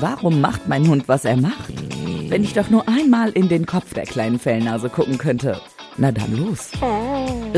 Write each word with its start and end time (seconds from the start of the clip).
Warum 0.00 0.40
macht 0.40 0.68
mein 0.68 0.86
Hund, 0.88 1.08
was 1.08 1.24
er 1.24 1.36
macht? 1.36 1.72
Wenn 2.28 2.44
ich 2.44 2.54
doch 2.54 2.70
nur 2.70 2.88
einmal 2.88 3.30
in 3.30 3.48
den 3.48 3.66
Kopf 3.66 3.94
der 3.94 4.04
kleinen 4.04 4.38
Fellnase 4.38 4.88
gucken 4.88 5.18
könnte. 5.18 5.60
Na 5.96 6.12
dann 6.12 6.36
los. 6.36 6.70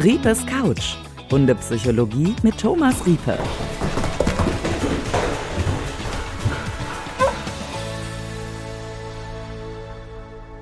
Riepes 0.02 0.44
Couch. 0.46 0.96
Hundepsychologie 1.30 2.34
mit 2.42 2.58
Thomas 2.58 3.06
Riepe. 3.06 3.38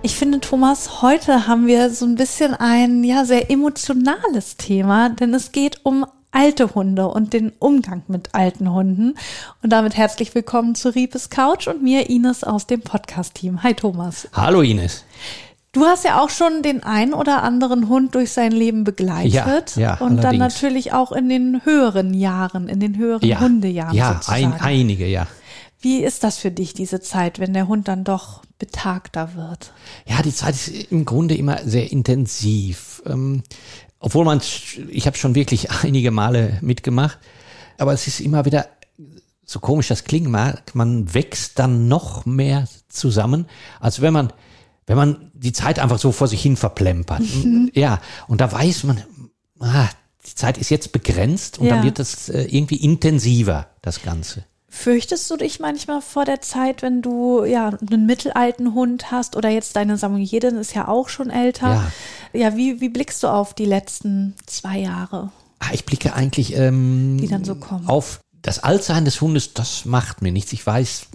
Ich 0.02 0.16
finde, 0.16 0.40
Thomas, 0.40 1.02
heute 1.02 1.46
haben 1.46 1.66
wir 1.66 1.90
so 1.90 2.06
ein 2.06 2.14
bisschen 2.14 2.54
ein 2.54 3.04
ja 3.04 3.24
sehr 3.24 3.50
emotionales 3.50 4.56
Thema, 4.56 5.10
denn 5.10 5.34
es 5.34 5.52
geht 5.52 5.80
um 5.84 6.06
alte 6.32 6.74
Hunde 6.74 7.08
und 7.08 7.32
den 7.32 7.52
Umgang 7.58 8.02
mit 8.08 8.34
alten 8.34 8.72
Hunden. 8.72 9.14
Und 9.62 9.70
damit 9.70 9.96
herzlich 9.96 10.34
willkommen 10.34 10.74
zu 10.74 10.94
Riepes 10.94 11.30
Couch 11.30 11.66
und 11.66 11.82
mir, 11.82 12.08
Ines, 12.08 12.44
aus 12.44 12.66
dem 12.66 12.82
Podcast-Team. 12.82 13.62
Hi, 13.62 13.74
Thomas. 13.74 14.28
Hallo, 14.32 14.62
Ines. 14.62 15.04
Du 15.72 15.84
hast 15.84 16.04
ja 16.04 16.20
auch 16.20 16.30
schon 16.30 16.62
den 16.62 16.82
ein 16.82 17.14
oder 17.14 17.44
anderen 17.44 17.88
Hund 17.88 18.16
durch 18.16 18.32
sein 18.32 18.50
Leben 18.50 18.82
begleitet. 18.82 19.76
Ja, 19.76 19.80
ja, 19.82 19.94
und 19.98 20.16
dann 20.16 20.26
allerdings. 20.26 20.54
natürlich 20.54 20.92
auch 20.92 21.12
in 21.12 21.28
den 21.28 21.64
höheren 21.64 22.12
Jahren, 22.12 22.68
in 22.68 22.80
den 22.80 22.96
höheren 22.96 23.26
Ja, 23.26 23.38
Hundejahren 23.40 23.94
ja 23.96 24.14
sozusagen. 24.14 24.54
ein, 24.54 24.60
einige, 24.60 25.06
ja. 25.06 25.28
Wie 25.80 26.02
ist 26.02 26.24
das 26.24 26.38
für 26.38 26.50
dich, 26.50 26.74
diese 26.74 27.00
Zeit, 27.00 27.38
wenn 27.38 27.54
der 27.54 27.68
Hund 27.68 27.88
dann 27.88 28.04
doch 28.04 28.42
betagter 28.58 29.34
wird? 29.34 29.72
Ja, 30.06 30.20
die 30.22 30.34
Zeit 30.34 30.54
ist 30.54 30.68
im 30.90 31.04
Grunde 31.04 31.36
immer 31.36 31.58
sehr 31.64 31.90
intensiv. 31.90 33.00
Obwohl 34.00 34.24
man, 34.24 34.40
ich 34.88 35.06
habe 35.06 35.16
schon 35.16 35.34
wirklich 35.34 35.70
einige 35.84 36.10
Male 36.10 36.58
mitgemacht, 36.62 37.18
aber 37.78 37.92
es 37.92 38.06
ist 38.06 38.20
immer 38.20 38.44
wieder, 38.44 38.66
so 39.44 39.60
komisch 39.60 39.88
das 39.88 40.04
klingen 40.04 40.30
mag, 40.30 40.74
man 40.74 41.12
wächst 41.14 41.58
dann 41.58 41.86
noch 41.88 42.24
mehr 42.26 42.66
zusammen, 42.88 43.46
als 43.78 44.00
wenn 44.00 44.12
man, 44.12 44.32
wenn 44.86 44.96
man 44.96 45.30
die 45.34 45.52
Zeit 45.52 45.78
einfach 45.78 45.98
so 45.98 46.12
vor 46.12 46.28
sich 46.28 46.42
hin 46.42 46.56
verplempert. 46.56 47.22
ja, 47.74 48.00
und 48.26 48.40
da 48.40 48.50
weiß 48.50 48.84
man, 48.84 49.02
ah, 49.60 49.88
die 50.26 50.34
Zeit 50.34 50.58
ist 50.58 50.70
jetzt 50.70 50.92
begrenzt 50.92 51.58
und 51.58 51.66
Ja. 51.66 51.76
dann 51.76 51.84
wird 51.84 51.98
das 51.98 52.28
äh, 52.28 52.42
irgendwie 52.44 52.76
intensiver, 52.76 53.68
das 53.82 54.02
Ganze. 54.02 54.44
Fürchtest 54.72 55.28
du 55.30 55.36
dich 55.36 55.58
manchmal 55.58 56.00
vor 56.00 56.24
der 56.24 56.40
Zeit, 56.40 56.80
wenn 56.82 57.02
du 57.02 57.44
ja 57.44 57.68
einen 57.90 58.06
mittelalten 58.06 58.72
Hund 58.72 59.10
hast 59.10 59.34
oder 59.36 59.48
jetzt 59.48 59.74
deine 59.74 59.96
Samoyedin 59.98 60.56
ist 60.56 60.74
ja 60.74 60.86
auch 60.86 61.08
schon 61.08 61.28
älter? 61.28 61.90
Ja, 62.32 62.56
wie, 62.56 62.80
wie 62.80 62.88
blickst 62.88 63.22
du 63.24 63.26
auf 63.28 63.52
die 63.52 63.64
letzten 63.64 64.34
zwei 64.46 64.78
Jahre? 64.78 65.32
Ah, 65.58 65.70
Ich 65.72 65.84
blicke 65.84 66.14
eigentlich 66.14 66.54
ähm, 66.56 67.18
Die 67.20 67.26
dann 67.26 67.44
so 67.44 67.56
kommen. 67.56 67.88
auf 67.88 68.20
das 68.42 68.60
Altsein 68.62 69.04
des 69.04 69.20
Hundes, 69.20 69.52
das 69.54 69.84
macht 69.84 70.22
mir 70.22 70.30
nichts. 70.32 70.52
Ich 70.52 70.64
weiß, 70.64 71.08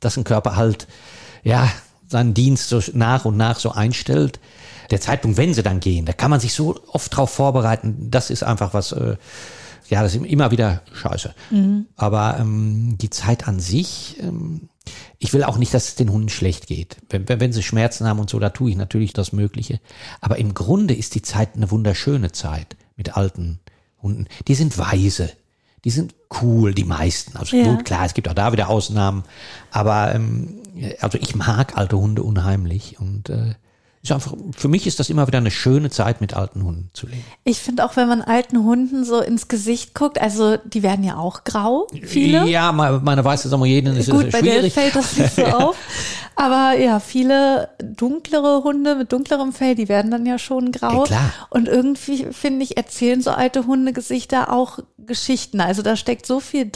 dass 0.00 0.16
ein 0.18 0.24
Körper 0.24 0.54
halt, 0.56 0.86
ja, 1.42 1.68
seinen 2.06 2.34
Dienst 2.34 2.68
so 2.68 2.80
nach 2.92 3.24
und 3.24 3.36
nach 3.38 3.58
so 3.58 3.72
einstellt. 3.72 4.38
Der 4.90 5.00
Zeitpunkt, 5.00 5.38
wenn 5.38 5.54
sie 5.54 5.62
dann 5.62 5.80
gehen, 5.80 6.04
da 6.04 6.12
kann 6.12 6.30
man 6.30 6.38
sich 6.38 6.52
so 6.52 6.78
oft 6.88 7.16
drauf 7.16 7.30
vorbereiten. 7.30 8.08
Das 8.10 8.28
ist 8.30 8.44
einfach 8.44 8.74
was, 8.74 8.92
äh, 8.92 9.16
ja, 9.88 10.02
das 10.02 10.14
ist 10.14 10.24
immer 10.24 10.50
wieder 10.50 10.82
scheiße. 10.92 11.34
Aber 11.96 12.36
ähm, 12.40 12.96
die 12.98 13.10
Zeit 13.10 13.46
an 13.48 13.60
sich, 13.60 14.16
ähm, 14.20 14.68
ich 15.18 15.32
will 15.32 15.44
auch 15.44 15.56
nicht, 15.58 15.72
dass 15.74 15.88
es 15.88 15.94
den 15.94 16.10
Hunden 16.10 16.28
schlecht 16.28 16.66
geht. 16.66 16.96
Wenn, 17.10 17.28
wenn, 17.28 17.40
wenn 17.40 17.52
sie 17.52 17.62
Schmerzen 17.62 18.06
haben 18.06 18.18
und 18.18 18.28
so, 18.30 18.38
da 18.38 18.50
tue 18.50 18.70
ich 18.70 18.76
natürlich 18.76 19.12
das 19.12 19.32
Mögliche. 19.32 19.80
Aber 20.20 20.38
im 20.38 20.54
Grunde 20.54 20.94
ist 20.94 21.14
die 21.14 21.22
Zeit 21.22 21.54
eine 21.56 21.70
wunderschöne 21.70 22.32
Zeit 22.32 22.76
mit 22.96 23.16
alten 23.16 23.60
Hunden. 24.02 24.26
Die 24.48 24.54
sind 24.54 24.76
weise. 24.78 25.30
Die 25.84 25.90
sind 25.90 26.14
cool, 26.42 26.74
die 26.74 26.84
meisten. 26.84 27.36
Also 27.36 27.56
Ja. 27.56 27.64
gut, 27.64 27.84
klar, 27.84 28.06
es 28.06 28.14
gibt 28.14 28.28
auch 28.28 28.34
da 28.34 28.52
wieder 28.52 28.68
Ausnahmen. 28.68 29.24
Aber 29.70 30.14
ähm, 30.14 30.60
also 31.00 31.18
ich 31.18 31.34
mag 31.34 31.76
alte 31.76 31.98
Hunde 31.98 32.22
unheimlich. 32.22 32.98
Und 32.98 33.28
äh, 33.30 33.54
ist 34.04 34.12
einfach, 34.12 34.34
für 34.56 34.68
mich 34.68 34.86
ist 34.86 35.00
das 35.00 35.08
immer 35.10 35.26
wieder 35.26 35.38
eine 35.38 35.50
schöne 35.50 35.88
Zeit, 35.90 36.20
mit 36.20 36.34
alten 36.34 36.62
Hunden 36.62 36.90
zu 36.92 37.06
leben. 37.06 37.24
Ich 37.42 37.58
finde 37.58 37.84
auch, 37.84 37.96
wenn 37.96 38.06
man 38.06 38.20
alten 38.20 38.62
Hunden 38.62 39.04
so 39.04 39.20
ins 39.20 39.48
Gesicht 39.48 39.94
guckt, 39.94 40.20
also 40.20 40.58
die 40.58 40.82
werden 40.82 41.04
ja 41.04 41.16
auch 41.16 41.42
grau, 41.44 41.86
viele. 42.02 42.46
Ja, 42.46 42.70
me- 42.72 43.00
meine 43.02 43.24
weiße 43.24 43.48
Samoyedin 43.48 43.96
ist 43.96 44.10
Gut, 44.10 44.24
ist 44.26 44.32
bei 44.32 44.42
dir 44.42 44.52
schwierig. 44.52 44.74
fällt 44.74 44.94
das 44.94 45.16
nicht 45.16 45.34
so 45.34 45.44
auf. 45.46 45.76
Aber 46.36 46.78
ja, 46.78 47.00
viele 47.00 47.70
dunklere 47.82 48.62
Hunde 48.62 48.94
mit 48.96 49.10
dunklerem 49.12 49.52
Fell, 49.52 49.74
die 49.74 49.88
werden 49.88 50.10
dann 50.10 50.26
ja 50.26 50.38
schon 50.38 50.70
grau. 50.70 51.00
Ja, 51.02 51.04
klar. 51.06 51.32
Und 51.50 51.66
irgendwie, 51.68 52.26
finde 52.32 52.62
ich, 52.64 52.76
erzählen 52.76 53.22
so 53.22 53.30
alte 53.30 53.66
Hundegesichter 53.66 54.52
auch 54.52 54.80
Geschichten. 54.98 55.60
Also 55.60 55.80
da 55.82 55.96
steckt 55.96 56.26
so 56.26 56.40
viel 56.40 56.64
Ja. 56.64 56.70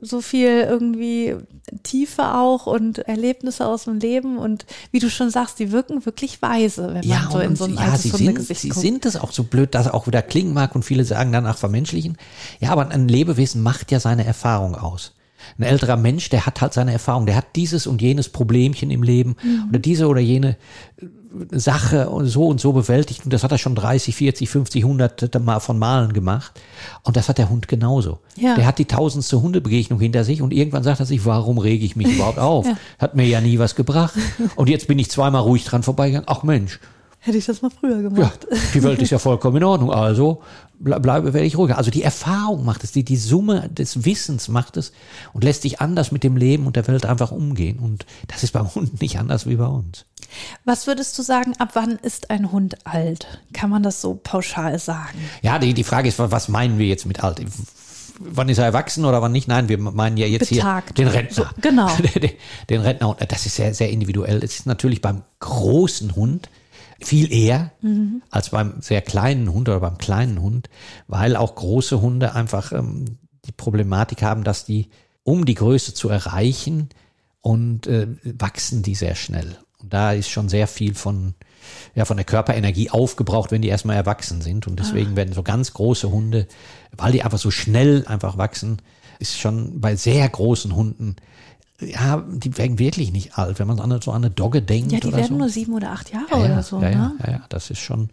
So 0.00 0.20
viel 0.20 0.48
irgendwie 0.48 1.36
Tiefe 1.82 2.34
auch 2.34 2.66
und 2.66 2.98
Erlebnisse 3.00 3.66
aus 3.66 3.84
dem 3.84 3.98
Leben. 3.98 4.38
Und 4.38 4.66
wie 4.90 4.98
du 4.98 5.10
schon 5.10 5.30
sagst, 5.30 5.58
die 5.58 5.70
wirken 5.72 6.04
wirklich 6.06 6.40
weise, 6.42 6.94
wenn 6.94 7.06
man 7.06 7.30
so 7.30 7.38
in 7.40 7.56
so 7.56 7.64
ein 7.64 7.74
ja, 7.74 7.80
altes 7.80 8.02
sie 8.02 8.08
sind, 8.10 8.26
Hundegesicht 8.28 8.60
sie 8.60 8.68
guckt. 8.70 8.80
sind 8.80 9.04
es 9.06 9.16
auch 9.16 9.32
so 9.32 9.44
blöd, 9.44 9.74
dass 9.74 9.88
auch 9.88 10.06
wieder 10.06 10.22
klingen 10.22 10.54
mag 10.54 10.74
und 10.74 10.84
viele 10.84 11.04
sagen 11.04 11.32
danach 11.32 11.58
vermenschlichen. 11.58 12.16
Ja, 12.60 12.70
aber 12.70 12.88
ein 12.88 13.08
Lebewesen 13.08 13.62
macht 13.62 13.90
ja 13.92 14.00
seine 14.00 14.24
Erfahrung 14.24 14.74
aus. 14.74 15.12
Ein 15.58 15.64
älterer 15.64 15.96
Mensch, 15.96 16.28
der 16.30 16.46
hat 16.46 16.60
halt 16.60 16.72
seine 16.72 16.92
Erfahrung, 16.92 17.26
der 17.26 17.34
hat 17.36 17.56
dieses 17.56 17.86
und 17.88 18.00
jenes 18.00 18.28
Problemchen 18.28 18.90
im 18.90 19.02
Leben 19.02 19.36
Mhm. 19.42 19.64
oder 19.70 19.78
diese 19.80 20.06
oder 20.06 20.20
jene 20.20 20.56
äh, 21.00 21.06
Sache 21.50 22.08
und 22.10 22.26
so 22.26 22.46
und 22.46 22.60
so 22.60 22.72
bewältigt 22.72 23.24
und 23.24 23.32
das 23.32 23.42
hat 23.42 23.52
er 23.52 23.58
schon 23.58 23.74
30, 23.74 24.14
40, 24.14 24.48
50, 24.48 24.84
100 24.84 25.42
Mal 25.42 25.60
von 25.60 25.78
Malen 25.78 26.12
gemacht 26.12 26.52
und 27.02 27.16
das 27.16 27.28
hat 27.28 27.38
der 27.38 27.48
Hund 27.48 27.68
genauso. 27.68 28.18
Ja. 28.36 28.54
Der 28.54 28.66
hat 28.66 28.78
die 28.78 28.84
tausendste 28.84 29.40
Hundebegegnung 29.40 30.00
hinter 30.00 30.24
sich 30.24 30.42
und 30.42 30.52
irgendwann 30.52 30.82
sagt 30.82 31.00
er 31.00 31.06
sich, 31.06 31.24
warum 31.24 31.58
rege 31.58 31.84
ich 31.84 31.96
mich 31.96 32.08
überhaupt 32.14 32.38
auf? 32.38 32.66
Hat 32.98 33.14
mir 33.14 33.26
ja 33.26 33.40
nie 33.40 33.58
was 33.58 33.74
gebracht 33.74 34.14
und 34.56 34.68
jetzt 34.68 34.88
bin 34.88 34.98
ich 34.98 35.10
zweimal 35.10 35.42
ruhig 35.42 35.64
dran 35.64 35.82
vorbeigegangen. 35.82 36.26
Ach 36.28 36.42
Mensch, 36.42 36.78
Hätte 37.24 37.38
ich 37.38 37.46
das 37.46 37.62
mal 37.62 37.70
früher 37.70 37.96
ja, 37.96 38.02
gemacht. 38.02 38.48
die 38.74 38.82
Welt 38.82 39.00
ist 39.00 39.10
ja 39.10 39.18
vollkommen 39.20 39.58
in 39.58 39.62
Ordnung. 39.64 39.92
Also 39.92 40.42
bleibe, 40.82 41.32
werde 41.32 41.46
ich 41.46 41.56
ruhiger. 41.56 41.78
Also 41.78 41.90
die 41.90 42.02
Erfahrung 42.02 42.64
macht 42.64 42.84
es, 42.84 42.92
die, 42.92 43.04
die 43.04 43.16
Summe 43.16 43.68
des 43.70 44.04
Wissens 44.04 44.48
macht 44.48 44.76
es 44.76 44.92
und 45.32 45.44
lässt 45.44 45.64
dich 45.64 45.80
anders 45.80 46.12
mit 46.12 46.24
dem 46.24 46.36
Leben 46.36 46.66
und 46.66 46.76
der 46.76 46.86
Welt 46.88 47.06
einfach 47.06 47.30
umgehen. 47.30 47.78
Und 47.78 48.04
das 48.28 48.42
ist 48.42 48.52
beim 48.52 48.74
Hund 48.74 49.00
nicht 49.00 49.18
anders 49.18 49.46
wie 49.46 49.56
bei 49.56 49.66
uns. 49.66 50.04
Was 50.64 50.86
würdest 50.86 51.18
du 51.18 51.22
sagen, 51.22 51.54
ab 51.58 51.70
wann 51.74 51.92
ist 51.92 52.30
ein 52.30 52.52
Hund 52.52 52.86
alt? 52.86 53.26
Kann 53.52 53.70
man 53.70 53.82
das 53.82 54.00
so 54.00 54.18
pauschal 54.22 54.78
sagen? 54.78 55.18
Ja, 55.42 55.58
die, 55.58 55.74
die 55.74 55.84
Frage 55.84 56.08
ist, 56.08 56.18
was 56.18 56.48
meinen 56.48 56.78
wir 56.78 56.86
jetzt 56.86 57.06
mit 57.06 57.22
alt? 57.22 57.42
Wann 58.18 58.48
ist 58.48 58.58
er 58.58 58.64
erwachsen 58.64 59.04
oder 59.04 59.20
wann 59.20 59.32
nicht? 59.32 59.48
Nein, 59.48 59.68
wir 59.68 59.78
meinen 59.78 60.16
ja 60.16 60.26
jetzt 60.26 60.50
Betagt. 60.50 60.96
hier 60.96 61.06
den 61.06 61.12
Rentner. 61.12 61.34
So, 61.34 61.44
genau. 61.60 61.90
den, 61.96 62.30
den 62.70 62.80
Rentner. 62.80 63.16
Das 63.28 63.46
ist 63.46 63.56
sehr, 63.56 63.74
sehr 63.74 63.90
individuell. 63.90 64.42
Es 64.42 64.60
ist 64.60 64.66
natürlich 64.66 65.00
beim 65.00 65.22
großen 65.40 66.14
Hund 66.14 66.48
viel 67.06 67.32
eher 67.32 67.72
Mhm. 67.80 68.22
als 68.30 68.50
beim 68.50 68.80
sehr 68.80 69.02
kleinen 69.02 69.52
Hund 69.52 69.68
oder 69.68 69.80
beim 69.80 69.98
kleinen 69.98 70.40
Hund, 70.40 70.68
weil 71.06 71.36
auch 71.36 71.54
große 71.54 72.00
Hunde 72.00 72.34
einfach 72.34 72.72
ähm, 72.72 73.18
die 73.44 73.52
Problematik 73.52 74.22
haben, 74.22 74.44
dass 74.44 74.64
die, 74.64 74.88
um 75.24 75.44
die 75.44 75.54
Größe 75.54 75.94
zu 75.94 76.08
erreichen, 76.08 76.88
und 77.42 77.88
äh, 77.88 78.06
wachsen 78.38 78.82
die 78.82 78.94
sehr 78.94 79.16
schnell. 79.16 79.58
Und 79.78 79.92
da 79.92 80.12
ist 80.12 80.30
schon 80.30 80.48
sehr 80.48 80.68
viel 80.68 80.94
von, 80.94 81.34
ja, 81.94 82.04
von 82.04 82.16
der 82.16 82.24
Körperenergie 82.24 82.90
aufgebraucht, 82.90 83.50
wenn 83.50 83.62
die 83.62 83.68
erstmal 83.68 83.96
erwachsen 83.96 84.40
sind. 84.40 84.68
Und 84.68 84.78
deswegen 84.78 85.16
werden 85.16 85.34
so 85.34 85.42
ganz 85.42 85.74
große 85.74 86.10
Hunde, 86.10 86.46
weil 86.96 87.10
die 87.12 87.22
einfach 87.24 87.40
so 87.40 87.50
schnell 87.50 88.06
einfach 88.06 88.38
wachsen, 88.38 88.80
ist 89.18 89.38
schon 89.38 89.80
bei 89.80 89.96
sehr 89.96 90.28
großen 90.28 90.74
Hunden, 90.74 91.16
ja, 91.86 92.24
die 92.28 92.56
werden 92.58 92.78
wirklich 92.78 93.12
nicht 93.12 93.36
alt, 93.38 93.58
wenn 93.58 93.66
man 93.66 93.76
so 93.76 93.82
an, 93.82 94.00
so 94.00 94.10
eine 94.12 94.30
Dogge 94.30 94.62
denkt 94.62 94.92
Ja, 94.92 95.00
die 95.00 95.12
werden 95.12 95.26
so. 95.28 95.34
nur 95.34 95.48
sieben 95.48 95.74
oder 95.74 95.90
acht 95.90 96.12
Jahre 96.12 96.26
ja, 96.30 96.38
ja, 96.38 96.44
oder 96.44 96.62
so. 96.62 96.80
ja, 96.80 96.88
ne? 96.90 97.14
ja, 97.20 97.26
ja, 97.26 97.32
ja, 97.32 97.40
das 97.48 97.70
ist 97.70 97.80
schon, 97.80 98.10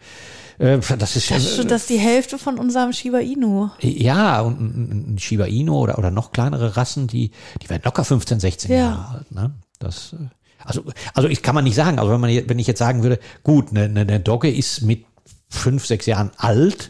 äh, 0.57 0.79
das 0.97 1.15
ist, 1.15 1.29
Das 1.31 1.43
ist, 1.43 1.55
schon, 1.57 1.67
das 1.67 1.81
ist 1.81 1.89
die 1.89 1.99
Hälfte 1.99 2.37
von 2.37 2.57
unserem 2.57 2.93
Shiba 2.93 3.19
Inu. 3.19 3.69
ja, 3.81 4.41
und 4.41 4.59
ein, 4.59 5.13
ein 5.13 5.19
Shiba 5.19 5.45
Inu 5.45 5.75
oder, 5.75 5.97
oder 5.97 6.11
noch 6.11 6.31
kleinere 6.31 6.77
Rassen, 6.77 7.07
die, 7.07 7.31
die 7.61 7.69
werden 7.69 7.81
locker 7.85 8.03
15, 8.03 8.39
16 8.39 8.71
Ja. 8.71 8.77
Jahre 8.77 9.17
alt. 9.17 9.31
Ne? 9.31 9.51
Das, 9.79 10.13
äh, 10.13 10.25
also, 10.63 10.83
also 11.13 11.29
ich 11.29 11.41
kann 11.41 11.55
man 11.55 11.63
nicht 11.63 11.75
sagen. 11.75 11.99
Also 11.99 12.11
wenn 12.11 12.19
man, 12.19 12.29
wenn 12.49 12.59
ich 12.59 12.67
jetzt 12.67 12.79
sagen 12.79 13.01
würde, 13.03 13.19
gut, 13.43 13.69
eine, 13.71 13.83
eine, 13.85 14.01
eine 14.01 14.19
Dogge 14.19 14.51
ist 14.53 14.81
mit 14.81 15.05
fünf, 15.47 15.85
sechs 15.85 16.05
Jahren 16.05 16.31
alt, 16.37 16.89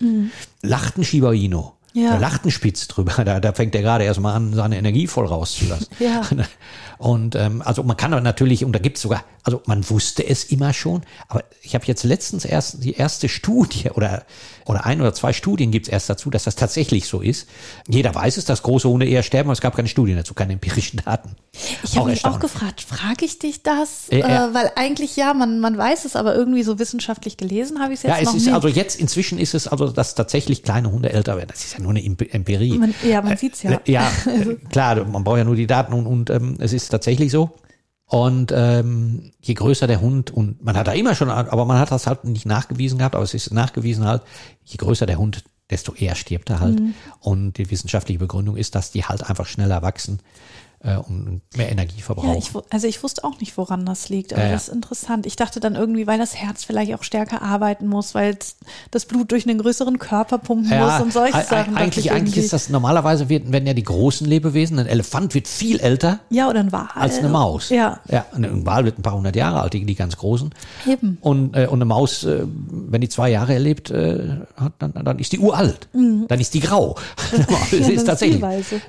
lacht 0.61 0.97
ein 0.97 1.03
Shiba 1.05 1.31
Inu. 1.33 1.71
Ja. 1.99 2.11
Da 2.11 2.17
lacht 2.17 2.45
ein 2.45 2.51
Spitz 2.51 2.87
drüber. 2.87 3.23
Da, 3.23 3.39
da 3.39 3.53
fängt 3.53 3.75
er 3.75 3.81
gerade 3.81 4.03
erstmal 4.03 4.35
an, 4.35 4.53
seine 4.53 4.77
Energie 4.77 5.07
voll 5.07 5.25
rauszulassen. 5.25 5.87
Ja. 5.99 6.21
Und 6.99 7.35
ähm, 7.35 7.61
also 7.63 7.81
man 7.83 7.95
kann 7.95 8.11
natürlich, 8.11 8.65
und 8.65 8.73
da 8.73 8.79
gibt's 8.79 9.01
sogar, 9.01 9.23
also 9.43 9.61
man 9.65 9.89
wusste 9.89 10.27
es 10.27 10.43
immer 10.43 10.73
schon, 10.73 11.03
aber 11.29 11.45
ich 11.61 11.73
habe 11.73 11.85
jetzt 11.85 12.03
letztens 12.03 12.43
erst 12.43 12.83
die 12.83 12.93
erste 12.93 13.29
Studie 13.29 13.89
oder 13.93 14.25
oder 14.69 14.85
ein 14.85 15.01
oder 15.01 15.13
zwei 15.13 15.33
Studien 15.33 15.71
gibt's 15.71 15.89
erst 15.89 16.11
dazu, 16.11 16.29
dass 16.29 16.43
das 16.43 16.55
tatsächlich 16.55 17.07
so 17.07 17.21
ist. 17.21 17.47
Jeder 17.87 18.13
weiß 18.13 18.37
es, 18.37 18.45
dass 18.45 18.61
große 18.61 18.87
Hunde 18.87 19.07
eher 19.07 19.23
sterben, 19.23 19.49
aber 19.49 19.53
es 19.53 19.61
gab 19.61 19.75
keine 19.75 19.87
Studien 19.87 20.15
dazu, 20.15 20.35
keine 20.35 20.53
empirischen 20.53 21.01
Daten. 21.03 21.35
Ich 21.83 21.97
habe 21.97 22.11
mich 22.11 22.23
auch 22.23 22.39
gefragt, 22.39 22.81
frage 22.81 23.25
ich 23.25 23.39
dich 23.39 23.63
das? 23.63 24.09
Äh, 24.09 24.19
äh. 24.19 24.21
Äh, 24.21 24.53
weil 24.53 24.71
eigentlich 24.75 25.15
ja, 25.15 25.33
man, 25.33 25.59
man 25.59 25.75
weiß 25.75 26.05
es, 26.05 26.15
aber 26.15 26.35
irgendwie 26.35 26.61
so 26.61 26.77
wissenschaftlich 26.77 27.35
gelesen 27.35 27.79
habe 27.79 27.93
ich 27.93 27.99
es 27.99 28.03
jetzt 28.03 28.11
Ja, 28.11 28.19
es 28.19 28.25
noch 28.25 28.35
ist 28.35 28.45
nicht. 28.45 28.53
also 28.53 28.67
jetzt 28.67 28.99
inzwischen 28.99 29.39
ist 29.39 29.55
es 29.55 29.67
also, 29.67 29.87
dass 29.87 30.13
tatsächlich 30.13 30.61
kleine 30.61 30.91
Hunde 30.91 31.11
älter 31.11 31.35
werden. 31.35 31.49
Das 31.49 31.63
ist 31.63 31.73
ja 31.73 31.79
nur 31.79 31.89
eine 31.89 32.03
Empirie. 32.03 32.77
Man, 32.77 32.93
ja, 33.03 33.23
man 33.23 33.37
sieht's 33.37 33.63
ja. 33.63 33.71
Äh, 33.71 33.79
ja, 33.85 34.11
äh, 34.27 34.55
klar, 34.69 35.03
man 35.03 35.23
braucht 35.23 35.39
ja 35.39 35.45
nur 35.45 35.55
die 35.55 35.65
Daten 35.65 35.93
und, 35.93 36.05
und 36.05 36.29
ähm, 36.29 36.57
es 36.59 36.73
ist 36.73 36.88
tatsächlich 36.91 37.31
so. 37.31 37.51
Und 38.05 38.51
ähm, 38.55 39.31
je 39.39 39.53
größer 39.53 39.85
der 39.85 40.01
Hund, 40.01 40.31
und 40.31 40.63
man 40.63 40.75
hat 40.75 40.87
da 40.87 40.93
immer 40.93 41.13
schon, 41.13 41.29
aber 41.29 41.65
man 41.65 41.77
hat 41.77 41.91
das 41.91 42.07
halt 42.07 42.23
nicht 42.23 42.47
nachgewiesen 42.47 42.97
gehabt, 42.97 43.13
aber 43.13 43.23
es 43.23 43.35
ist 43.35 43.53
nachgewiesen 43.53 44.05
halt, 44.05 44.23
je 44.63 44.77
größer 44.77 45.05
der 45.05 45.19
Hund, 45.19 45.43
desto 45.69 45.93
eher 45.93 46.15
stirbt 46.15 46.49
er 46.49 46.59
halt. 46.59 46.79
Mhm. 46.79 46.95
Und 47.19 47.57
die 47.59 47.69
wissenschaftliche 47.69 48.17
Begründung 48.19 48.57
ist, 48.57 48.73
dass 48.73 48.89
die 48.89 49.05
halt 49.05 49.29
einfach 49.29 49.45
schneller 49.45 49.83
wachsen 49.83 50.19
äh, 50.81 50.95
und 50.95 51.41
mehr 51.55 51.71
Energie 51.71 52.01
verbrauchen. 52.01 52.29
Ja, 52.29 52.37
ich, 52.37 52.51
also 52.69 52.87
ich 52.87 53.03
wusste 53.03 53.23
auch 53.23 53.39
nicht, 53.39 53.57
woran 53.57 53.85
das 53.85 54.09
liegt, 54.09 54.33
aber 54.33 54.45
ja, 54.45 54.51
das 54.51 54.67
ist 54.67 54.73
interessant. 54.73 55.25
Ich 55.25 55.35
dachte 55.35 55.59
dann 55.59 55.75
irgendwie, 55.75 56.07
weil 56.07 56.17
das 56.17 56.35
Herz 56.35 56.63
vielleicht 56.63 56.93
auch 56.93 57.03
stärker 57.03 57.41
arbeiten 57.41 57.87
muss, 57.87 58.15
weil 58.15 58.37
das 58.91 59.05
Blut 59.05 59.31
durch 59.31 59.47
einen 59.47 59.59
größeren 59.59 59.99
Körper 59.99 60.37
pumpen 60.37 60.77
muss 60.79 61.01
und 61.01 61.11
solche 61.13 61.43
Sachen. 61.43 61.75
Eigentlich, 61.75 62.11
eigentlich 62.11 62.37
ist 62.37 62.53
das 62.53 62.69
normalerweise 62.69 63.29
wird, 63.29 63.51
werden 63.51 63.67
ja 63.67 63.73
die 63.73 63.83
großen 63.83 64.25
Lebewesen, 64.25 64.79
ein 64.79 64.87
Elefant 64.87 65.33
wird 65.33 65.47
viel 65.47 65.79
älter. 65.79 66.19
Ja, 66.29 66.49
oder 66.49 66.61
ein 66.61 66.71
Wal. 66.71 66.87
Als 66.95 67.19
eine 67.19 67.29
Maus. 67.29 67.69
Ja. 67.69 67.99
Ja, 68.09 68.25
ein 68.33 68.65
Wal 68.65 68.85
wird 68.85 68.99
ein 68.99 69.01
paar 69.01 69.15
hundert 69.15 69.35
Jahre 69.35 69.61
alt, 69.61 69.73
die, 69.73 69.85
die 69.85 69.95
ganz 69.95 70.17
großen. 70.17 70.51
Eben. 70.87 71.17
Und, 71.21 71.55
äh, 71.55 71.67
und 71.67 71.79
eine 71.79 71.85
Maus, 71.85 72.23
äh, 72.23 72.45
wenn 72.45 73.01
die 73.01 73.09
zwei 73.09 73.29
Jahre 73.29 73.53
erlebt, 73.53 73.91
äh, 73.91 74.37
hat, 74.55 74.73
dann, 74.79 74.93
dann 74.93 75.19
ist 75.19 75.31
die 75.31 75.39
uralt. 75.39 75.89
Mhm. 75.93 76.25
Dann 76.27 76.39
ist 76.39 76.53
die 76.53 76.61
grau. 76.61 76.95
das 77.71 77.71
ist 77.89 78.05
tatsächlich. 78.05 78.41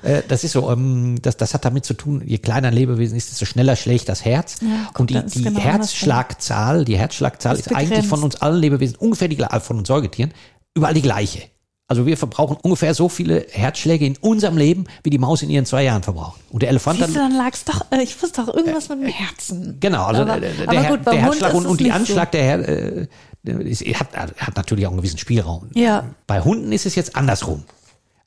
Äh, 0.03 0.21
das 0.27 0.43
ist 0.43 0.53
so, 0.53 0.71
ähm, 0.71 1.17
das, 1.21 1.37
das 1.37 1.53
hat 1.53 1.65
damit 1.65 1.80
zu 1.83 1.93
tun, 1.93 2.21
je 2.25 2.37
kleiner 2.37 2.69
ein 2.69 2.73
Lebewesen 2.73 3.17
ist, 3.17 3.31
desto 3.31 3.45
schneller 3.45 3.75
schlägt 3.75 4.09
das 4.09 4.25
Herz. 4.25 4.57
Ja, 4.61 4.89
und 4.97 5.09
die, 5.09 5.23
die 5.25 5.43
genau 5.43 5.59
Herzschlagzahl, 5.59 6.85
die 6.85 6.97
Herzschlagzahl 6.97 7.55
ist, 7.55 7.67
ist 7.67 7.75
eigentlich 7.75 8.07
von 8.07 8.23
uns 8.23 8.35
allen 8.35 8.59
Lebewesen 8.59 8.95
ungefähr 8.97 9.27
die 9.27 9.37
von 9.61 9.77
uns 9.77 9.87
Säugetieren, 9.87 10.31
überall 10.73 10.93
die 10.93 11.01
gleiche. 11.01 11.43
Also 11.91 12.05
wir 12.05 12.15
verbrauchen 12.15 12.55
ungefähr 12.61 12.93
so 12.93 13.09
viele 13.09 13.45
Herzschläge 13.49 14.05
in 14.05 14.15
unserem 14.21 14.55
Leben, 14.55 14.85
wie 15.03 15.09
die 15.09 15.17
Maus 15.17 15.41
in 15.41 15.49
ihren 15.49 15.65
zwei 15.65 15.83
Jahren 15.83 16.03
verbraucht. 16.03 16.39
Und 16.49 16.61
der 16.61 16.69
Elefant 16.69 16.99
Siehst 16.99 17.17
dann. 17.17 17.31
dann 17.31 17.37
lag's 17.37 17.65
doch, 17.65 17.85
äh, 17.91 18.01
ich 18.01 18.21
wusste 18.23 18.45
doch 18.45 18.55
irgendwas 18.55 18.87
mit 18.87 19.01
dem 19.01 19.07
Herzen. 19.07 19.75
Genau, 19.81 20.05
also 20.05 20.21
aber, 20.21 20.39
der, 20.39 20.51
der, 20.53 20.83
gut, 20.85 21.05
der 21.05 21.13
Herzschlag 21.15 21.53
und, 21.53 21.65
und 21.65 21.81
die 21.81 21.91
Anschlag 21.91 22.29
so. 22.29 22.37
der 22.37 22.43
Her 22.43 22.69
äh, 22.69 23.07
ist, 23.43 23.81
hat, 23.81 24.15
hat 24.15 24.55
natürlich 24.55 24.85
auch 24.85 24.91
einen 24.91 25.01
gewissen 25.01 25.17
Spielraum. 25.17 25.69
Ja. 25.73 26.05
Bei 26.27 26.39
Hunden 26.39 26.71
ist 26.71 26.85
es 26.85 26.95
jetzt 26.95 27.17
andersrum. 27.17 27.65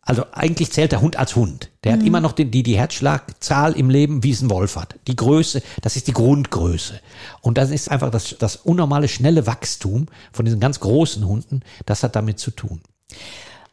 Also 0.04 0.24
eigentlich 0.32 0.70
zählt 0.70 0.92
der 0.92 1.00
Hund 1.00 1.16
als 1.16 1.34
Hund. 1.34 1.70
Der 1.82 1.92
mhm. 1.92 1.98
hat 1.98 2.06
immer 2.06 2.20
noch 2.20 2.32
die, 2.32 2.50
die, 2.50 2.62
die 2.62 2.76
Herzschlagzahl 2.76 3.72
im 3.72 3.90
Leben, 3.90 4.22
wie 4.22 4.30
es 4.30 4.42
ein 4.42 4.50
Wolf 4.50 4.76
hat. 4.76 4.96
Die 5.06 5.16
Größe, 5.16 5.62
das 5.80 5.96
ist 5.96 6.08
die 6.08 6.12
Grundgröße. 6.12 7.00
Und 7.40 7.58
das 7.58 7.70
ist 7.70 7.90
einfach 7.90 8.10
das, 8.10 8.36
das 8.38 8.56
unnormale 8.56 9.08
schnelle 9.08 9.46
Wachstum 9.46 10.06
von 10.32 10.44
diesen 10.44 10.60
ganz 10.60 10.80
großen 10.80 11.26
Hunden, 11.26 11.62
das 11.86 12.02
hat 12.02 12.16
damit 12.16 12.38
zu 12.38 12.50
tun. 12.50 12.80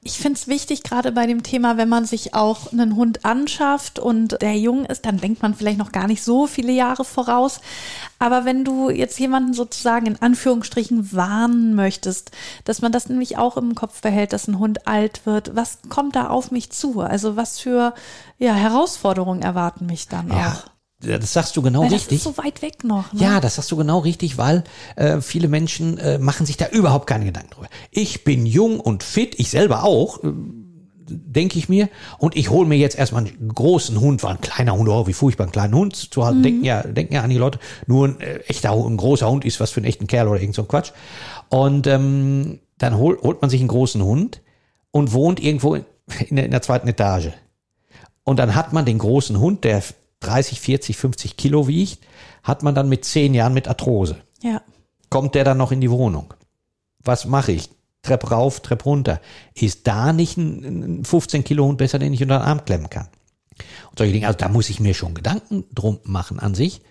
Ich 0.04 0.18
finde 0.18 0.40
es 0.40 0.48
wichtig, 0.48 0.82
gerade 0.82 1.12
bei 1.12 1.28
dem 1.28 1.44
Thema, 1.44 1.78
wenn 1.78 1.88
man 1.88 2.06
sich 2.06 2.34
auch 2.34 2.72
einen 2.72 2.96
Hund 2.96 3.24
anschafft 3.24 4.00
und 4.00 4.42
der 4.42 4.58
jung 4.58 4.86
ist, 4.86 5.06
dann 5.06 5.18
denkt 5.18 5.44
man 5.44 5.54
vielleicht 5.54 5.78
noch 5.78 5.92
gar 5.92 6.08
nicht 6.08 6.24
so 6.24 6.48
viele 6.48 6.72
Jahre 6.72 7.06
voraus. 7.06 7.62
Aber 8.18 8.44
wenn 8.44 8.66
du 8.66 8.90
jetzt 8.90 9.20
jemanden 9.20 9.54
sozusagen 9.54 10.08
in 10.08 10.20
Anführungsstrichen 10.20 11.14
warnen 11.14 11.76
möchtest, 11.76 12.32
dass 12.64 12.82
man 12.82 12.92
das 12.92 13.10
nämlich 13.10 13.38
auch 13.38 13.58
im 13.58 13.76
Kopf 13.76 14.02
behält, 14.02 14.34
dass 14.34 14.48
ein 14.48 14.58
Hund 14.58 14.88
alt 14.88 15.28
wird, 15.28 15.56
was 15.56 15.78
kommt 15.88 16.16
da 16.16 16.30
auf 16.30 16.50
mich 16.50 16.72
zu? 16.72 17.02
Also 17.02 17.36
was 17.36 17.60
für 17.60 17.94
ja, 18.40 18.56
Herausforderungen 18.56 19.44
erwarten 19.44 19.86
mich 19.86 20.08
dann 20.08 20.30
ja. 20.30 20.54
auch? 20.54 20.72
Das 21.02 21.34
sagst 21.34 21.58
du 21.58 21.62
genau 21.62 21.82
weil 21.82 21.90
richtig. 21.90 22.22
Das 22.22 22.28
ist 22.28 22.36
so 22.36 22.44
weit 22.44 22.62
weg 22.62 22.84
noch. 22.84 23.12
Ne? 23.14 23.22
Ja, 23.22 23.40
das 23.40 23.56
sagst 23.56 23.72
du 23.72 23.76
genau 23.76 24.00
richtig, 24.00 24.38
weil 24.38 24.64
äh, 24.96 25.20
viele 25.22 25.48
Menschen 25.48 25.98
äh, 25.98 26.20
machen 26.20 26.46
sich 26.46 26.58
da 26.58 26.68
überhaupt 26.68 27.08
keine 27.08 27.26
Gedanken 27.26 27.50
drüber. 27.52 27.70
Ich 27.90 28.24
bin 28.24 28.46
jung 28.46 28.80
und 28.80 29.04
fit, 29.04 29.36
ich 29.40 29.50
selber 29.50 29.84
auch, 29.84 30.24
äh, 30.24 30.32
denke 31.08 31.58
ich 31.58 31.68
mir, 31.68 31.90
und 32.20 32.36
ich 32.36 32.50
hole 32.50 32.68
mir 32.68 32.78
jetzt 32.78 32.98
erstmal 32.98 33.26
einen 33.26 33.54
großen 33.54 34.00
Hund, 34.00 34.24
weil 34.24 34.32
ein 34.32 34.42
kleiner 34.42 34.78
Hund, 34.78 34.88
oh, 34.90 35.08
wie 35.08 35.14
furchtbar, 35.14 35.48
ein 35.48 35.52
kleiner 35.52 35.76
Hund 35.76 35.96
zu 35.96 36.24
halten, 36.24 36.40
mhm. 36.40 36.44
denken 36.44 36.64
ja, 36.64 36.84
denken 36.84 37.14
ja 37.14 37.24
einige 37.24 37.40
Leute, 37.40 37.60
nur 37.88 38.08
ein 38.08 38.20
äh, 38.20 38.38
echter, 38.48 38.72
ein 38.72 38.98
großer 38.98 39.30
Hund 39.30 39.44
ist 39.44 39.60
was 39.60 39.72
für 39.72 39.80
einen 39.80 39.88
echten 39.88 40.08
Kerl 40.08 40.28
oder 40.28 40.40
irgend 40.40 40.56
so 40.56 40.62
ein 40.62 40.68
Quatsch. 40.68 40.92
Und 41.50 41.88
ähm, 41.88 42.60
dann 42.78 42.98
hol, 42.98 43.20
holt 43.22 43.42
man 43.42 43.50
sich 43.50 43.60
einen 43.60 43.70
großen 43.70 44.04
Hund 44.04 44.42
und 44.92 45.14
wohnt 45.14 45.40
irgendwo 45.40 45.76
in, 45.76 45.86
in, 46.28 46.36
der, 46.36 46.46
in 46.46 46.52
der 46.52 46.62
zweiten 46.62 46.88
Etage. 46.88 47.30
Und 48.24 48.38
dann 48.38 48.56
hat 48.56 48.72
man 48.72 48.86
den 48.86 49.00
großen 49.00 49.40
Hund, 49.40 49.64
der 49.64 49.82
30, 50.22 50.60
40, 50.62 50.98
50 50.98 51.38
Kilo 51.38 51.68
wiegt, 51.68 52.00
hat 52.44 52.64
man 52.64 52.74
dann 52.74 52.90
mit 52.90 53.06
zehn 53.06 53.34
Jahren 53.34 53.54
mit 53.54 53.68
Arthrose. 53.68 54.18
Ja. 54.42 54.62
Kommt 55.10 55.36
der 55.36 55.44
dann 55.44 55.58
noch 55.58 55.72
in 55.72 55.82
die 55.82 55.92
Wohnung? 55.92 56.34
Was 57.04 57.26
mache 57.26 57.52
ich? 57.52 57.70
Trepp 58.02 58.32
rauf, 58.32 58.62
Trepp 58.62 58.86
runter. 58.86 59.22
Ist 59.54 59.86
da 59.86 60.14
nicht 60.14 60.38
ein 60.38 61.04
15 61.04 61.44
Kilo 61.44 61.66
Hund 61.66 61.78
besser, 61.78 62.00
den 62.00 62.14
ich 62.14 62.22
unter 62.22 62.40
den 62.40 62.48
Arm 62.48 62.66
klemmen 62.66 62.90
kann? 62.90 63.10
Und 63.90 63.98
solche 63.98 64.14
Dinge, 64.14 64.28
also 64.28 64.38
da 64.38 64.50
muss 64.50 64.70
ich 64.70 64.80
mir 64.80 64.94
schon 64.94 65.14
Gedanken 65.14 65.66
drum 65.74 66.00
machen 66.04 66.40
an 66.40 66.56
sich. 66.56 66.82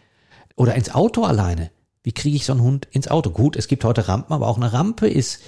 Oder 0.56 0.74
ins 0.74 0.94
Auto 0.94 1.24
alleine. 1.24 1.70
Wie 2.02 2.12
kriege 2.12 2.36
ich 2.36 2.46
so 2.46 2.52
einen 2.52 2.62
Hund 2.62 2.86
ins 2.92 3.08
Auto? 3.08 3.30
Gut, 3.30 3.56
es 3.56 3.68
gibt 3.68 3.84
heute 3.84 4.08
Rampen, 4.08 4.32
aber 4.32 4.46
auch 4.46 4.56
eine 4.56 4.72
Rampe 4.72 5.08
ist 5.08 5.40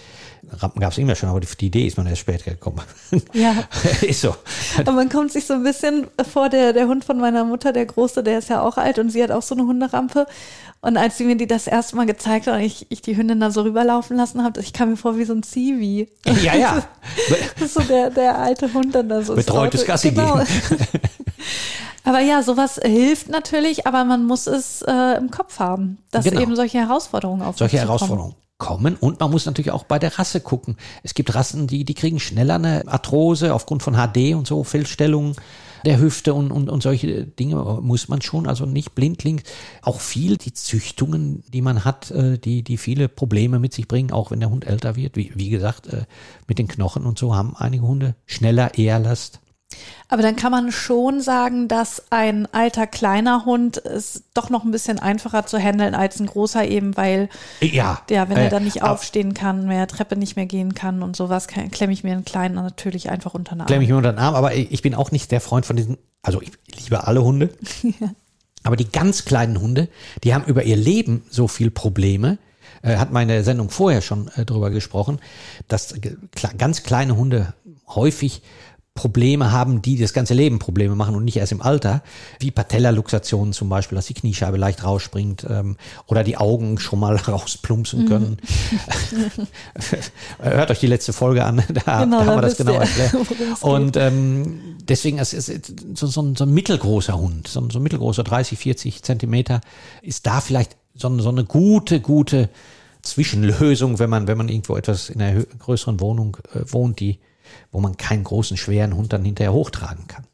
Rampen 0.51 0.81
gab 0.81 0.93
es 0.93 0.99
immer 0.99 1.15
schon, 1.15 1.29
aber 1.29 1.41
die, 1.41 1.47
die, 1.47 1.67
Idee 1.67 1.87
ist 1.87 1.97
man 1.97 2.07
erst 2.07 2.21
später 2.21 2.51
gekommen. 2.51 2.81
Ja. 3.33 3.65
ist 4.03 4.21
so. 4.21 4.35
Aber 4.79 4.93
man 4.93 5.09
kommt 5.09 5.33
sich 5.33 5.47
so 5.47 5.55
ein 5.55 5.63
bisschen 5.63 6.09
vor, 6.31 6.49
der, 6.49 6.73
der 6.73 6.89
Hund 6.89 7.05
von 7.05 7.19
meiner 7.19 7.45
Mutter, 7.45 7.73
der 7.73 7.87
Große, 7.87 8.23
der 8.23 8.39
ist 8.39 8.51
ja 8.51 8.61
auch 8.61 8.77
alt 8.77 8.99
und 8.99 9.11
sie 9.11 9.23
hat 9.23 9.31
auch 9.31 9.43
so 9.43 9.55
eine 9.55 9.65
Hunderampe. 9.65 10.27
Und 10.81 10.97
als 10.97 11.17
sie 11.17 11.25
mir 11.25 11.37
die 11.37 11.47
das 11.47 11.69
erste 11.69 11.95
Mal 11.95 12.07
gezeigt 12.07 12.49
hat 12.49 12.55
und 12.55 12.61
ich, 12.61 12.87
ich 12.91 13.03
die 13.03 13.17
Hündin 13.17 13.39
da 13.39 13.53
so 13.53 13.63
rüberlaufen 13.63 14.17
lassen 14.17 14.43
habe, 14.43 14.61
ich 14.61 14.73
kam 14.73 14.91
mir 14.91 14.97
vor 14.97 15.17
wie 15.17 15.25
so 15.25 15.33
ein 15.33 15.45
Zivi. 15.45 16.09
Ja, 16.43 16.55
ja. 16.57 16.83
das 17.55 17.63
ist 17.67 17.75
so 17.75 17.83
der, 17.83 18.11
der 18.11 18.37
alte 18.37 18.73
Hund 18.75 18.95
dann 18.95 19.09
da 19.09 19.23
so. 19.23 19.37
Betreutes 19.37 19.85
Gassi 19.87 20.11
genau. 20.11 20.35
gehen. 20.35 20.47
Aber 22.05 22.19
ja, 22.19 22.43
sowas 22.43 22.81
hilft 22.85 23.29
natürlich, 23.29 23.87
aber 23.87 24.05
man 24.05 24.25
muss 24.25 24.49
es 24.49 24.83
äh, 24.83 25.17
im 25.19 25.31
Kopf 25.31 25.61
haben, 25.61 25.99
dass 26.11 26.25
genau. 26.25 26.41
eben 26.41 26.57
solche 26.57 26.79
Herausforderungen 26.79 27.43
auf 27.43 27.57
Solche 27.57 27.79
Herausforderungen 27.79 28.35
kommen. 28.63 28.95
Und 28.95 29.19
man 29.19 29.31
muss 29.33 29.45
natürlich 29.45 29.73
auch 29.73 29.83
bei 29.83 29.99
der 29.99 30.21
Rasse 30.21 30.41
gucken. 30.41 30.77
Es 31.03 31.15
gibt 31.15 31.35
Rassen, 31.35 31.67
die, 31.67 31.85
die 31.85 31.95
kriegen 31.95 32.21
schneller 32.21 32.55
eine 32.55 32.87
Arthrose 32.87 33.55
aufgrund 33.55 33.83
von 33.83 33.95
HD 33.95 34.37
und 34.37 34.47
so, 34.47 34.63
Fehlstellungen 34.63 35.35
der 35.85 35.99
Hüfte 35.99 36.33
und, 36.33 36.53
und, 36.53 36.71
und 36.71 36.81
solche 36.81 37.25
Dinge 37.25 37.57
muss 37.83 38.07
man 38.07 38.23
schon, 38.23 38.47
also 38.47 38.65
nicht 38.65 38.95
blindlings. 38.95 39.43
Auch 39.83 39.99
viel 39.99 40.37
die 40.37 40.53
Züchtungen, 40.53 41.43
die 41.53 41.61
man 41.61 41.85
hat, 41.85 42.13
äh, 42.13 42.39
die, 42.39 42.63
die 42.63 42.77
viele 42.77 43.09
Probleme 43.09 43.59
mit 43.59 43.75
sich 43.75 43.89
bringen, 43.89 44.13
auch 44.13 44.31
wenn 44.31 44.39
der 44.39 44.51
Hund 44.51 44.65
älter 44.65 44.95
wird. 44.95 45.17
Wie, 45.17 45.33
wie 45.35 45.51
gesagt, 45.51 45.89
äh, 45.89 46.05
mit 46.47 46.61
den 46.61 46.69
Knochen 46.69 47.05
und 47.05 47.19
so 47.19 47.35
haben 47.35 47.57
einige 47.57 47.83
Hunde 47.83 48.15
schneller 48.27 48.79
Ehrlast 48.79 49.41
aber 50.09 50.23
dann 50.23 50.37
kann 50.37 50.53
man 50.53 50.73
schon 50.73 51.21
sagen, 51.21 51.69
dass 51.69 52.05
ein 52.11 52.47
alter 52.53 52.87
kleiner 52.87 53.45
Hund 53.45 53.79
ist 53.79 54.25
doch 54.35 54.51
noch 54.51 54.65
ein 54.65 54.71
bisschen 54.71 54.99
einfacher 54.99 55.47
zu 55.47 55.59
handeln 55.59 55.95
als 55.95 56.21
ein 56.21 56.27
großer 56.27 56.67
eben, 56.67 56.97
weil 56.97 57.29
ja, 57.61 58.03
der, 58.09 58.29
wenn 58.29 58.37
er 58.37 58.47
äh, 58.47 58.51
dann 58.51 58.65
nicht 58.65 58.83
aufstehen 58.83 59.35
kann, 59.35 59.67
mehr 59.67 59.87
Treppe 59.87 60.17
nicht 60.17 60.37
mehr 60.37 60.47
gehen 60.47 60.75
kann 60.75 61.03
und 61.03 61.17
sowas, 61.17 61.47
klemme 61.47 61.93
ich 61.93 62.05
mir 62.05 62.13
einen 62.13 62.25
kleinen 62.25 62.57
natürlich 62.57 63.11
einfach 63.11 63.35
unter 63.35 63.55
den 63.55 63.63
Arm. 63.63 63.67
Klemme 63.67 63.85
ich 63.85 63.91
mir 63.91 63.97
unter 63.97 64.13
den 64.13 64.19
Arm, 64.19 64.35
aber 64.35 64.55
ich 64.55 64.83
bin 64.83 64.95
auch 64.95 65.13
nicht 65.13 65.31
der 65.31 65.41
Freund 65.41 65.65
von 65.65 65.77
diesen, 65.77 65.97
also 66.23 66.43
ich 66.43 66.53
liebe 66.77 67.07
alle 67.07 67.25
Hunde, 67.25 67.51
ja. 67.83 68.11
aber 68.65 68.77
die 68.77 68.91
ganz 68.91 69.25
kleinen 69.25 69.61
Hunde, 69.61 69.89
die 70.25 70.35
haben 70.35 70.45
über 70.45 70.65
ihr 70.65 70.77
Leben 70.77 71.25
so 71.31 71.49
viel 71.49 71.71
Probleme, 71.71 72.39
äh, 72.83 72.97
hat 72.97 73.13
meine 73.13 73.45
Sendung 73.45 73.71
vorher 73.71 74.03
schon 74.03 74.29
äh, 74.37 74.45
drüber 74.45 74.71
gesprochen, 74.71 75.21
dass 75.69 75.95
ganz 76.59 76.83
kleine 76.83 77.17
Hunde 77.17 77.55
häufig 77.89 78.43
Probleme 78.95 79.53
haben, 79.53 79.81
die 79.81 79.97
das 79.97 80.13
ganze 80.13 80.35
Leben 80.35 80.59
Probleme 80.59 80.95
machen 80.95 81.15
und 81.15 81.25
nicht 81.25 81.39
erst 81.39 81.53
im 81.53 81.63
Alter, 81.63 82.03
wie 82.41 82.51
Patellaluxationen 82.51 83.55
zum 83.55 83.71
Beispiel, 83.71 83.97
dass 83.97 84.07
die 84.07 84.15
Kniescheibe 84.15 84.59
leicht 84.59 84.85
rausspringt 84.85 85.47
ähm, 85.49 85.79
oder 86.07 86.23
die 86.23 86.37
Augen 86.37 86.79
schon 86.79 87.01
mal 87.01 87.17
rausplumpsen 87.29 88.05
mhm. 88.05 88.09
können. 88.09 88.37
Hört 90.39 90.71
euch 90.71 90.81
die 90.81 90.87
letzte 90.87 91.15
Folge 91.15 91.45
an, 91.45 91.63
da, 91.87 92.05
genau, 92.05 92.21
da 92.21 92.27
haben 92.27 92.37
wir 92.37 92.43
das 92.43 92.59
genau 92.59 92.75
erklärt. 92.75 93.17
Und 93.63 93.97
ähm, 93.97 94.77
deswegen 94.87 95.19
ist, 95.19 95.33
ist 95.33 95.73
so, 95.95 96.07
so, 96.07 96.21
ein, 96.21 96.37
so 96.37 96.45
ein 96.45 96.53
mittelgroßer 96.53 97.17
Hund, 97.17 97.49
so 97.49 97.63
ein, 97.63 97.71
so 97.71 97.79
ein 97.79 97.83
mittelgroßer 97.83 98.25
30, 98.25 98.59
40 98.59 99.03
Zentimeter, 99.03 99.63
ist 100.03 100.27
da 100.27 100.43
vielleicht 100.43 100.77
so, 100.95 101.19
so 101.19 101.31
eine 101.31 101.45
gute, 101.45 102.01
gute 102.01 102.51
Zwischenlösung, 103.01 103.99
wenn 103.99 104.11
man, 104.11 104.27
wenn 104.27 104.37
man 104.37 104.51
irgendwo 104.51 104.77
etwas 104.77 105.09
in 105.09 105.23
einer 105.23 105.43
größeren 105.45 105.99
Wohnung 106.01 106.37
äh, 106.55 106.61
wohnt, 106.71 107.01
die 107.01 107.19
wo 107.71 107.81
man 107.81 107.97
keinen 107.97 108.25
großen, 108.25 108.57
schweren 108.57 108.97
Hund 108.97 109.13
dann 109.13 109.25
hinterher 109.25 109.53
hochtragen 109.53 110.07
kann. 110.07 110.27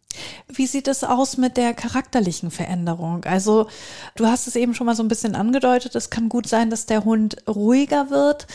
Wie 0.51 0.67
sieht 0.67 0.89
es 0.89 1.05
aus 1.05 1.37
mit 1.37 1.57
der 1.57 1.75
charakterlichen 1.75 2.51
Veränderung? 2.51 3.25
Also 3.25 3.69
du 4.17 4.27
hast 4.27 4.49
es 4.49 4.57
eben 4.57 4.75
schon 4.75 4.87
mal 4.87 4.97
so 4.97 5.03
ein 5.03 5.09
bisschen 5.09 5.35
angedeutet. 5.35 5.95
Es 5.95 6.09
kann 6.09 6.31
gut 6.31 6.49
sein, 6.49 6.71
dass 6.71 6.87
der 6.87 7.05
Hund 7.05 7.37
ruhiger 7.47 8.09
wird. 8.09 8.47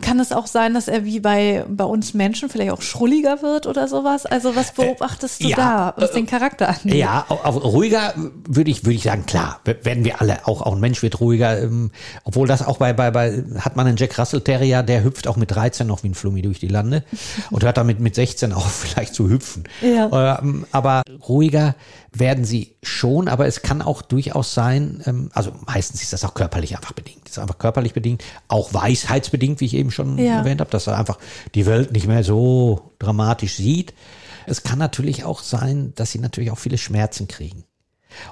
Kann 0.00 0.18
es 0.18 0.32
auch 0.32 0.46
sein, 0.46 0.72
dass 0.72 0.88
er 0.88 1.04
wie 1.04 1.20
bei, 1.20 1.64
bei 1.68 1.84
uns 1.84 2.14
Menschen 2.14 2.48
vielleicht 2.48 2.70
auch 2.70 2.80
schrulliger 2.80 3.42
wird 3.42 3.66
oder 3.66 3.86
sowas? 3.86 4.24
Also 4.24 4.56
was 4.56 4.72
beobachtest 4.72 5.42
du 5.42 5.48
ja, 5.48 5.56
da, 5.56 5.94
was 5.96 6.12
den 6.12 6.26
Charakter 6.26 6.68
angeht? 6.68 6.94
Ja, 6.94 7.26
auch, 7.28 7.44
auch 7.44 7.62
ruhiger 7.62 8.14
würde 8.16 8.70
ich, 8.70 8.84
würde 8.84 8.94
ich 8.94 9.02
sagen, 9.02 9.26
klar, 9.26 9.60
werden 9.64 10.04
wir 10.04 10.22
alle, 10.22 10.46
auch, 10.48 10.62
auch 10.62 10.72
ein 10.72 10.80
Mensch 10.80 11.02
wird 11.02 11.20
ruhiger, 11.20 11.60
ähm, 11.62 11.90
obwohl 12.24 12.48
das 12.48 12.66
auch 12.66 12.78
bei, 12.78 12.94
bei, 12.94 13.10
bei, 13.10 13.44
hat 13.58 13.76
man 13.76 13.86
einen 13.86 13.98
Jack 13.98 14.18
Russell 14.18 14.40
Terrier, 14.40 14.82
der 14.82 15.04
hüpft 15.04 15.28
auch 15.28 15.36
mit 15.36 15.50
13 15.50 15.86
noch 15.86 16.02
wie 16.02 16.08
ein 16.08 16.14
Flummi 16.14 16.40
durch 16.40 16.58
die 16.58 16.68
Lande 16.68 17.04
und 17.50 17.62
hört 17.62 17.76
damit 17.76 18.00
mit 18.00 18.14
16 18.14 18.54
auch 18.54 18.66
vielleicht 18.66 19.14
zu 19.14 19.28
hüpfen. 19.28 19.64
Ja. 19.82 20.38
Ähm, 20.40 20.64
aber 20.72 20.85
ruhiger 21.28 21.74
werden 22.12 22.44
sie 22.44 22.76
schon, 22.82 23.28
aber 23.28 23.46
es 23.46 23.62
kann 23.62 23.82
auch 23.82 24.02
durchaus 24.02 24.54
sein, 24.54 25.02
ähm, 25.06 25.30
also 25.34 25.52
meistens 25.66 26.02
ist 26.02 26.12
das 26.12 26.24
auch 26.24 26.34
körperlich 26.34 26.76
einfach 26.76 26.92
bedingt. 26.92 27.20
Das 27.24 27.32
ist 27.32 27.38
einfach 27.38 27.58
körperlich 27.58 27.92
bedingt, 27.94 28.22
auch 28.48 28.72
weisheitsbedingt, 28.74 29.60
wie 29.60 29.66
ich 29.66 29.74
eben 29.74 29.90
schon 29.90 30.18
Ja. 30.18 30.38
erwähnt 30.38 30.60
habe, 30.60 30.70
dass 30.70 30.86
er 30.86 30.98
einfach 30.98 31.18
die 31.54 31.66
Welt 31.66 31.92
nicht 31.92 32.06
mehr 32.06 32.24
so 32.24 32.92
dramatisch 32.98 33.54
sieht. 33.56 33.94
Es 34.46 34.62
kann 34.62 34.78
natürlich 34.78 35.24
auch 35.24 35.40
sein, 35.42 35.92
dass 35.96 36.12
sie 36.12 36.18
natürlich 36.20 36.50
auch 36.50 36.58
viele 36.58 36.78
Schmerzen 36.78 37.26
kriegen. 37.28 37.64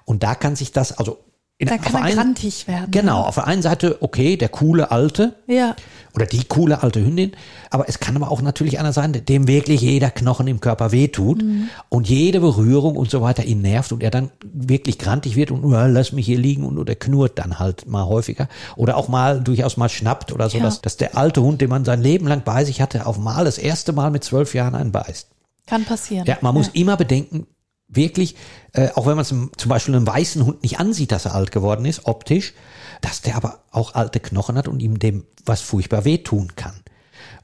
Und 0.05 0.23
da 0.23 0.35
kann 0.35 0.57
sich 0.57 0.73
das, 0.73 0.93
also 0.93 1.19
in, 1.57 1.69
Da 1.69 1.79
kann 1.79 1.95
er 1.95 2.03
einen- 2.03 2.17
grantig 2.17 2.67
werden. 2.67 2.91
Genau, 2.91 3.21
auf 3.23 3.37
der 3.37 3.47
einen 3.47 3.63
Seite, 3.63 3.99
okay, 4.03 4.37
der 4.37 4.49
coole 4.49 4.91
Alte 4.91 5.35
Ja. 5.47 5.77
oder 6.13 6.27
die 6.27 6.43
coole 6.45 6.83
alte 6.83 7.01
Hündin, 7.01 7.31
aber 7.71 7.89
es 7.89 8.01
kann 8.01 8.17
aber 8.17 8.33
auch 8.33 8.43
natürlich 8.43 8.81
einer 8.81 8.93
sein, 8.93 9.13
dem 9.13 9.47
wirklich 9.47 9.81
jeder 9.81 10.11
Knochen 10.11 10.49
im 10.49 10.61
Körper 10.61 10.91
wehtut 10.91 11.43
Mhm. 11.45 11.69
und 11.91 12.09
jede 12.09 12.41
Berührung 12.41 12.97
und 12.97 13.09
so 13.09 13.23
weiter 13.23 13.45
ihn 13.45 13.63
nervt 13.63 13.93
und 13.93 14.03
er 14.03 14.11
dann 14.11 14.33
wirklich 14.43 14.99
grantig 14.99 15.37
wird 15.37 15.53
und 15.53 15.65
uh, 15.65 15.71
lass 15.87 16.11
mich 16.11 16.27
hier 16.27 16.39
liegen 16.39 16.65
und 16.65 16.77
oder 16.77 16.97
knurrt 16.97 17.39
dann 17.39 17.61
halt 17.61 17.87
mal 17.87 18.05
häufiger 18.05 18.49
oder 18.75 18.97
auch 18.97 19.07
mal 19.07 19.41
durchaus 19.41 19.77
mal 19.77 19.89
schnappt 19.89 20.33
oder 20.33 20.51
so, 20.51 20.59
Ja. 20.59 20.65
dass, 20.65 20.81
dass 20.83 20.97
der 20.97 21.17
alte 21.17 21.41
Hund, 21.41 21.61
den 21.61 21.71
man 21.71 21.85
sein 21.85 22.03
Leben 22.03 22.27
lang 22.27 22.43
bei 22.45 22.65
sich 22.65 22.81
hatte, 22.81 23.07
auf 23.07 23.17
mal 23.19 23.45
das 23.45 23.59
erste 23.59 23.93
Mal 23.93 24.11
mit 24.11 24.25
zwölf 24.25 24.55
Jahren 24.55 24.75
einen 24.75 24.91
beißt. 24.91 25.29
Kann 25.67 25.85
passieren. 25.85 26.27
Ja, 26.27 26.37
man 26.43 26.53
muss 26.53 26.69
immer 26.75 26.97
bedenken, 26.97 27.47
wirklich, 27.89 28.37
äh, 28.73 28.89
auch 28.95 29.07
wenn 29.07 29.17
man 29.17 29.25
zum 29.25 29.51
Beispiel 29.67 29.95
einem 29.95 30.07
weißen 30.07 30.45
Hund 30.45 30.63
nicht 30.63 30.79
ansieht, 30.79 31.13
dass 31.13 31.25
er 31.25 31.35
alt 31.35 31.53
geworden 31.53 31.85
ist, 31.85 32.07
optisch, 32.07 32.55
dass 33.01 33.21
der 33.21 33.37
aber 33.37 33.65
auch 33.71 33.95
alte 33.95 34.21
Knochen 34.21 34.57
hat 34.57 34.69
und 34.69 34.81
ihm 34.81 34.99
dem 34.99 35.25
was 35.45 35.61
furchtbar 35.61 36.05
wehtun 36.05 36.57
kann. 36.57 36.84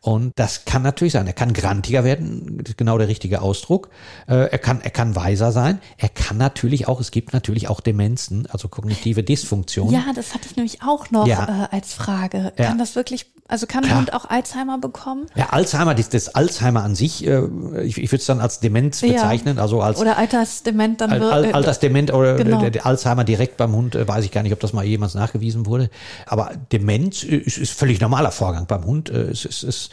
Und 0.02 0.33
das 0.38 0.64
kann 0.64 0.83
natürlich 0.83 1.12
sein. 1.12 1.26
Er 1.26 1.35
kann 1.35 1.52
grantiger 1.52 2.04
werden, 2.04 2.61
ist 2.66 2.78
genau 2.78 2.97
der 2.97 3.09
richtige 3.09 3.42
Ausdruck. 3.42 3.90
Äh, 4.26 4.35
er 4.50 4.59
kann, 4.59 4.80
er 4.80 4.88
kann 4.90 5.14
weiser 5.14 5.52
sein. 5.52 5.78
Er 5.99 6.09
kann 6.09 6.38
natürlich 6.38 6.88
auch, 6.88 7.00
es 7.00 7.11
gibt 7.11 7.35
natürlich 7.35 7.69
auch 7.69 7.80
Demenzen, 7.80 8.47
also 8.50 8.69
kognitive 8.69 9.23
Dysfunktion. 9.23 9.92
Ja, 9.92 10.04
das 10.14 10.33
hatte 10.33 10.47
ich 10.50 10.57
nämlich 10.57 10.83
auch 10.83 11.11
noch 11.11 11.26
Ja. 11.26 11.69
äh, 11.71 11.76
als 11.76 11.92
Frage. 11.92 12.52
Ja. 12.59 12.64
Kann 12.69 12.78
das 12.78 12.97
wirklich, 12.97 13.26
also 13.47 13.66
kann 13.66 13.85
Klar. 13.85 13.99
Hund 13.99 14.14
auch 14.14 14.25
Alzheimer 14.30 14.78
bekommen? 14.78 15.26
Ja, 15.35 15.50
Alzheimer, 15.50 15.95
das, 15.95 16.09
das 16.09 16.35
Alzheimer 16.35 16.83
an 16.83 16.95
sich, 16.95 17.26
äh, 17.26 17.42
ich, 17.83 17.99
ich 17.99 18.11
würde 18.11 18.21
es 18.21 18.26
dann 18.26 18.40
als 18.40 18.61
Demenz 18.61 19.02
Ja. 19.02 19.09
bezeichnen, 19.12 19.59
also 19.59 19.83
als 19.83 19.99
Oder 20.00 20.16
Altersdement 20.16 21.02
dann 21.02 21.11
Al 21.11 21.21
wir- 21.21 21.30
Al 21.33 21.45
äh, 21.45 21.52
Altersdement 21.52 22.11
oder 22.14 22.37
genau. 22.37 22.61
der, 22.62 22.71
der 22.71 22.87
Alzheimer 22.87 23.25
direkt 23.25 23.59
beim 23.59 23.73
Hund, 23.75 23.97
äh, 23.97 24.09
weiß 24.09 24.25
ich 24.25 24.30
gar 24.30 24.42
nicht, 24.45 24.54
ob 24.54 24.61
das 24.61 24.73
mal 24.73 24.83
jemals 24.87 25.12
nachgewiesen 25.14 25.66
wurde. 25.66 25.90
Aber 26.25 26.52
Demenz 26.73 27.23
äh, 27.23 27.37
ist, 27.37 27.59
ist 27.59 27.73
völlig 27.73 28.00
normaler 28.00 28.30
Vorgang 28.30 28.64
beim 28.66 28.85
Hund. 28.87 29.11
Äh, 29.11 29.30
Es, 29.30 29.45
es, 29.45 29.62
äh, 29.64 29.89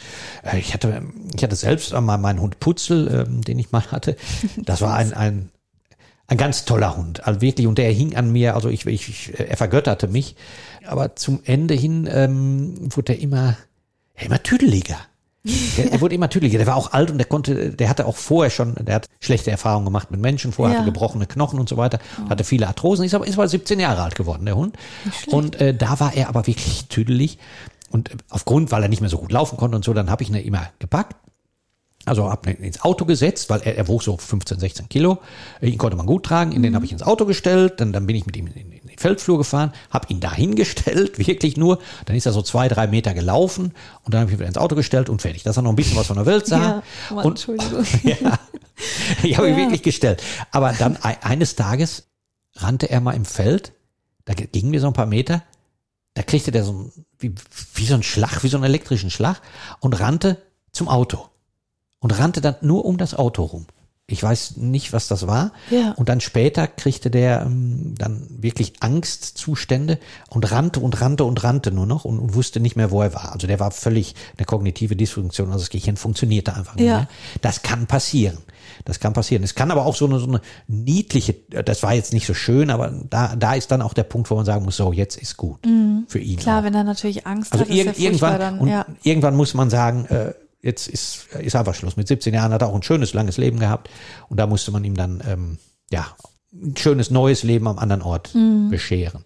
ich, 0.58 0.74
hatte, 0.74 1.02
ich 1.34 1.42
hatte 1.42 1.56
selbst 1.56 1.94
einmal 1.94 2.18
meinen 2.18 2.40
Hund 2.40 2.60
Putzel, 2.60 3.26
ähm, 3.28 3.42
den 3.42 3.58
ich 3.58 3.72
mal 3.72 3.82
hatte. 3.90 4.16
Das 4.56 4.80
war 4.80 4.94
ein, 4.94 5.12
ein, 5.12 5.50
ein 6.26 6.36
ganz 6.36 6.64
toller 6.64 6.96
Hund, 6.96 7.26
also 7.26 7.40
wirklich. 7.40 7.66
Und 7.66 7.78
der 7.78 7.90
hing 7.90 8.16
an 8.16 8.32
mir, 8.32 8.54
also 8.54 8.68
ich, 8.68 8.86
ich, 8.86 9.08
ich 9.08 9.38
er 9.38 9.56
vergötterte 9.56 10.08
mich. 10.08 10.36
Aber 10.86 11.16
zum 11.16 11.40
Ende 11.44 11.74
hin 11.74 12.08
ähm, 12.10 12.74
wurde 12.94 13.14
er 13.14 13.20
immer, 13.20 13.56
immer 14.16 14.42
tüdeliger. 14.42 14.96
Der, 15.76 15.86
der 15.90 16.00
wurde 16.00 16.14
immer 16.14 16.28
tüdeliger. 16.28 16.58
Der 16.58 16.66
war 16.66 16.76
auch 16.76 16.92
alt 16.92 17.10
und 17.10 17.16
der 17.18 17.26
konnte, 17.26 17.70
der 17.70 17.88
hatte 17.88 18.06
auch 18.06 18.16
vorher 18.16 18.50
schon, 18.50 18.74
der 18.74 18.96
hat 18.96 19.08
schlechte 19.20 19.50
Erfahrungen 19.50 19.86
gemacht 19.86 20.10
mit 20.10 20.20
Menschen, 20.20 20.52
vorher 20.52 20.74
Ja. 20.74 20.80
hatte 20.80 20.90
gebrochene 20.92 21.26
Knochen 21.26 21.58
und 21.60 21.68
so 21.68 21.76
weiter, 21.76 22.00
hatte 22.28 22.44
viele 22.44 22.66
Arthrosen, 22.66 23.04
ist 23.04 23.14
aber, 23.14 23.26
ist 23.26 23.34
aber 23.34 23.48
17 23.48 23.80
Jahre 23.80 24.02
alt 24.02 24.14
geworden, 24.14 24.44
der 24.44 24.56
Hund. 24.56 24.76
Und 25.28 25.60
äh, 25.60 25.72
da 25.74 26.00
war 26.00 26.12
er 26.14 26.28
aber 26.28 26.46
wirklich 26.46 26.86
tüdelig. 26.88 27.38
Und 27.90 28.10
aufgrund, 28.28 28.70
weil 28.70 28.82
er 28.82 28.88
nicht 28.88 29.00
mehr 29.00 29.10
so 29.10 29.18
gut 29.18 29.32
laufen 29.32 29.56
konnte 29.56 29.76
und 29.76 29.84
so, 29.84 29.94
dann 29.94 30.10
habe 30.10 30.22
ich 30.22 30.28
ihn 30.28 30.34
immer 30.36 30.68
gepackt. 30.78 31.16
Also 32.04 32.30
hab 32.30 32.46
ihn 32.46 32.56
ins 32.56 32.80
Auto 32.82 33.04
gesetzt, 33.04 33.50
weil 33.50 33.60
er, 33.62 33.76
er 33.76 33.86
wog 33.88 34.02
so 34.02 34.16
15, 34.16 34.60
16 34.60 34.88
Kilo. 34.88 35.18
Ihn 35.60 35.76
konnte 35.76 35.96
man 35.96 36.06
gut 36.06 36.24
tragen. 36.24 36.52
In 36.52 36.62
den 36.62 36.74
habe 36.74 36.84
ich 36.86 36.92
ins 36.92 37.02
Auto 37.02 37.26
gestellt. 37.26 37.80
Dann, 37.80 37.92
dann 37.92 38.06
bin 38.06 38.16
ich 38.16 38.24
mit 38.24 38.34
ihm 38.36 38.46
in, 38.46 38.54
in 38.72 38.86
den 38.86 38.98
Feldflur 38.98 39.36
gefahren, 39.38 39.72
habe 39.90 40.06
ihn 40.10 40.18
dahin 40.20 40.54
gestellt, 40.54 41.18
wirklich 41.26 41.56
nur. 41.56 41.78
Dann 42.06 42.16
ist 42.16 42.24
er 42.26 42.32
so 42.32 42.40
zwei, 42.42 42.68
drei 42.68 42.86
Meter 42.86 43.12
gelaufen 43.14 43.72
und 44.04 44.14
dann 44.14 44.22
habe 44.22 44.30
ich 44.30 44.36
ihn 44.36 44.40
wieder 44.40 44.48
ins 44.48 44.56
Auto 44.56 44.74
gestellt 44.74 45.08
und 45.10 45.20
fertig. 45.20 45.42
Dass 45.42 45.56
er 45.58 45.62
noch 45.62 45.70
ein 45.70 45.76
bisschen 45.76 45.96
was 45.96 46.06
von 46.06 46.16
der 46.16 46.24
Welt 46.26 46.46
sah. 46.46 46.58
Ja, 46.58 46.82
Mann, 47.14 47.24
und, 47.26 47.32
Entschuldigung. 47.32 47.84
ja, 48.04 48.38
ich 49.22 49.36
habe 49.36 49.48
ihn 49.48 49.54
Ja. 49.56 49.60
wirklich 49.64 49.82
gestellt. 49.82 50.22
Aber 50.50 50.72
dann 50.72 50.96
ei- 51.02 51.18
eines 51.22 51.56
Tages 51.56 52.06
rannte 52.54 52.88
er 52.90 53.00
mal 53.00 53.12
im 53.14 53.24
Feld. 53.26 53.72
Da 54.24 54.34
gingen 54.34 54.72
wir 54.72 54.80
so 54.80 54.86
ein 54.86 54.92
paar 54.94 55.06
Meter. 55.06 55.42
Da 56.18 56.24
kriegte 56.24 56.50
der 56.50 56.64
so 56.64 56.72
ein, 56.72 56.92
wie, 57.20 57.32
wie 57.74 57.86
so 57.86 57.94
ein 57.94 58.02
Schlag, 58.02 58.42
wie 58.42 58.48
so 58.48 58.56
einen 58.56 58.64
elektrischen 58.64 59.08
Schlag 59.08 59.40
und 59.78 60.00
rannte 60.00 60.42
zum 60.72 60.88
Auto 60.88 61.28
und 62.00 62.18
rannte 62.18 62.40
dann 62.40 62.56
nur 62.60 62.84
um 62.86 62.98
das 62.98 63.14
Auto 63.14 63.44
rum. 63.44 63.66
Ich 64.08 64.20
weiß 64.20 64.56
nicht, 64.56 64.92
was 64.92 65.06
das 65.06 65.28
war. 65.28 65.52
Ja. 65.70 65.92
Und 65.92 66.08
dann 66.08 66.20
später 66.20 66.66
kriegte 66.66 67.08
der 67.08 67.42
ähm, 67.42 67.94
dann 67.96 68.26
wirklich 68.30 68.72
Angstzustände 68.80 70.00
und 70.28 70.50
rannte 70.50 70.80
und 70.80 71.00
rannte 71.00 71.22
und 71.24 71.44
rannte 71.44 71.70
nur 71.70 71.86
noch 71.86 72.04
und, 72.04 72.18
und 72.18 72.34
wusste 72.34 72.58
nicht 72.58 72.74
mehr, 72.74 72.90
wo 72.90 73.00
er 73.00 73.14
war. 73.14 73.30
Also 73.32 73.46
der 73.46 73.60
war 73.60 73.70
völlig 73.70 74.16
eine 74.36 74.44
kognitive 74.44 74.96
Dysfunktion, 74.96 75.52
also 75.52 75.60
das 75.60 75.70
Gehirn 75.70 75.96
funktionierte 75.96 76.52
einfach 76.56 76.74
nicht 76.74 76.86
Ja. 76.86 76.96
mehr. 76.96 77.08
Das 77.42 77.62
kann 77.62 77.86
passieren. 77.86 78.38
Das 78.84 79.00
kann 79.00 79.12
passieren. 79.12 79.42
Es 79.42 79.54
kann 79.54 79.70
aber 79.70 79.86
auch 79.86 79.94
so 79.96 80.06
eine, 80.06 80.18
so 80.18 80.26
eine 80.28 80.40
niedliche, 80.66 81.34
das 81.50 81.82
war 81.82 81.94
jetzt 81.94 82.12
nicht 82.12 82.26
so 82.26 82.34
schön, 82.34 82.70
aber 82.70 82.92
da, 83.10 83.34
da 83.36 83.54
ist 83.54 83.70
dann 83.70 83.82
auch 83.82 83.94
der 83.94 84.04
Punkt, 84.04 84.30
wo 84.30 84.36
man 84.36 84.44
sagen 84.44 84.64
muss, 84.64 84.76
so, 84.76 84.92
jetzt 84.92 85.16
ist 85.16 85.36
gut. 85.36 85.60
Für 86.08 86.18
ihn. 86.18 86.36
Mhm. 86.36 86.40
Klar, 86.40 86.60
auch. 86.60 86.64
wenn 86.64 86.74
er 86.74 86.84
natürlich 86.84 87.26
Angst 87.26 87.52
Also 87.52 87.64
hat, 87.64 87.70
ist 87.70 87.84
ja 87.84 87.92
irgendwann, 87.96 88.38
dann. 88.38 88.58
und 88.58 88.68
ja. 88.68 88.86
irgendwann 89.02 89.36
muss 89.36 89.54
man 89.54 89.70
sagen, 89.70 90.06
äh, 90.06 90.32
jetzt 90.62 90.88
ist, 90.88 91.26
ist 91.38 91.54
einfach 91.56 91.74
Schluss. 91.74 91.96
Mit 91.96 92.08
17 92.08 92.34
Jahren 92.34 92.52
hat 92.52 92.62
er 92.62 92.68
auch 92.68 92.74
ein 92.74 92.82
schönes, 92.82 93.14
langes 93.14 93.36
Leben 93.36 93.58
gehabt. 93.60 93.88
Und 94.28 94.38
da 94.38 94.46
musste 94.46 94.70
man 94.72 94.84
ihm 94.84 94.96
dann, 94.96 95.22
ähm, 95.26 95.58
ja, 95.90 96.06
ein 96.52 96.76
schönes 96.76 97.10
neues 97.10 97.42
Leben 97.42 97.68
am 97.68 97.78
anderen 97.78 98.02
Ort 98.02 98.34
Mhm. 98.34 98.70
bescheren. 98.70 99.22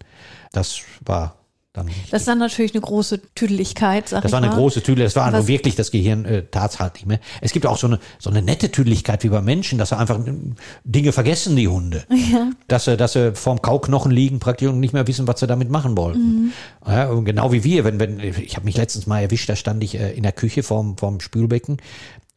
Das 0.51 0.81
war 1.05 1.37
dann. 1.73 1.89
Das 2.11 2.21
ist 2.21 2.27
dann 2.27 2.37
natürlich 2.37 2.73
eine 2.73 2.81
große 2.81 3.19
Tüdeligkeit, 3.33 4.07
sag 4.07 4.21
Das 4.21 4.31
war 4.31 4.37
eine 4.37 4.47
mal. 4.49 4.55
große 4.55 4.83
Tüdel, 4.83 5.03
das 5.03 5.15
war 5.15 5.29
nur 5.31 5.47
wirklich 5.47 5.75
das 5.75 5.89
Gehirn 5.89 6.23
äh, 6.25 6.43
tat's 6.49 6.79
halt 6.79 6.93
nicht 6.93 7.07
mehr. 7.07 7.19
Es 7.41 7.51
gibt 7.51 7.65
auch 7.65 7.77
so 7.77 7.87
eine 7.87 7.99
so 8.19 8.29
eine 8.29 8.43
nette 8.43 8.71
Tüdeligkeit 8.71 9.23
wie 9.23 9.29
bei 9.29 9.41
Menschen, 9.41 9.79
dass 9.79 9.89
sie 9.89 9.97
einfach 9.97 10.19
ähm, 10.25 10.55
Dinge 10.83 11.11
vergessen, 11.11 11.55
die 11.55 11.67
Hunde. 11.67 12.03
Ja. 12.33 12.51
Dass 12.67 12.85
sie, 12.85 12.95
dass 12.95 13.13
sie 13.13 13.35
vorm 13.35 13.61
Kauknochen 13.61 14.09
liegen 14.09 14.39
praktisch 14.39 14.69
und 14.69 14.79
nicht 14.79 14.93
mehr 14.93 15.05
wissen, 15.07 15.27
was 15.27 15.39
sie 15.41 15.47
damit 15.47 15.69
machen 15.69 15.97
wollten. 15.97 16.19
Mhm. 16.45 16.53
Ja, 16.87 17.13
genau 17.13 17.51
wie 17.51 17.63
wir, 17.63 17.83
wenn, 17.83 17.99
wenn, 17.99 18.19
ich 18.19 18.55
habe 18.55 18.65
mich 18.65 18.77
letztens 18.77 19.07
mal 19.07 19.19
erwischt, 19.19 19.49
da 19.49 19.55
stand 19.55 19.83
ich 19.83 19.95
äh, 19.99 20.13
in 20.13 20.23
der 20.23 20.31
Küche 20.31 20.63
vorm, 20.63 20.97
vorm 20.97 21.19
Spülbecken 21.19 21.77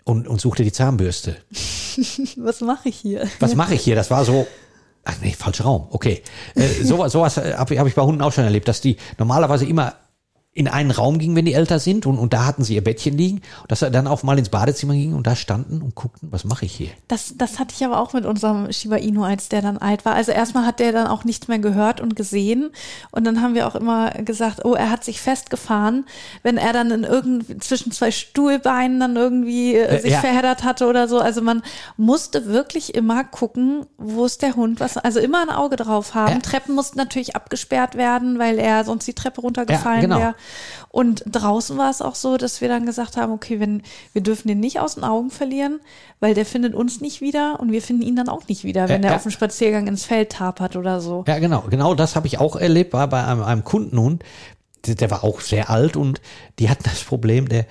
und, 0.05 0.29
und 0.29 0.41
suchte 0.41 0.65
die 0.65 0.73
Zahnbürste. 0.73 1.37
Was 2.37 2.61
mache 2.61 2.89
ich 2.89 2.97
hier? 2.97 3.29
Was 3.41 3.55
mache 3.55 3.75
ich 3.75 3.83
hier? 3.83 3.95
Das 3.97 4.11
war 4.11 4.25
so. 4.25 4.47
Ach 5.09 5.15
nee, 5.23 5.33
falscher 5.33 5.65
Raum. 5.65 5.87
Okay. 5.91 6.23
Äh, 6.57 6.67
sowas 6.83 7.13
sowas 7.13 7.37
habe 7.37 7.75
ich, 7.75 7.81
hab 7.81 7.87
ich 7.87 7.95
bei 7.95 8.03
Hunden 8.03 8.21
auch 8.23 8.33
schon 8.33 8.43
erlebt, 8.43 8.67
dass 8.67 8.81
die 8.81 8.97
normalerweise 9.19 9.65
immer 9.65 9.95
in 10.57 10.69
einen 10.69 10.91
Raum 10.91 11.19
gingen, 11.19 11.37
wenn 11.37 11.45
die 11.45 11.53
älter 11.53 11.79
sind 11.79 12.07
und, 12.07 12.19
und 12.19 12.33
da 12.33 12.47
hatten 12.47 12.65
sie 12.65 12.75
ihr 12.75 12.83
Bettchen 12.83 13.17
liegen, 13.17 13.43
dass 13.69 13.81
sie 13.81 13.91
dann 13.91 14.07
auch 14.07 14.23
mal 14.23 14.39
ins 14.39 14.49
Badezimmer 14.49 14.95
gingen 14.95 15.15
und 15.15 15.27
da 15.27 15.37
standen 15.37 15.83
und 15.83 15.95
guckten, 15.95 16.33
was 16.33 16.45
mache 16.45 16.65
ich 16.65 16.73
hier? 16.73 16.89
Das, 17.09 17.35
das 17.37 17.59
hatte 17.59 17.75
ich 17.77 17.85
aber 17.85 18.01
auch 18.01 18.15
mit 18.15 18.25
unserem 18.25 18.73
Shiba 18.73 18.97
Inu, 18.97 19.23
als 19.23 19.51
der 19.51 19.61
dann 19.61 19.77
alt 19.77 20.07
war. 20.07 20.15
Also 20.15 20.33
erstmal 20.33 20.65
hat 20.65 20.81
der 20.81 20.93
dann 20.93 21.09
auch 21.09 21.25
nichts 21.25 21.47
mehr 21.49 21.59
gehört 21.59 22.01
und 22.01 22.17
gesehen. 22.17 22.71
Und 23.11 23.25
dann 23.25 23.43
haben 23.43 23.55
wir 23.55 23.67
auch 23.67 23.75
immer 23.75 24.11
gesagt, 24.13 24.65
oh, 24.65 24.73
er 24.73 24.91
hat 24.91 25.05
sich 25.05 25.21
festgefahren, 25.21 26.07
wenn 26.43 26.57
er 26.57 26.73
dann 26.73 26.91
in 26.91 27.05
irgendwie 27.05 27.59
zwischen 27.59 27.93
zwei 27.93 28.11
Stuhlbeinen 28.11 28.99
dann 28.99 29.17
irgendwie 29.17 29.75
äh, 29.75 29.97
Äh, 29.97 30.01
sich 30.01 30.13
ja. 30.13 30.21
verheddert 30.21 30.65
hatte 30.65 30.87
oder 30.87 31.07
so. 31.07 31.19
Also 31.19 31.43
man 31.43 31.63
musste 31.99 32.47
wirklich 32.47 32.95
immer 32.95 33.25
gucken, 33.25 33.85
wo 33.99 34.25
ist 34.25 34.41
der 34.41 34.57
Hund, 34.57 34.81
was, 34.81 34.97
also 34.97 35.21
immer 35.21 35.43
ein 35.43 35.51
Auge 35.51 35.77
drauf 35.77 36.15
haben. 36.15 36.33
Ja. 36.33 36.39
Treppen 36.41 36.75
mussten 36.75 36.97
natürlich 36.99 37.37
abgesperrt 37.37 37.95
werden, 37.97 38.39
weil 38.39 38.59
er 38.59 38.85
sonst 38.85 39.07
die 39.07 39.13
Treppe 39.15 39.43
runtergefallen 39.43 40.01
Ja, 40.01 40.07
genau. 40.09 40.19
wäre. 40.19 40.35
Und 40.89 41.25
draußen 41.27 41.77
war 41.77 41.91
es 41.91 42.01
auch 42.03 42.15
so, 42.15 42.37
dass 42.37 42.61
wir 42.61 42.69
dann 42.69 42.87
gesagt 42.87 43.17
haben, 43.17 43.33
okay, 43.33 43.61
wenn 43.61 43.83
wir 44.13 44.23
dürfen 44.23 44.49
den 44.49 44.61
nicht 44.61 44.81
aus 44.81 44.95
den 44.95 45.05
Augen 45.05 45.31
verlieren, 45.31 45.81
weil 46.21 46.35
der 46.35 46.47
findet 46.47 46.75
uns 46.75 47.01
nicht 47.01 47.21
wieder 47.21 47.61
und 47.61 47.73
wir 47.73 47.83
finden 47.83 48.03
ihn 48.03 48.17
dann 48.17 48.29
auch 48.29 48.49
nicht 48.49 48.65
wieder, 48.65 48.89
wenn 48.89 49.03
Ja, 49.03 49.11
er 49.11 49.17
auf 49.17 49.23
dem 49.23 49.31
Spaziergang 49.31 49.87
ins 49.87 50.05
Feld 50.05 50.31
tapert 50.33 50.77
oder 50.77 51.01
so. 51.01 51.25
Ja, 51.27 51.39
genau. 51.39 51.65
Genau 51.69 51.95
das 51.95 52.17
habe 52.17 52.27
ich 52.27 52.39
auch 52.39 52.57
erlebt, 52.57 52.93
war 52.93 53.09
bei 53.09 53.25
einem, 53.25 53.43
einem 53.43 53.65
Kundenhund. 53.65 54.25
Der, 54.87 54.95
der 54.95 55.11
war 55.11 55.25
auch 55.25 55.41
sehr 55.41 55.71
alt 55.71 55.97
und 55.97 56.21
die 56.59 56.71
hatten 56.71 56.85
das 56.85 57.03
Problem, 57.03 57.49
der, 57.49 57.67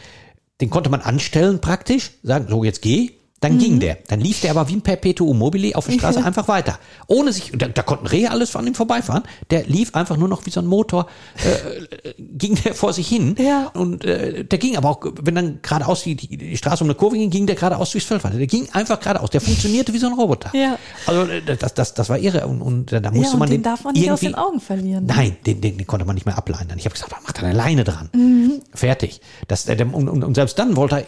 den 0.62 0.70
konnte 0.70 0.89
man 0.89 1.01
anstellen 1.01 1.62
praktisch, 1.62 2.12
sagen, 2.24 2.48
so 2.50 2.63
jetzt 2.63 2.82
geh. 2.82 3.12
Dann 3.42 3.58
ging 3.60 3.80
der. 3.80 3.98
Dann 4.08 4.22
lief 4.22 4.42
der 4.42 4.51
aber 4.51 4.68
wie 4.70 4.74
ein 4.75 4.82
Perpetuum 4.82 5.38
mobile 5.38 5.75
auf 5.75 5.86
der 5.86 5.94
Straße 5.94 6.24
einfach 6.24 6.48
weiter. 6.48 6.80
Ohne 7.08 7.32
sich, 7.32 7.51
da, 7.56 7.68
da 7.68 7.84
konnten 7.84 8.08
Rehe 8.08 8.32
alles 8.32 8.56
an 8.56 8.65
ihm 8.65 8.74
vorbeifahren. 8.74 9.24
Der 9.51 9.65
lief 9.65 9.94
einfach 9.94 10.18
nur 10.18 10.27
noch 10.27 10.46
wie 10.46 10.50
so 10.50 10.62
ein 10.62 10.65
Motor, 10.65 11.08
äh, 11.36 12.13
ging 12.18 12.56
der 12.63 12.74
vor 12.74 12.94
sich 12.94 13.08
hin. 13.08 13.36
Ja. 13.38 13.68
Und 13.74 14.04
äh, 14.04 14.46
der 14.46 14.58
ging 14.58 14.77
aber 14.77 14.89
auch, 14.89 15.00
wenn 15.22 15.36
dann 15.36 15.60
geradeaus 15.62 16.04
die, 16.04 16.15
die, 16.15 16.38
die 16.38 16.58
Straße 16.58 16.84
um 16.84 16.89
eine 16.89 16.96
Kurve 16.96 17.18
ging, 17.18 17.30
ging 17.30 17.46
der 17.46 17.56
geradeaus 17.56 17.92
durchs 17.92 18.08
Feld 18.08 18.24
weiter. 18.24 18.38
Der 18.38 18.48
ging 18.48 18.68
einfach 18.72 19.00
geradeaus. 19.00 19.30
Der 19.30 19.42
funktionierte 19.42 19.94
wie 19.94 20.00
so 20.00 20.08
ein 20.08 20.13
Roboter. 20.13 20.51
Ja. 20.56 20.80
Also 21.06 21.30
äh, 21.32 21.42
das, 21.44 21.74
das, 21.74 21.94
das 21.94 22.10
war 22.10 22.18
irre. 22.18 22.48
Und, 22.48 22.62
und 22.62 22.92
da 22.94 23.00
musste 23.12 23.20
Ja, 23.20 23.34
und 23.34 23.39
man 23.39 23.50
den 23.50 23.58
den 23.58 23.63
darf 23.63 23.84
man 23.84 23.94
nicht 23.94 24.10
aus 24.10 24.22
den 24.22 24.36
Augen 24.36 24.60
verlieren. 24.60 25.06
ne? 25.06 25.13
Nein, 25.15 25.38
den, 25.46 25.62
den, 25.62 25.77
den 25.77 25.86
konnte 25.86 26.06
man 26.06 26.15
nicht 26.15 26.25
mehr 26.25 26.38
ableinen. 26.38 26.77
Ich 26.77 26.86
habe 26.86 26.94
gesagt, 26.94 27.13
mach 27.24 27.32
da 27.32 27.44
eine 27.44 27.54
Leine 27.54 27.84
dran. 27.84 28.10
Mhm. 28.13 28.62
Fertig. 28.74 29.22
Das, 29.48 29.65
der, 29.65 29.75
der, 29.75 29.94
und, 29.94 30.10
und, 30.10 30.24
und 30.24 30.36
selbst 30.36 30.58
dann 30.58 30.75
wollte 30.75 30.96
er, 30.96 31.06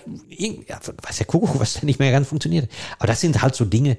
ja, 0.67 0.77
weiß 1.01 1.17
der 1.17 1.25
Kuckuck, 1.25 1.60
was 1.60 1.75
da 1.75 1.86
nicht 1.86 2.00
mehr 2.00 2.12
ganz 2.12 2.26
funktioniert. 2.27 2.69
Aber 3.00 3.07
das 3.07 3.22
sind 3.22 3.41
halt 3.41 3.55
so 3.55 3.65
Dinge, 3.65 3.98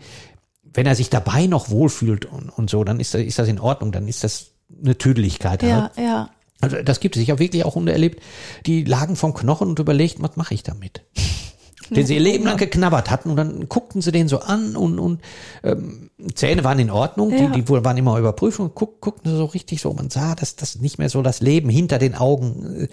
wenn 0.63 0.87
er 0.87 0.95
sich 0.95 1.11
dabei 1.11 1.47
noch 1.47 1.71
wohlfühlt 1.71 2.27
und, 2.27 2.51
und 2.51 2.71
so, 2.71 2.85
dann 2.85 3.01
ist, 3.01 3.15
das- 3.15 3.23
ist 3.23 3.39
das 3.39 3.49
in 3.49 3.59
Ordnung, 3.59 3.91
dann 3.93 4.07
ist 4.07 4.23
das 4.25 4.53
eine 4.85 4.97
Tüdeligkeit. 4.99 5.63
Ja, 5.63 5.83
Halt. 5.83 5.93
ja. 5.97 6.31
Also 6.61 6.77
das 6.83 7.01
gibt 7.01 7.17
es. 7.17 7.23
Ich 7.23 7.31
habe 7.31 7.39
wirklich 7.41 7.65
auch 7.65 7.75
Hunde 7.77 7.93
erlebt, 7.93 8.21
die 8.67 8.85
lagen 8.85 9.15
vom 9.17 9.33
Knochen 9.33 9.69
und 9.69 9.79
überlegt, 9.79 10.21
was 10.23 10.37
mache 10.37 10.55
ich 10.55 10.63
damit? 10.63 11.03
Den 11.91 12.05
sie 12.05 12.17
ihr 12.17 12.21
Leben 12.21 12.45
lang 12.45 12.59
geknabbert 12.59 13.09
hatten 13.11 13.31
und 13.31 13.37
dann 13.37 13.67
guckten 13.71 14.03
sie 14.03 14.13
den 14.13 14.29
so 14.29 14.41
an 14.41 14.77
und, 14.77 14.99
und 14.99 15.23
ähm, 15.63 16.11
Zähne 16.35 16.63
waren 16.63 16.79
in 16.79 16.91
Ordnung, 16.91 17.31
Ja. 17.31 17.47
die, 17.49 17.63
die 17.63 17.69
waren 17.71 17.97
immer 17.97 18.19
überprüft 18.19 18.61
und 18.61 18.75
guck, 18.75 19.01
guckten 19.01 19.31
sie 19.31 19.39
so 19.39 19.47
richtig 19.47 19.81
so. 19.81 19.95
Man 19.95 20.11
sah, 20.11 20.35
dass 20.35 20.55
das 20.55 20.77
nicht 20.81 20.99
mehr 20.99 21.09
so 21.09 21.23
das 21.23 21.41
Leben 21.41 21.71
hinter 21.71 21.99
den 21.99 22.15
Augen, 22.15 22.83
äh, 22.83 22.89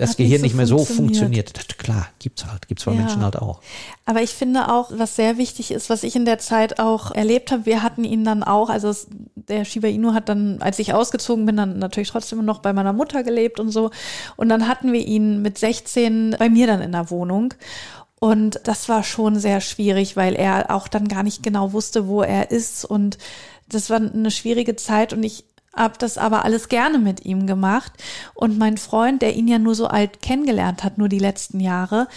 das 0.00 0.10
Hat 0.10 0.18
nicht 0.18 0.28
Gehirn 0.28 0.40
so 0.40 0.44
nicht 0.46 0.56
mehr 0.56 0.66
so 0.66 0.84
funktioniert. 0.84 1.56
Das, 1.56 1.76
klar, 1.76 2.08
gibt's 2.18 2.46
halt, 2.46 2.68
gibt's 2.68 2.84
bei 2.84 2.92
Ja. 2.92 3.00
Menschen 3.00 3.22
halt 3.22 3.36
auch. 3.36 3.60
Aber 4.06 4.22
ich 4.22 4.30
finde 4.30 4.72
auch, 4.72 4.90
was 4.94 5.14
sehr 5.14 5.36
wichtig 5.36 5.70
ist, 5.70 5.90
was 5.90 6.02
ich 6.02 6.16
in 6.16 6.24
der 6.24 6.38
Zeit 6.38 6.78
auch 6.78 7.10
erlebt 7.10 7.52
habe, 7.52 7.66
wir 7.66 7.82
hatten 7.82 8.04
ihn 8.04 8.24
dann 8.24 8.42
auch, 8.42 8.70
also 8.70 8.94
der 9.34 9.64
Shiba 9.64 9.88
Inu 9.88 10.14
hat 10.14 10.28
dann, 10.28 10.62
als 10.62 10.78
ich 10.78 10.94
ausgezogen 10.94 11.44
bin, 11.44 11.56
dann 11.56 11.78
natürlich 11.78 12.10
trotzdem 12.10 12.44
noch 12.44 12.60
bei 12.60 12.72
meiner 12.72 12.94
Mutter 12.94 13.22
gelebt 13.22 13.60
und 13.60 13.70
so. 13.70 13.90
Und 14.36 14.48
dann 14.48 14.68
hatten 14.68 14.92
wir 14.92 15.06
ihn 15.06 15.42
mit 15.42 15.58
16 15.58 16.36
bei 16.38 16.48
mir 16.48 16.66
dann 16.66 16.80
in 16.80 16.92
der 16.92 17.10
Wohnung. 17.10 17.52
Und 18.18 18.60
das 18.64 18.88
war 18.88 19.02
schon 19.02 19.38
sehr 19.38 19.60
schwierig, 19.60 20.16
weil 20.16 20.34
er 20.34 20.74
auch 20.74 20.88
dann 20.88 21.08
gar 21.08 21.22
nicht 21.22 21.42
genau 21.42 21.72
wusste, 21.72 22.06
wo 22.06 22.22
er 22.22 22.50
ist. 22.50 22.84
Und 22.84 23.18
das 23.68 23.90
war 23.90 23.98
eine 23.98 24.30
schwierige 24.30 24.76
Zeit 24.76 25.12
und 25.12 25.22
ich 25.22 25.44
habe 25.74 25.94
das 25.98 26.18
aber 26.18 26.44
alles 26.44 26.68
gerne 26.68 26.98
mit 26.98 27.24
ihm 27.24 27.46
gemacht. 27.46 27.92
Und 28.34 28.58
mein 28.58 28.76
Freund, 28.76 29.22
der 29.22 29.34
ihn 29.34 29.48
ja 29.48 29.58
nur 29.58 29.74
so 29.74 29.86
alt 29.86 30.20
kennengelernt 30.22 30.84
hat, 30.84 30.98
nur 30.98 31.08
die 31.08 31.18
letzten 31.18 31.60
Jahre, 31.60 32.08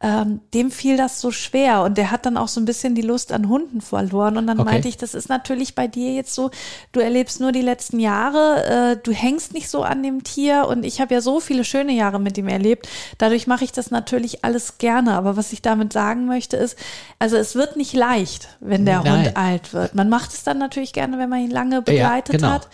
ähm, 0.00 0.40
dem 0.54 0.70
fiel 0.70 0.96
das 0.96 1.20
so 1.20 1.32
schwer 1.32 1.82
und 1.82 1.98
der 1.98 2.12
hat 2.12 2.24
dann 2.24 2.36
auch 2.36 2.46
so 2.46 2.60
ein 2.60 2.64
bisschen 2.64 2.94
die 2.94 3.02
Lust 3.02 3.32
an 3.32 3.48
Hunden 3.48 3.80
verloren. 3.80 4.36
Und 4.36 4.46
dann 4.46 4.60
Okay. 4.60 4.70
meinte 4.70 4.88
ich, 4.88 4.96
das 4.96 5.12
ist 5.12 5.28
natürlich 5.28 5.74
bei 5.74 5.88
dir 5.88 6.12
jetzt 6.14 6.34
so, 6.34 6.52
du 6.92 7.00
erlebst 7.00 7.40
nur 7.40 7.50
die 7.50 7.62
letzten 7.62 7.98
Jahre, 7.98 8.64
äh, 8.64 8.96
du 9.02 9.10
hängst 9.12 9.54
nicht 9.54 9.68
so 9.68 9.82
an 9.82 10.04
dem 10.04 10.22
Tier 10.22 10.68
und 10.68 10.84
ich 10.84 11.00
habe 11.00 11.14
ja 11.14 11.20
so 11.20 11.40
viele 11.40 11.64
schöne 11.64 11.92
Jahre 11.92 12.20
mit 12.20 12.38
ihm 12.38 12.46
erlebt. 12.46 12.88
Dadurch 13.18 13.48
mache 13.48 13.64
ich 13.64 13.72
das 13.72 13.90
natürlich 13.90 14.44
alles 14.44 14.78
gerne. 14.78 15.14
Aber 15.14 15.36
was 15.36 15.52
ich 15.52 15.62
damit 15.62 15.92
sagen 15.92 16.26
möchte 16.26 16.56
ist, 16.56 16.78
also 17.18 17.36
es 17.36 17.56
wird 17.56 17.76
nicht 17.76 17.92
leicht, 17.94 18.50
wenn 18.60 18.86
der 18.86 19.02
Nein. 19.02 19.26
Hund 19.26 19.36
alt 19.36 19.72
wird. 19.72 19.96
Man 19.96 20.08
macht 20.08 20.32
es 20.32 20.44
dann 20.44 20.58
natürlich 20.58 20.92
gerne, 20.92 21.18
wenn 21.18 21.28
man 21.28 21.40
ihn 21.40 21.50
lange 21.50 21.82
begleitet 21.82 22.36
genau. 22.36 22.50
hat. 22.52 22.68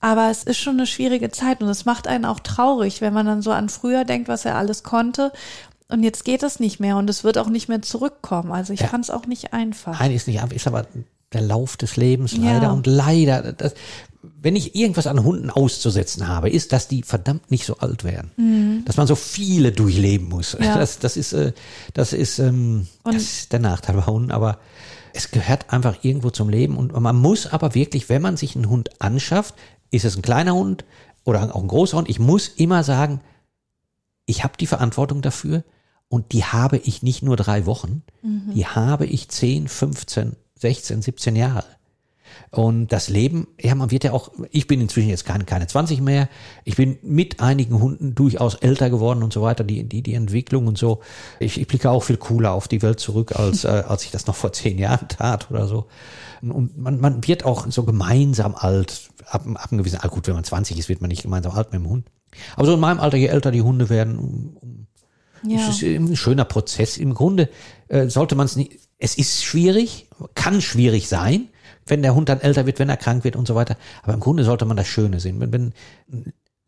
Aber 0.00 0.30
es 0.30 0.42
ist 0.42 0.58
schon 0.58 0.74
eine 0.74 0.86
schwierige 0.88 1.30
Zeit 1.30 1.62
und 1.62 1.68
es 1.68 1.84
macht 1.84 2.08
einen 2.08 2.24
auch 2.24 2.40
traurig, 2.40 3.00
wenn 3.02 3.12
man 3.12 3.24
dann 3.24 3.40
so 3.40 3.52
an 3.52 3.68
früher 3.68 4.04
denkt, 4.04 4.26
was 4.26 4.44
er 4.44 4.56
alles 4.56 4.82
konnte. 4.82 5.32
Und 5.92 6.02
jetzt 6.02 6.24
geht 6.24 6.42
es 6.42 6.58
nicht 6.60 6.80
mehr 6.80 6.96
und 6.96 7.08
es 7.10 7.22
wird 7.24 7.38
auch 7.38 7.48
nicht 7.48 7.68
mehr 7.68 7.82
zurückkommen. 7.82 8.52
Also 8.52 8.72
ich 8.72 8.80
Ja. 8.80 8.88
fand 8.88 9.04
es 9.04 9.10
auch 9.10 9.26
nicht 9.26 9.52
einfach. 9.52 9.98
Nein, 10.00 10.12
ist 10.12 10.26
nicht 10.26 10.40
einfach, 10.40 10.56
ist 10.56 10.66
aber 10.66 10.86
der 11.32 11.40
Lauf 11.42 11.76
des 11.76 11.96
Lebens 11.96 12.32
Ja. 12.32 12.52
leider 12.54 12.72
und 12.72 12.86
leider. 12.86 13.52
Das, 13.52 13.74
wenn 14.22 14.54
ich 14.56 14.74
irgendwas 14.74 15.06
an 15.06 15.22
Hunden 15.24 15.50
auszusetzen 15.50 16.28
habe, 16.28 16.48
ist, 16.50 16.72
dass 16.72 16.88
die 16.88 17.02
verdammt 17.02 17.50
nicht 17.50 17.64
so 17.66 17.78
alt 17.78 18.04
werden. 18.04 18.82
Dass 18.86 18.96
man 18.96 19.06
so 19.06 19.14
viele 19.16 19.72
durchleben 19.72 20.28
muss. 20.28 20.58
Mhm. 20.58 20.64
Ja. 20.64 20.76
Das, 20.78 20.98
das 20.98 21.16
ist, 21.16 21.32
äh, 21.32 21.52
das 21.94 22.12
ist, 22.12 22.38
ähm, 22.38 22.86
das 23.04 23.16
ist 23.16 23.52
der 23.52 23.60
Nachteil 23.60 23.96
bei 23.96 24.06
Hunden, 24.06 24.30
aber 24.30 24.58
es 25.14 25.30
gehört 25.30 25.72
einfach 25.72 25.96
irgendwo 26.02 26.30
zum 26.30 26.48
Leben 26.48 26.76
und 26.76 26.98
man 26.98 27.16
muss 27.16 27.46
aber 27.46 27.74
wirklich, 27.74 28.08
wenn 28.08 28.22
man 28.22 28.36
sich 28.38 28.56
einen 28.56 28.68
Hund 28.70 28.90
anschafft, 29.00 29.54
ist 29.90 30.04
es 30.06 30.16
ein 30.16 30.22
kleiner 30.22 30.54
Hund 30.54 30.84
oder 31.24 31.42
auch 31.54 31.60
ein 31.62 31.68
großer 31.68 31.98
Hund, 31.98 32.08
ich 32.08 32.18
muss 32.18 32.48
immer 32.48 32.82
sagen, 32.82 33.20
ich 34.24 34.42
habe 34.44 34.54
die 34.58 34.66
Verantwortung 34.66 35.20
dafür 35.20 35.64
und 36.12 36.32
die 36.32 36.44
habe 36.44 36.76
ich 36.76 37.02
nicht 37.02 37.22
nur 37.22 37.38
drei 37.38 37.64
Wochen, 37.64 38.02
die 38.52 38.66
habe 38.66 39.06
ich 39.06 39.30
10, 39.30 39.66
15, 39.66 40.36
16, 40.56 41.00
17 41.00 41.36
Jahre. 41.36 41.64
Und 42.50 42.92
das 42.92 43.08
Leben, 43.08 43.46
ja, 43.58 43.74
man 43.74 43.90
wird 43.90 44.04
ja 44.04 44.12
auch, 44.12 44.30
ich 44.50 44.66
bin 44.66 44.82
inzwischen 44.82 45.08
jetzt 45.08 45.24
keine, 45.24 45.44
keine 45.44 45.68
20 45.68 46.02
mehr, 46.02 46.28
ich 46.64 46.76
bin 46.76 46.98
mit 47.02 47.40
einigen 47.40 47.80
Hunden 47.80 48.14
durchaus 48.14 48.56
älter 48.56 48.90
geworden 48.90 49.22
und 49.22 49.32
so 49.32 49.40
weiter, 49.40 49.64
die, 49.64 49.84
die, 49.84 50.02
die 50.02 50.12
Entwicklung 50.12 50.66
und 50.66 50.76
so. 50.76 51.00
Ich, 51.40 51.58
ich 51.58 51.66
blicke 51.66 51.90
auch 51.90 52.02
viel 52.02 52.18
cooler 52.18 52.52
auf 52.52 52.68
die 52.68 52.82
Welt 52.82 53.00
zurück, 53.00 53.34
als, 53.34 53.64
äh, 53.64 53.82
als 53.88 54.04
ich 54.04 54.10
das 54.10 54.26
noch 54.26 54.36
vor 54.36 54.52
zehn 54.52 54.76
Jahren 54.76 55.08
tat 55.08 55.50
oder 55.50 55.66
so. 55.66 55.86
Und 56.42 56.76
man, 56.76 57.00
man 57.00 57.26
wird 57.26 57.46
auch 57.46 57.66
so 57.70 57.84
gemeinsam 57.84 58.54
alt, 58.54 59.08
ab, 59.30 59.46
ab 59.46 59.72
einem 59.72 59.78
gewissen, 59.78 60.00
ah, 60.02 60.08
gut, 60.08 60.26
wenn 60.26 60.34
man 60.34 60.44
20 60.44 60.78
ist, 60.78 60.90
wird 60.90 61.00
man 61.00 61.08
nicht 61.08 61.22
gemeinsam 61.22 61.52
alt 61.52 61.72
mit 61.72 61.80
dem 61.80 61.88
Hund. 61.88 62.06
Aber 62.54 62.66
so 62.66 62.74
in 62.74 62.80
meinem 62.80 63.00
Alter, 63.00 63.16
je 63.16 63.28
älter 63.28 63.50
die 63.50 63.62
Hunde 63.62 63.88
werden, 63.88 64.18
um, 64.18 64.56
um 64.60 64.86
Ja. 65.44 65.58
es 65.68 65.76
ist 65.76 65.82
ein 65.82 66.16
schöner 66.16 66.44
Prozess. 66.44 66.96
Im 66.96 67.14
Grunde 67.14 67.48
äh, 67.88 68.08
sollte 68.08 68.34
man 68.34 68.46
es 68.46 68.56
nicht, 68.56 68.78
es 68.98 69.16
ist 69.16 69.44
schwierig, 69.44 70.08
kann 70.34 70.60
schwierig 70.60 71.08
sein, 71.08 71.48
wenn 71.86 72.02
der 72.02 72.14
Hund 72.14 72.28
dann 72.28 72.40
älter 72.40 72.66
wird, 72.66 72.78
wenn 72.78 72.88
er 72.88 72.96
krank 72.96 73.24
wird 73.24 73.36
und 73.36 73.48
so 73.48 73.54
weiter. 73.54 73.76
Aber 74.02 74.14
im 74.14 74.20
Grunde 74.20 74.44
sollte 74.44 74.64
man 74.64 74.76
das 74.76 74.86
Schöne 74.86 75.20
sehen. 75.20 75.40
Wenn, 75.40 75.52
wenn 75.52 75.72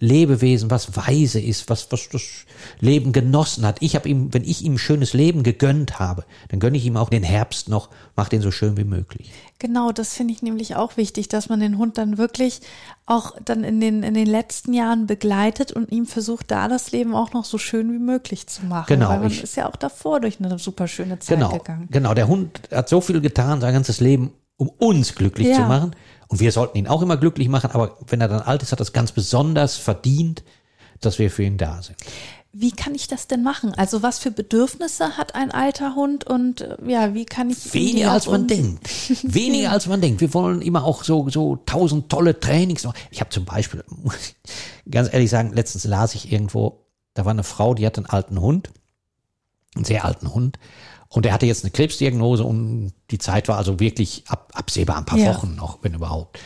Lebewesen, 0.00 0.70
was 0.70 0.96
weise 0.96 1.40
ist, 1.40 1.70
was, 1.70 1.90
was 1.92 2.09
das 2.09 2.22
Leben 2.80 3.12
genossen 3.12 3.64
hat. 3.64 3.76
Ich 3.80 3.94
habe 3.94 4.09
ihm, 4.09 4.35
wenn 4.35 4.42
ich 4.42 4.62
ihm 4.62 4.74
ein 4.74 4.78
schönes 4.78 5.12
Leben 5.12 5.44
gegönnt 5.44 6.00
habe, 6.00 6.24
dann 6.48 6.59
gönne 6.59 6.76
ich 6.76 6.85
ihm 6.85 6.96
auch 6.96 7.09
den 7.11 7.22
Herbst 7.22 7.68
noch, 7.68 7.90
mach 8.16 8.28
den 8.28 8.42
so 8.42 8.50
schön 8.50 8.76
wie 8.76 8.85
möglich. 8.85 9.30
Genau, 9.61 9.92
das 9.92 10.12
finde 10.14 10.35
ich 10.35 10.42
nämlich 10.42 10.74
auch 10.74 10.96
wichtig, 10.96 11.28
dass 11.28 11.48
man 11.48 11.61
den 11.61 11.78
Hund 11.78 11.96
dann 11.96 12.18
wirklich 12.18 12.61
auch 13.07 13.37
dann 13.44 13.62
in 13.62 13.80
den, 13.80 14.02
in 14.02 14.14
den 14.14 14.26
letzten 14.26 14.72
Jahren 14.74 15.07
begleitet 15.07 15.70
und 15.72 15.92
ihm 15.92 16.07
versucht, 16.07 16.50
da 16.50 16.66
das 16.66 16.90
Leben 16.90 17.14
auch 17.14 17.33
noch 17.33 17.44
so 17.44 17.57
schön 17.57 17.92
wie 17.92 17.98
möglich 17.98 18.48
zu 18.48 18.66
machen. 18.66 18.87
Genau, 18.88 19.11
Weil 19.11 19.20
man 19.20 19.28
ich- 19.30 19.42
ist 19.44 19.57
ja 19.57 19.68
auch 19.68 19.76
davor 19.76 20.20
durch 20.20 20.38
eine 20.40 20.59
super 20.59 20.88
schöne 20.88 21.20
Zeit 21.20 21.38
Genau, 21.38 21.52
gegangen. 21.57 21.88
genau. 21.90 22.14
Der 22.14 22.26
Hund 22.26 22.62
hat 22.72 22.88
so 22.88 23.00
viel 23.00 23.20
getan, 23.20 23.61
sein 23.61 23.72
ganzes 23.72 24.00
Leben, 24.00 24.33
um 24.57 24.68
uns 24.68 25.14
glücklich 25.14 25.48
Ja. 25.48 25.54
zu 25.57 25.61
machen. 25.62 25.92
Und 26.35 26.40
wir 26.40 26.51
sollten 26.51 26.77
ihn 26.77 26.88
auch 26.88 27.01
immer 27.01 27.16
glücklich 27.16 27.49
machen. 27.49 27.70
Aber 27.70 27.97
wenn 28.09 28.20
er 28.20 28.27
dann 28.27 28.40
alt 28.40 28.61
ist, 28.61 28.73
hat 28.73 28.81
er 28.81 28.83
es 28.83 28.92
ganz 28.92 29.12
besonders 29.12 29.77
verdient, 29.77 30.42
dass 31.01 31.20
wir 31.20 31.31
für 31.31 31.44
ihn 31.44 31.59
da 31.59 31.81
sind. 31.81 31.97
Wie 32.53 32.73
kann 32.73 32.92
ich 32.97 33.07
das 33.07 33.29
denn 33.29 33.44
machen? 33.44 33.73
Also 33.73 34.03
was 34.03 34.18
für 34.18 34.33
Bedürfnisse 34.33 35.16
hat 35.16 35.37
ein 35.37 35.53
alter 35.53 35.94
Hund 35.94 36.25
und 36.25 36.62
äh, 36.62 36.77
ja, 36.88 37.14
wie 37.14 37.25
kann 37.25 37.51
ich 37.51 37.73
Weniger 37.73 38.11
als 38.11 38.27
man 38.27 38.49
denkt. 38.49 38.85
Weniger 39.23 39.70
als 39.70 39.87
man 39.87 40.01
denkt. 40.01 40.20
Wir 40.20 40.35
wollen 40.35 40.61
immer 40.61 40.83
auch 40.83 41.05
so, 41.05 41.29
so 41.29 41.55
tausend 41.66 42.09
tolle 42.09 42.40
Trainings. 42.40 42.85
Ich 43.12 43.20
habe 43.20 43.31
zum 43.31 43.44
Beispiel, 43.44 43.85
muss 43.87 44.16
ich 44.85 44.90
ganz 44.90 45.12
ehrlich 45.12 45.31
sagen, 45.31 45.53
letztens 45.53 45.85
las 45.85 46.16
ich 46.16 46.33
irgendwo, 46.33 46.81
da 47.14 47.25
war 47.25 47.31
eine 47.31 47.44
Frau, 47.44 47.75
die 47.75 47.87
hat 47.87 47.97
einen 47.97 48.07
alten 48.07 48.40
Hund, 48.40 48.70
einen 49.77 49.85
sehr 49.85 50.05
alten 50.05 50.35
Hund. 50.35 50.59
Und 51.09 51.27
er 51.27 51.33
hatte 51.33 51.47
jetzt 51.47 51.64
eine 51.64 51.71
Krebsdiagnose 51.71 52.45
und 52.45 52.93
die 53.11 53.19
Zeit 53.19 53.49
war 53.49 53.57
also 53.57 53.79
wirklich 53.81 54.25
ab, 54.29 54.53
absehbar, 54.55 54.97
ein 54.99 55.05
paar 55.05 55.19
Ja. 55.19 55.35
Wochen 55.35 55.55
noch, 55.55 55.79
wenn 55.83 55.95
überhaupt. 55.95 56.38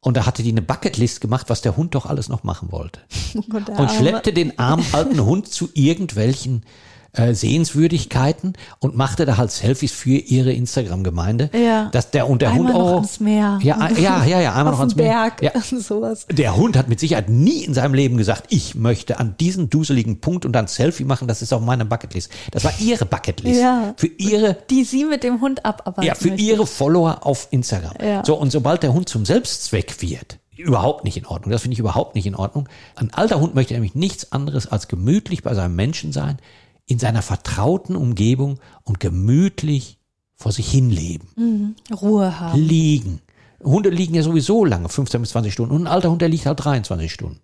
Und 0.00 0.18
da 0.18 0.26
hatte 0.26 0.42
die 0.42 0.50
eine 0.50 0.60
Bucketlist 0.60 1.22
gemacht, 1.22 1.48
was 1.48 1.62
der 1.62 1.78
Hund 1.78 1.94
doch 1.94 2.04
alles 2.04 2.28
noch 2.28 2.42
machen 2.44 2.70
wollte. 2.70 3.00
Oh 3.36 3.40
Gott, 3.48 3.70
und 3.70 3.90
schleppte 3.90 4.34
den 4.34 4.58
armen 4.58 4.84
alten 4.92 5.24
Hund 5.24 5.48
zu 5.48 5.70
irgendwelchen 5.72 6.66
äh, 7.14 7.34
Sehenswürdigkeiten 7.34 8.54
und 8.78 8.96
machte 8.96 9.24
da 9.26 9.36
halt 9.36 9.50
Selfies 9.50 9.92
für 9.92 10.10
ihre 10.16 10.52
Instagram-Gemeinde. 10.52 11.50
Ja. 11.54 11.88
Dass 11.92 12.10
der, 12.10 12.28
und 12.28 12.42
der 12.42 12.50
Einmal 12.50 12.72
Hund 12.72 12.78
noch 12.78 12.90
auch. 12.90 12.94
ans 12.96 13.20
Meer. 13.20 13.58
Ja, 13.62 13.88
ja, 13.90 14.24
ja, 14.24 14.40
ja, 14.40 14.54
einmal 14.54 14.66
Auf 14.72 14.72
noch 14.72 14.78
ans 14.80 14.94
dem 14.94 15.04
Meer. 15.04 15.32
Berg, 15.38 15.42
Ja. 15.42 15.52
sowas. 15.80 16.26
Der 16.30 16.56
Hund 16.56 16.76
hat 16.76 16.88
mit 16.88 17.00
Sicherheit 17.00 17.28
nie 17.28 17.64
in 17.64 17.74
seinem 17.74 17.94
Leben 17.94 18.16
gesagt, 18.16 18.46
ich 18.50 18.74
möchte 18.74 19.18
an 19.18 19.36
diesen 19.38 19.70
duseligen 19.70 20.20
Punkt 20.20 20.44
und 20.44 20.52
dann 20.52 20.66
Selfie 20.66 21.04
machen, 21.04 21.28
das 21.28 21.42
ist 21.42 21.52
auf 21.52 21.62
meiner 21.62 21.84
Bucketlist. 21.84 22.30
Das 22.50 22.64
war 22.64 22.72
ihre 22.78 23.06
Bucketlist. 23.06 23.60
Ja. 23.60 23.94
Für 23.96 24.06
ihre 24.06 24.56
Die 24.70 24.84
sie 24.84 25.04
mit 25.04 25.22
dem 25.22 25.40
Hund 25.40 25.64
abarbeiten 25.64 26.06
ja, 26.06 26.14
für 26.14 26.28
möchte. 26.28 26.42
ihre 26.44 26.66
Follower 26.66 27.26
auf 27.26 27.48
Instagram. 27.50 27.94
Ja. 28.04 28.24
So, 28.24 28.34
und 28.36 28.50
sobald 28.50 28.82
der 28.82 28.92
Hund 28.92 29.08
zum 29.08 29.24
Selbstzweck 29.24 30.00
wird, 30.02 30.38
überhaupt 30.56 31.04
nicht 31.04 31.16
in 31.16 31.26
Ordnung. 31.26 31.50
Das 31.50 31.62
finde 31.62 31.74
ich 31.74 31.78
überhaupt 31.80 32.14
nicht 32.14 32.26
in 32.26 32.34
Ordnung. 32.34 32.68
Ein 32.96 33.12
alter 33.12 33.40
Hund 33.40 33.54
möchte 33.54 33.74
nämlich 33.74 33.94
nichts 33.94 34.32
anderes 34.32 34.66
als 34.70 34.88
gemütlich 34.88 35.42
bei 35.42 35.54
seinem 35.54 35.74
Menschen 35.74 36.12
sein, 36.12 36.38
in 36.86 36.98
seiner 36.98 37.22
vertrauten 37.22 37.96
Umgebung 37.96 38.58
und 38.82 39.00
gemütlich 39.00 39.98
vor 40.34 40.52
sich 40.52 40.70
hin 40.70 40.90
leben. 40.90 41.76
Ruhe 41.92 42.38
haben. 42.40 42.60
Liegen. 42.60 43.20
Hunde 43.62 43.88
liegen 43.88 44.14
ja 44.14 44.22
sowieso 44.22 44.64
lange, 44.64 44.88
15 44.88 45.20
bis 45.20 45.30
20 45.30 45.52
Stunden. 45.52 45.74
Und 45.74 45.82
ein 45.82 45.86
alter 45.86 46.10
Hund, 46.10 46.20
der 46.20 46.28
liegt 46.28 46.46
halt 46.46 46.62
23 46.62 47.10
Stunden. 47.10 47.40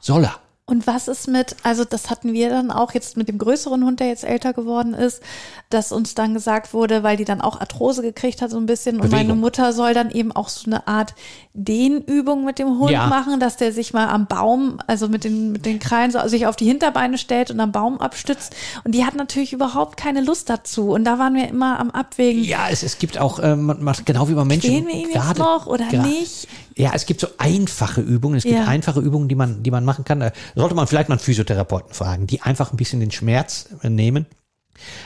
Soll 0.00 0.24
er. 0.24 0.40
Und 0.68 0.86
was 0.86 1.08
ist 1.08 1.28
mit, 1.28 1.56
also 1.62 1.84
das 1.86 2.10
hatten 2.10 2.34
wir 2.34 2.50
dann 2.50 2.70
auch 2.70 2.92
jetzt 2.92 3.16
mit 3.16 3.26
dem 3.28 3.38
größeren 3.38 3.82
Hund, 3.84 4.00
der 4.00 4.08
jetzt 4.08 4.22
älter 4.22 4.52
geworden 4.52 4.92
ist, 4.92 5.22
dass 5.70 5.92
uns 5.92 6.14
dann 6.14 6.34
gesagt 6.34 6.74
wurde, 6.74 7.02
weil 7.02 7.16
die 7.16 7.24
dann 7.24 7.40
auch 7.40 7.58
Arthrose 7.58 8.02
gekriegt 8.02 8.42
hat 8.42 8.50
so 8.50 8.58
ein 8.58 8.66
bisschen 8.66 8.96
und 8.96 9.10
Bewegung. 9.10 9.18
meine 9.28 9.34
Mutter 9.34 9.72
soll 9.72 9.94
dann 9.94 10.10
eben 10.10 10.30
auch 10.30 10.50
so 10.50 10.70
eine 10.70 10.86
Art 10.86 11.14
Dehnübung 11.54 12.44
mit 12.44 12.58
dem 12.58 12.78
Hund 12.78 12.90
Ja. 12.90 13.06
machen, 13.06 13.40
dass 13.40 13.56
der 13.56 13.72
sich 13.72 13.92
mal 13.92 14.08
am 14.08 14.26
Baum, 14.26 14.78
also 14.86 15.08
mit 15.08 15.24
den, 15.24 15.52
mit 15.52 15.66
den 15.66 15.78
Krallen 15.78 16.10
so 16.10 16.18
sich 16.28 16.46
auf 16.46 16.56
die 16.56 16.66
Hinterbeine 16.66 17.18
stellt 17.18 17.50
und 17.50 17.60
am 17.60 17.72
Baum 17.72 18.00
abstützt. 18.00 18.54
Und 18.84 18.94
die 18.94 19.04
hat 19.04 19.14
natürlich 19.16 19.52
überhaupt 19.52 19.96
keine 19.96 20.20
Lust 20.20 20.48
dazu. 20.50 20.90
Und 20.90 21.04
da 21.04 21.18
waren 21.18 21.34
wir 21.34 21.48
immer 21.48 21.80
am 21.80 21.90
Abwägen. 21.90 22.44
Ja, 22.44 22.68
es, 22.70 22.82
es 22.82 22.98
gibt 22.98 23.18
auch, 23.18 23.40
ähm, 23.42 23.64
man 23.66 23.82
macht 23.82 24.06
genau 24.06 24.28
wie 24.28 24.34
bei 24.34 24.44
Menschen. 24.44 24.68
Quälen 24.70 24.86
wir 24.86 24.94
ihn 24.94 25.00
jetzt 25.08 25.14
gerade- 25.14 25.40
noch 25.40 25.66
oder 25.66 25.90
nicht? 25.90 26.46
Ja, 26.78 26.92
es 26.94 27.06
gibt 27.06 27.20
so 27.20 27.26
einfache 27.38 28.00
Übungen. 28.00 28.36
Es 28.36 28.44
gibt 28.44 28.54
Ja. 28.54 28.66
einfache 28.66 29.00
Übungen, 29.00 29.28
die 29.28 29.34
man, 29.34 29.62
die 29.64 29.70
man 29.72 29.84
machen 29.84 30.04
kann. 30.04 30.20
Da 30.20 30.32
sollte 30.54 30.74
man 30.76 30.86
vielleicht 30.86 31.08
mal 31.08 31.14
einen 31.16 31.20
Physiotherapeuten 31.20 31.92
fragen, 31.92 32.26
die 32.28 32.40
einfach 32.40 32.70
ein 32.72 32.76
bisschen 32.76 33.00
den 33.00 33.10
Schmerz 33.10 33.68
äh, 33.82 33.88
nehmen. 33.90 34.26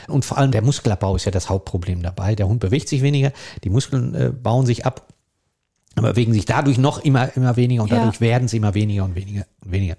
Und 0.07 0.23
vor 0.23 0.37
allem 0.37 0.51
der 0.51 0.61
Muskelabbau 0.61 1.15
ist 1.15 1.25
ja 1.25 1.31
das 1.31 1.49
Hauptproblem 1.49 2.03
dabei. 2.03 2.35
Der 2.35 2.47
Hund 2.47 2.59
bewegt 2.59 2.87
sich 2.89 3.01
weniger, 3.01 3.31
die 3.63 3.69
Muskeln 3.71 4.13
äh, 4.13 4.29
bauen 4.29 4.67
sich 4.67 4.85
ab, 4.85 5.07
aber 5.95 6.11
bewegen 6.11 6.31
sich 6.33 6.45
dadurch 6.45 6.77
noch 6.77 6.99
immer, 7.03 7.35
immer 7.35 7.55
weniger 7.55 7.81
und 7.81 7.89
Ja. 7.89 7.97
dadurch 7.97 8.21
werden 8.21 8.47
sie 8.47 8.57
immer 8.57 8.75
weniger 8.75 9.03
und 9.03 9.15
weniger 9.15 9.45
und 9.65 9.71
weniger. 9.71 9.95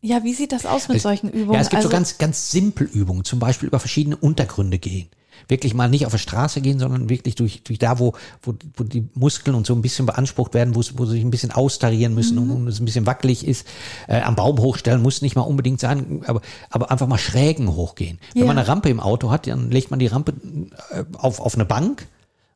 Ja, 0.00 0.24
wie 0.24 0.34
sieht 0.34 0.50
das 0.50 0.66
aus 0.66 0.88
mit 0.88 0.96
Es- 0.96 1.04
solchen 1.04 1.30
Übungen? 1.30 1.54
Ja, 1.54 1.60
es 1.60 1.68
gibt 1.68 1.76
also, 1.76 1.88
so 1.88 1.92
ganz, 1.92 2.18
ganz 2.18 2.50
simpel 2.50 2.88
Übungen, 2.92 3.24
zum 3.24 3.38
Beispiel 3.38 3.68
über 3.68 3.78
verschiedene 3.78 4.16
Untergründe 4.16 4.80
gehen. 4.80 5.08
Wirklich 5.48 5.74
mal 5.74 5.88
nicht 5.88 6.06
auf 6.06 6.12
der 6.12 6.18
Straße 6.18 6.60
gehen, 6.60 6.78
sondern 6.78 7.08
wirklich 7.08 7.34
durch, 7.34 7.62
durch 7.62 7.78
da, 7.78 7.98
wo, 7.98 8.12
wo, 8.42 8.54
wo 8.76 8.84
die 8.84 9.08
Muskeln 9.14 9.54
und 9.56 9.66
so 9.66 9.74
ein 9.74 9.82
bisschen 9.82 10.06
beansprucht 10.06 10.54
werden, 10.54 10.74
wo, 10.74 10.82
wo 10.94 11.04
sie 11.04 11.12
sich 11.12 11.24
ein 11.24 11.30
bisschen 11.30 11.52
austarieren 11.52 12.14
müssen 12.14 12.38
und, 12.38 12.50
und 12.50 12.68
es 12.68 12.80
ein 12.80 12.84
bisschen 12.84 13.06
wackelig 13.06 13.46
ist. 13.46 13.66
Äh, 14.08 14.20
am 14.22 14.36
Baum 14.36 14.58
hochstellen 14.58 15.02
muss 15.02 15.22
nicht 15.22 15.36
mal 15.36 15.42
unbedingt 15.42 15.80
sein, 15.80 16.22
aber, 16.26 16.40
aber 16.70 16.90
einfach 16.90 17.06
mal 17.06 17.18
Schrägen 17.18 17.74
hochgehen. 17.74 18.18
Wenn 18.34 18.42
Ja. 18.42 18.46
man 18.48 18.58
eine 18.58 18.68
Rampe 18.68 18.88
im 18.88 19.00
Auto 19.00 19.30
hat, 19.30 19.46
dann 19.46 19.70
legt 19.70 19.90
man 19.90 19.98
die 19.98 20.06
Rampe 20.06 20.32
äh, 20.90 21.04
auf, 21.18 21.40
auf 21.40 21.54
eine 21.54 21.64
Bank 21.64 22.06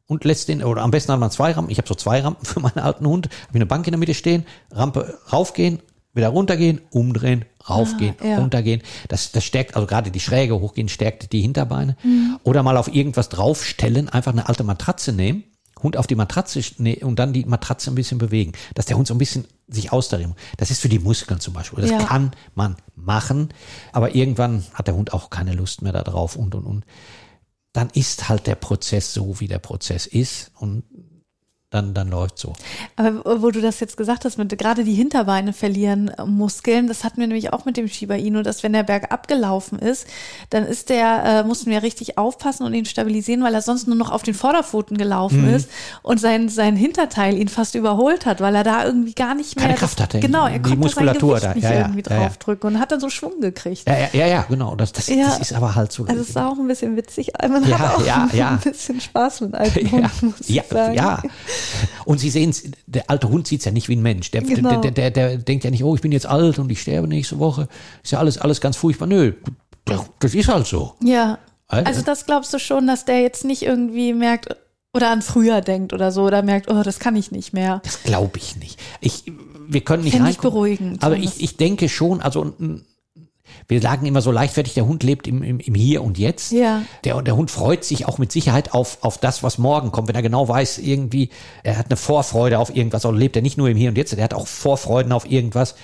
und 0.06 0.24
lässt 0.24 0.48
den, 0.48 0.62
oder 0.62 0.82
am 0.82 0.90
besten 0.90 1.12
hat 1.12 1.18
man 1.20 1.30
zwei 1.30 1.52
Rampen, 1.52 1.70
ich 1.70 1.78
habe 1.78 1.88
so 1.88 1.94
zwei 1.94 2.20
Rampen 2.20 2.44
für 2.46 2.60
meinen 2.60 2.78
alten 2.78 3.06
Hund, 3.06 3.26
habe 3.26 3.50
ich 3.50 3.54
eine 3.56 3.66
Bank 3.66 3.86
in 3.86 3.92
der 3.92 3.98
Mitte 3.98 4.14
stehen, 4.14 4.46
Rampe 4.70 5.18
raufgehen, 5.32 5.80
wieder 6.16 6.28
runtergehen, 6.28 6.80
umdrehen, 6.90 7.44
raufgehen, 7.68 8.14
Ah, 8.20 8.26
ja. 8.26 8.38
runtergehen. 8.38 8.82
Das, 9.08 9.32
das 9.32 9.44
stärkt, 9.44 9.74
also 9.76 9.86
gerade 9.86 10.10
die 10.10 10.20
Schräge 10.20 10.58
hochgehen, 10.60 10.88
stärkt 10.88 11.32
die 11.32 11.40
Hinterbeine. 11.42 11.96
Mhm. 12.02 12.38
Oder 12.42 12.62
mal 12.62 12.76
auf 12.76 12.92
irgendwas 12.92 13.28
draufstellen, 13.28 14.08
einfach 14.08 14.32
eine 14.32 14.48
alte 14.48 14.64
Matratze 14.64 15.12
nehmen, 15.12 15.44
Hund 15.82 15.96
auf 15.98 16.06
die 16.06 16.14
Matratze 16.14 16.60
ne, 16.78 16.96
und 17.02 17.18
dann 17.18 17.32
die 17.34 17.44
Matratze 17.44 17.90
ein 17.90 17.94
bisschen 17.96 18.16
bewegen, 18.18 18.52
dass 18.74 18.86
der 18.86 18.96
Hund 18.96 19.06
so 19.06 19.14
ein 19.14 19.18
bisschen 19.18 19.44
sich 19.68 19.92
austarieren 19.92 20.30
muss. 20.30 20.40
Das 20.56 20.70
ist 20.70 20.80
für 20.80 20.88
die 20.88 20.98
Muskeln 20.98 21.38
zum 21.38 21.52
Beispiel. 21.52 21.82
Das 21.82 21.90
Ja. 21.90 21.98
kann 22.02 22.30
man 22.54 22.76
machen, 22.94 23.50
aber 23.92 24.14
irgendwann 24.14 24.64
hat 24.72 24.86
der 24.86 24.94
Hund 24.96 25.12
auch 25.12 25.28
keine 25.28 25.52
Lust 25.52 25.82
mehr 25.82 25.92
darauf 25.92 26.34
und 26.36 26.54
und 26.54 26.64
und. 26.64 26.84
Dann 27.74 27.90
ist 27.90 28.30
halt 28.30 28.46
der 28.46 28.54
Prozess 28.54 29.12
so, 29.12 29.38
wie 29.40 29.48
der 29.48 29.58
Prozess 29.58 30.06
ist 30.06 30.50
und 30.58 30.84
dann, 31.70 31.94
dann 31.94 32.08
läuft 32.08 32.38
so. 32.38 32.52
Aber 32.94 33.42
wo 33.42 33.50
du 33.50 33.60
das 33.60 33.80
jetzt 33.80 33.96
gesagt 33.96 34.24
hast, 34.24 34.38
mit 34.38 34.56
gerade 34.56 34.84
die 34.84 34.94
Hinterbeine 34.94 35.52
verlieren 35.52 36.08
äh, 36.08 36.24
Muskeln, 36.24 36.86
das 36.86 37.02
hatten 37.02 37.18
wir 37.20 37.26
nämlich 37.26 37.52
auch 37.52 37.64
mit 37.64 37.76
dem 37.76 37.88
Shiba 37.88 38.14
Inu, 38.14 38.42
dass 38.42 38.62
wenn 38.62 38.72
der 38.72 38.84
Berg 38.84 39.12
abgelaufen 39.12 39.78
ist, 39.80 40.06
dann 40.50 40.64
ist 40.64 40.90
der, 40.90 41.24
äh, 41.24 41.44
mussten 41.44 41.70
wir 41.70 41.82
richtig 41.82 42.18
aufpassen 42.18 42.64
und 42.64 42.72
ihn 42.72 42.84
stabilisieren, 42.84 43.42
weil 43.42 43.52
er 43.52 43.62
sonst 43.62 43.88
nur 43.88 43.96
noch 43.96 44.10
auf 44.12 44.22
den 44.22 44.34
Vorderpfoten 44.34 44.96
gelaufen 44.96 45.42
Mhm. 45.48 45.54
ist 45.54 45.68
und 46.02 46.20
sein, 46.20 46.48
sein 46.48 46.76
Hinterteil 46.76 47.36
ihn 47.36 47.48
fast 47.48 47.74
überholt 47.74 48.26
hat, 48.26 48.40
weil 48.40 48.54
er 48.54 48.62
da 48.64 48.84
irgendwie 48.84 49.14
gar 49.14 49.34
nicht 49.34 49.56
mehr. 49.56 49.66
Keine 49.66 49.76
Kraft 49.78 50.00
hatte. 50.00 50.20
Genau, 50.20 50.46
er 50.46 50.52
Die 50.54 50.60
konnte 50.60 50.76
Muskulatur 50.76 51.40
sein 51.40 51.54
Gewicht 51.54 51.64
da. 51.64 51.68
nicht 51.70 51.78
Ja, 51.80 51.86
irgendwie 51.86 52.10
ja, 52.10 52.16
draufdrücken 52.20 52.74
und 52.74 52.80
hat 52.80 52.92
dann 52.92 53.00
so 53.00 53.10
Schwung 53.10 53.40
gekriegt. 53.40 53.88
Ja, 53.88 53.96
ja, 54.12 54.26
ja, 54.26 54.42
genau. 54.48 54.76
Das, 54.76 54.92
das, 54.92 55.06
das 55.06 55.38
ist 55.40 55.52
aber 55.52 55.74
halt 55.74 55.90
so. 55.90 56.04
Also 56.04 56.22
es 56.22 56.28
ist 56.28 56.38
auch 56.38 56.56
ein 56.58 56.68
bisschen 56.68 56.96
witzig, 56.96 57.32
man 57.42 57.68
Ja, 57.68 57.78
hat 57.80 57.94
auch 57.96 58.06
ja, 58.06 58.28
ja. 58.32 58.50
ein 58.50 58.60
bisschen 58.60 59.00
Spaß 59.00 59.40
mit 59.42 59.54
alten 59.54 59.84
ja, 59.86 59.92
Hunden, 59.92 60.26
muss 60.38 60.48
ja, 60.48 60.62
ich 60.62 60.68
sagen. 60.70 60.94
ja. 60.94 61.22
Und 62.04 62.18
Sie 62.18 62.30
sehen 62.30 62.50
es, 62.50 62.64
der 62.86 63.10
alte 63.10 63.28
Hund 63.28 63.46
sieht 63.46 63.60
es 63.60 63.64
ja 63.66 63.72
nicht 63.72 63.88
wie 63.88 63.96
ein 63.96 64.02
Mensch. 64.02 64.30
Der, 64.30 64.42
Genau. 64.42 64.80
der, 64.80 64.90
der, 64.90 65.10
der, 65.10 65.36
denkt 65.38 65.64
ja 65.64 65.70
nicht, 65.70 65.82
oh, 65.84 65.94
ich 65.94 66.00
bin 66.00 66.12
jetzt 66.12 66.26
alt 66.26 66.58
und 66.58 66.70
ich 66.70 66.80
sterbe 66.82 67.08
nächste 67.08 67.38
Woche. 67.38 67.68
Ist 68.02 68.12
ja 68.12 68.18
alles, 68.18 68.38
alles 68.38 68.60
ganz 68.60 68.76
furchtbar. 68.76 69.06
Nö, 69.06 69.32
das 70.20 70.34
ist 70.34 70.48
halt 70.48 70.66
so. 70.66 70.94
Ja. 71.02 71.38
Also- 71.68 71.86
Also 71.88 72.02
das 72.02 72.26
glaubst 72.26 72.52
du 72.54 72.58
schon, 72.58 72.86
dass 72.86 73.04
der 73.04 73.20
jetzt 73.22 73.44
nicht 73.44 73.62
irgendwie 73.62 74.12
merkt 74.12 74.48
oder 74.94 75.10
an 75.10 75.20
früher 75.22 75.60
denkt 75.60 75.92
oder 75.92 76.10
so 76.12 76.22
oder 76.22 76.42
merkt, 76.42 76.70
oh, 76.70 76.82
das 76.82 76.98
kann 76.98 77.16
ich 77.16 77.30
nicht 77.32 77.52
mehr. 77.52 77.80
Das 77.84 78.02
glaube 78.04 78.38
ich 78.38 78.56
nicht. 78.56 78.80
Ich, 79.00 79.24
wir 79.68 79.80
können 79.82 80.04
nicht 80.04 80.16
Fänd 80.16 80.28
ich 80.30 80.38
beruhigend, 80.38 81.02
Aber 81.02 81.16
ich, 81.16 81.42
ich 81.42 81.56
denke 81.56 81.88
schon, 81.88 82.20
also 82.22 82.44
mm, 82.58 82.82
wir 83.68 83.80
sagen 83.80 84.06
immer 84.06 84.20
so 84.20 84.30
leichtfertig, 84.30 84.74
der 84.74 84.86
Hund 84.86 85.02
lebt 85.02 85.26
im, 85.26 85.42
im, 85.42 85.58
im 85.58 85.74
Hier 85.74 86.02
und 86.02 86.18
Jetzt. 86.18 86.52
Ja. 86.52 86.82
Der, 87.04 87.20
der 87.22 87.36
Hund 87.36 87.50
freut 87.50 87.84
sich 87.84 88.06
auch 88.06 88.18
mit 88.18 88.30
Sicherheit 88.30 88.74
auf, 88.74 88.98
auf 89.00 89.18
das, 89.18 89.42
was 89.42 89.58
morgen 89.58 89.90
kommt. 89.90 90.08
Wenn 90.08 90.14
er 90.14 90.22
genau 90.22 90.48
weiß, 90.48 90.78
irgendwie, 90.78 91.30
er 91.62 91.78
hat 91.78 91.86
eine 91.86 91.96
Vorfreude 91.96 92.58
auf 92.58 92.74
irgendwas, 92.74 93.04
oder 93.04 93.18
lebt 93.18 93.36
er 93.36 93.42
nicht 93.42 93.58
nur 93.58 93.68
im 93.68 93.76
Hier 93.76 93.90
und 93.90 93.98
Jetzt, 93.98 94.16
der 94.16 94.22
hat 94.22 94.34
auch 94.34 94.46
Vorfreuden 94.46 95.12
auf 95.12 95.30
irgendwas 95.30 95.74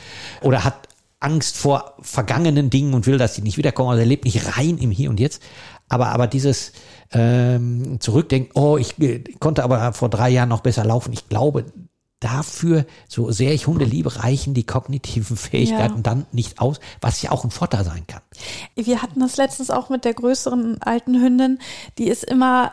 oder 0.42 0.64
hat 0.64 0.88
Angst 1.18 1.56
vor 1.56 1.94
vergangenen 2.00 2.70
Dingen 2.70 2.94
und 2.94 3.06
will, 3.06 3.18
dass 3.18 3.34
die 3.34 3.42
nicht 3.42 3.56
wiederkommen. 3.56 3.90
Also 3.90 4.00
er 4.00 4.06
lebt 4.06 4.24
nicht 4.24 4.56
rein 4.56 4.78
im 4.78 4.90
Hier 4.90 5.10
und 5.10 5.20
Jetzt. 5.20 5.42
Aber, 5.88 6.08
aber 6.08 6.26
dieses 6.26 6.72
ähm, 7.12 7.98
Zurückdenken, 8.00 8.52
oh, 8.54 8.76
ich 8.78 8.98
äh, 9.00 9.22
konnte 9.38 9.62
aber 9.62 9.92
vor 9.92 10.08
drei 10.08 10.30
Jahren 10.30 10.48
noch 10.48 10.60
besser 10.60 10.84
laufen. 10.84 11.12
Ich 11.12 11.28
glaube, 11.28 11.66
dafür, 12.22 12.87
so 13.08 13.30
sehr 13.30 13.52
ich 13.52 13.66
Hunde 13.66 13.85
liebe, 13.85 14.22
reichen 14.22 14.54
die 14.54 14.64
kognitiven 14.64 15.37
Fähigkeiten 15.37 15.96
Ja. 15.96 16.02
dann 16.02 16.26
nicht 16.32 16.61
aus, 16.61 16.80
was 17.00 17.20
ja 17.22 17.32
auch 17.32 17.44
ein 17.44 17.50
Vorteil 17.50 17.85
sein 17.85 18.06
kann. 18.06 18.22
Wir 18.74 19.02
hatten 19.02 19.20
das 19.20 19.37
letztens 19.37 19.70
auch 19.70 19.88
mit 19.88 20.04
der 20.04 20.14
größeren 20.14 20.80
alten 20.82 21.20
Hündin, 21.20 21.58
die 21.98 22.08
ist 22.08 22.24
immer 22.24 22.72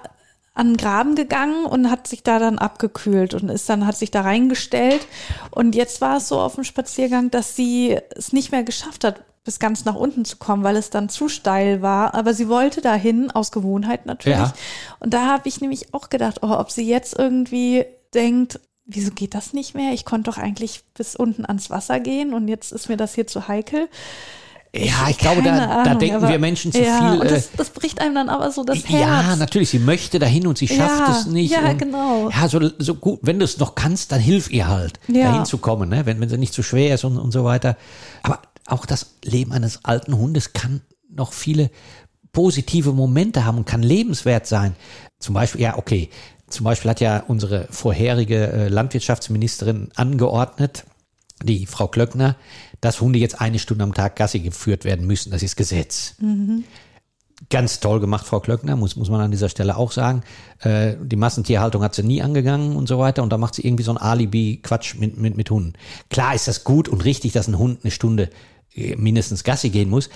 an 0.53 0.73
den 0.73 0.77
Graben 0.77 1.15
gegangen 1.15 1.65
und 1.65 1.89
hat 1.89 2.07
sich 2.07 2.21
da 2.21 2.37
dann 2.37 2.59
abgekühlt 2.59 3.33
und 3.33 3.49
ist 3.49 3.69
dann, 3.69 3.87
hat 3.87 3.95
sich 3.97 4.11
da 4.11 4.21
reingestellt. 4.21 5.07
Und 5.51 5.73
jetzt 5.73 6.01
war 6.01 6.17
es 6.17 6.27
so 6.27 6.39
auf 6.39 6.55
dem 6.55 6.65
Spaziergang, 6.65 7.31
dass 7.31 7.55
sie 7.55 7.97
es 8.15 8.33
nicht 8.33 8.51
mehr 8.51 8.63
geschafft 8.63 9.05
hat, 9.05 9.21
bis 9.45 9.59
ganz 9.59 9.85
nach 9.85 9.95
unten 9.95 10.25
zu 10.25 10.35
kommen, 10.35 10.63
weil 10.63 10.75
es 10.75 10.89
dann 10.89 11.07
zu 11.07 11.29
steil 11.29 11.81
war. 11.81 12.13
Aber 12.13 12.33
sie 12.33 12.49
wollte 12.49 12.81
dahin, 12.81 13.31
aus 13.31 13.51
Gewohnheit 13.51 14.05
natürlich. 14.05 14.37
Ja. 14.37 14.53
Und 14.99 15.13
da 15.13 15.27
habe 15.27 15.47
ich 15.47 15.61
nämlich 15.61 15.93
auch 15.93 16.09
gedacht, 16.09 16.39
oh, 16.41 16.51
ob 16.51 16.71
sie 16.71 16.87
jetzt 16.87 17.17
irgendwie 17.17 17.85
denkt, 18.13 18.59
wieso 18.89 19.11
geht 19.11 19.35
das 19.35 19.53
nicht 19.53 19.75
mehr? 19.75 19.93
Ich 19.93 20.03
konnte 20.03 20.29
doch 20.31 20.37
eigentlich 20.37 20.81
bis 20.95 21.15
unten 21.15 21.45
ans 21.45 21.69
Wasser 21.69 21.99
gehen 21.99 22.33
und 22.33 22.47
jetzt 22.47 22.71
ist 22.71 22.89
mir 22.89 22.97
das 22.97 23.15
hier 23.15 23.27
zu 23.27 23.47
heikel. 23.47 23.87
Ja, 24.75 25.07
ich 25.09 25.17
glaube, 25.17 25.41
Keine 25.41 25.57
da, 25.57 25.65
da 25.65 25.81
Ahnung, 25.81 25.99
denken 25.99 26.27
wir 26.27 26.37
Menschen 26.37 26.71
zu 26.71 26.79
ja, 26.83 26.99
viel. 27.11 27.21
Und 27.21 27.25
äh, 27.25 27.29
das, 27.29 27.51
das 27.53 27.71
bricht 27.71 28.01
einem 28.01 28.13
dann 28.13 28.29
aber 28.29 28.51
so 28.51 28.63
das 28.63 28.87
Herz. 28.87 29.01
Ja, 29.01 29.35
natürlich, 29.35 29.69
sie 29.69 29.79
möchte 29.79 30.19
dahin 30.19 30.45
und 30.45 30.59
sie 30.59 30.67
schafft 30.67 31.07
Ja, 31.07 31.17
es 31.19 31.25
nicht. 31.25 31.51
ja, 31.51 31.71
und, 31.71 31.79
genau. 31.79 32.29
Ja, 32.29 32.47
so, 32.47 32.59
so 32.77 32.93
gut, 32.93 33.19
wenn 33.23 33.39
du 33.39 33.45
es 33.45 33.57
noch 33.57 33.73
kannst, 33.73 34.11
dann 34.11 34.19
hilf 34.19 34.51
ihr 34.51 34.67
halt, 34.67 34.99
Ja. 35.07 35.29
dahin 35.31 35.45
zu 35.45 35.57
kommen, 35.57 35.89
ne? 35.89 36.05
wenn, 36.05 36.19
wenn 36.21 36.29
sie 36.29 36.37
nicht 36.37 36.53
zu 36.53 36.61
schwer 36.61 36.93
ist 36.93 37.03
und, 37.03 37.17
und 37.17 37.31
so 37.31 37.43
weiter. 37.43 37.77
Aber 38.21 38.41
auch 38.67 38.85
das 38.85 39.15
Leben 39.23 39.53
eines 39.53 39.85
alten 39.85 40.15
Hundes 40.15 40.53
kann 40.53 40.81
noch 41.09 41.33
viele 41.33 41.71
positive 42.31 42.93
Momente 42.93 43.45
haben 43.45 43.57
und 43.57 43.65
kann 43.65 43.81
lebenswert 43.81 44.45
sein. 44.45 44.75
Zum 45.17 45.33
Beispiel, 45.33 45.61
ja, 45.61 45.79
okay, 45.79 46.09
zum 46.49 46.63
Beispiel 46.63 46.91
hat 46.91 47.01
ja 47.01 47.23
unsere 47.27 47.67
vorherige 47.69 48.51
äh, 48.51 48.67
Landwirtschaftsministerin 48.67 49.89
angeordnet, 49.95 50.85
die 51.43 51.65
Frau 51.65 51.87
Klöckner, 51.87 52.35
dass 52.81 53.01
Hunde 53.01 53.19
jetzt 53.19 53.39
eine 53.39 53.59
Stunde 53.59 53.83
am 53.83 53.93
Tag 53.93 54.15
Gassi 54.15 54.39
geführt 54.39 54.83
werden 54.83 55.07
müssen. 55.07 55.31
Das 55.31 55.43
ist 55.43 55.55
Gesetz 55.55 56.15
ganz 57.49 57.79
toll 57.79 57.99
gemacht, 57.99 58.25
Frau 58.25 58.39
Klöckner, 58.39 58.75
muss, 58.75 58.95
muss 58.95 59.09
man 59.09 59.21
an 59.21 59.31
dieser 59.31 59.49
Stelle 59.49 59.77
auch 59.77 59.91
sagen. 59.91 60.23
Äh, 60.59 60.95
die 61.01 61.15
Massentierhaltung 61.15 61.81
hat 61.83 61.95
sie 61.95 62.03
nie 62.03 62.21
angegangen 62.21 62.75
und 62.75 62.87
so 62.87 62.99
weiter. 62.99 63.23
Und 63.23 63.31
da 63.31 63.37
macht 63.37 63.55
sie 63.55 63.65
irgendwie 63.65 63.83
so 63.83 63.91
ein 63.91 63.97
Alibi-Quatsch 63.97 64.95
mit, 64.95 65.17
mit, 65.17 65.37
mit 65.37 65.49
Hunden. 65.49 65.73
Klar 66.09 66.35
ist 66.35 66.47
das 66.47 66.63
gut 66.63 66.89
und 66.89 67.05
richtig, 67.05 67.31
dass 67.31 67.47
ein 67.47 67.57
Hund 67.57 67.79
eine 67.83 67.91
Stunde 67.91 68.29
äh, 68.73 68.95
mindestens 68.95 69.43
Gassi 69.43 69.69
gehen 69.69 69.89
muss. 69.89 70.09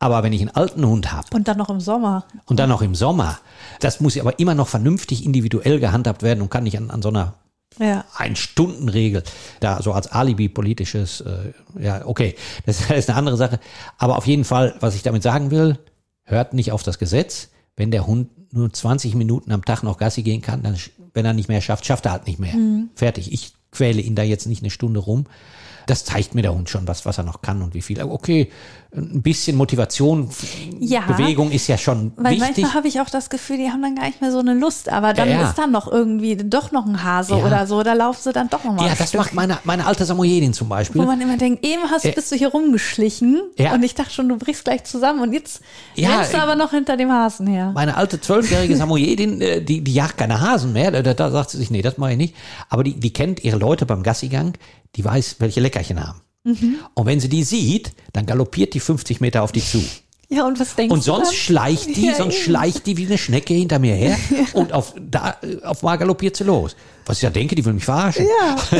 Aber 0.00 0.22
wenn 0.22 0.32
ich 0.32 0.40
einen 0.40 0.50
alten 0.50 0.86
Hund 0.86 1.12
habe 1.12 1.26
Und 1.34 1.48
dann 1.48 1.58
noch 1.58 1.70
im 1.70 1.80
Sommer. 1.80 2.24
und 2.46 2.58
dann 2.60 2.68
noch 2.68 2.82
im 2.82 2.94
Sommer, 2.94 3.38
das 3.80 4.00
muss 4.00 4.14
ja 4.14 4.22
aber 4.22 4.38
immer 4.38 4.54
noch 4.54 4.68
vernünftig 4.68 5.24
individuell 5.24 5.80
gehandhabt 5.80 6.22
werden 6.22 6.40
und 6.40 6.50
kann 6.50 6.62
nicht 6.64 6.76
an, 6.78 6.90
an 6.90 7.02
so 7.02 7.08
einer 7.08 7.34
Ja. 7.80 8.04
ein-Stunden-Regel, 8.16 9.22
da 9.60 9.82
so 9.82 9.92
als 9.92 10.06
Alibi 10.08 10.48
politisches, 10.48 11.20
äh, 11.22 11.52
ja, 11.80 12.06
okay, 12.06 12.34
das 12.64 12.80
ist 12.90 13.08
eine 13.10 13.18
andere 13.18 13.36
Sache. 13.36 13.58
Aber 13.98 14.16
auf 14.18 14.26
jeden 14.26 14.44
Fall, 14.44 14.74
was 14.80 14.94
ich 14.94 15.02
damit 15.02 15.22
sagen 15.22 15.50
will, 15.50 15.78
hört 16.24 16.54
nicht 16.54 16.70
auf 16.72 16.82
das 16.82 16.98
Gesetz. 16.98 17.48
Wenn 17.76 17.90
der 17.90 18.06
Hund 18.06 18.28
nur 18.52 18.72
20 18.72 19.14
Minuten 19.14 19.52
am 19.52 19.64
Tag 19.64 19.82
noch 19.82 19.98
Gassi 19.98 20.22
gehen 20.22 20.42
kann, 20.42 20.62
dann, 20.62 20.76
wenn 21.14 21.24
er 21.24 21.32
nicht 21.32 21.48
mehr 21.48 21.60
schafft, 21.60 21.86
schafft 21.86 22.06
er 22.06 22.12
halt 22.12 22.26
nicht 22.26 22.38
mehr. 22.38 22.54
Fertig. 22.94 23.32
Ich 23.32 23.52
quäle 23.70 24.00
ihn 24.00 24.14
da 24.14 24.22
jetzt 24.22 24.46
nicht 24.46 24.62
eine 24.62 24.70
Stunde 24.70 25.00
rum. 25.00 25.26
Das 25.88 26.04
zeigt 26.04 26.34
mir 26.34 26.42
der 26.42 26.54
Hund 26.54 26.68
schon, 26.70 26.86
was, 26.86 27.06
was 27.06 27.18
er 27.18 27.24
noch 27.24 27.42
kann 27.42 27.62
und 27.62 27.74
wie 27.74 27.82
viel. 27.82 28.00
Okay, 28.02 28.50
ein 28.94 29.20
bisschen 29.22 29.56
Motivation, 29.56 30.30
Ja. 30.80 31.00
Bewegung 31.02 31.50
ist 31.50 31.66
ja 31.66 31.76
schon 31.76 32.12
Weil 32.16 32.32
wichtig. 32.32 32.40
manchmal 32.58 32.74
habe 32.74 32.88
ich 32.88 33.00
auch 33.00 33.10
das 33.10 33.28
Gefühl, 33.28 33.58
die 33.58 33.70
haben 33.70 33.82
dann 33.82 33.94
gar 33.96 34.06
nicht 34.06 34.20
mehr 34.22 34.30
so 34.32 34.38
eine 34.38 34.54
Lust, 34.54 34.88
aber 34.90 35.12
dann 35.12 35.28
Ja, 35.28 35.40
ja. 35.42 35.48
ist 35.48 35.58
dann 35.58 35.72
noch 35.72 35.90
irgendwie 35.90 36.36
doch 36.36 36.72
noch 36.72 36.86
ein 36.86 37.02
Hase 37.04 37.34
oder 37.34 37.66
so, 37.66 37.82
da 37.82 37.92
laufen 37.92 38.20
sie 38.22 38.32
dann 38.32 38.48
doch 38.48 38.64
noch 38.64 38.74
mal 38.74 38.86
Ja, 38.86 38.94
das 38.94 39.08
Stück. 39.08 39.20
macht 39.20 39.34
meine, 39.34 39.58
meine 39.64 39.84
alte 39.86 40.04
Samoyedin 40.06 40.52
zum 40.54 40.68
Beispiel. 40.70 41.02
Wo 41.02 41.06
man 41.06 41.20
immer 41.20 41.36
denkt, 41.36 41.64
eben 41.66 41.82
hast, 41.90 42.04
Äh, 42.06 42.12
bist 42.12 42.30
du 42.32 42.36
hier 42.36 42.48
rumgeschlichen 42.48 43.40
Ja. 43.58 43.74
und 43.74 43.82
ich 43.82 43.94
dachte 43.94 44.10
schon, 44.10 44.28
du 44.28 44.36
brichst 44.38 44.64
gleich 44.64 44.84
zusammen 44.84 45.20
und 45.20 45.32
jetzt 45.32 45.60
Ja, 45.94 46.16
rennst 46.16 46.32
du 46.34 46.38
aber 46.38 46.54
noch 46.56 46.70
hinter 46.70 46.96
dem 46.96 47.10
Hasen 47.12 47.46
her. 47.46 47.72
Meine 47.74 47.96
alte 47.96 48.20
zwölfjährige 48.20 48.76
Samoyedin, 48.76 49.40
äh, 49.40 49.62
die, 49.62 49.82
die 49.82 49.92
jagt 49.92 50.16
keine 50.18 50.40
Hasen 50.40 50.72
mehr. 50.72 50.90
Da, 51.02 51.14
da 51.14 51.30
sagt 51.30 51.50
sie 51.50 51.58
sich, 51.58 51.70
nee, 51.70 51.82
das 51.82 51.98
mache 51.98 52.12
ich 52.12 52.18
nicht. 52.18 52.34
Aber 52.68 52.84
die, 52.84 52.98
die 52.98 53.12
kennt 53.12 53.44
ihre 53.44 53.58
Leute 53.58 53.84
beim 53.86 54.02
Gassigang, 54.02 54.54
die 54.98 55.04
weiß, 55.04 55.36
welche 55.38 55.60
Leckerchen 55.60 56.06
haben. 56.06 56.20
Mhm. 56.44 56.76
Und 56.94 57.06
wenn 57.06 57.20
sie 57.20 57.28
die 57.28 57.44
sieht, 57.44 57.92
dann 58.12 58.26
galoppiert 58.26 58.74
die 58.74 58.80
50 58.80 59.20
Meter 59.20 59.42
auf 59.42 59.52
die 59.52 59.64
zu. 59.64 59.82
Ja, 60.30 60.46
und 60.46 60.60
was 60.60 60.74
denkst 60.74 60.92
Und 60.92 60.98
du 61.00 61.04
sonst 61.04 61.28
dann? 61.28 61.34
schleicht 61.34 61.96
die, 61.96 62.06
Ja, 62.06 62.14
sonst 62.16 62.34
eben. 62.34 62.44
schleicht 62.44 62.86
die 62.86 62.96
wie 62.98 63.06
eine 63.06 63.16
Schnecke 63.16 63.54
hinter 63.54 63.78
mir 63.78 63.94
her 63.94 64.16
und 64.52 64.72
auf, 64.74 64.94
da, 65.00 65.36
auf 65.64 65.82
mal 65.82 65.96
galoppiert 65.96 66.36
sie 66.36 66.44
los. 66.44 66.76
Was 67.06 67.16
ich 67.18 67.22
ja 67.22 67.30
denke, 67.30 67.54
die 67.54 67.64
will 67.64 67.72
mich 67.72 67.84
verarschen. 67.86 68.26
Ja, 68.40 68.56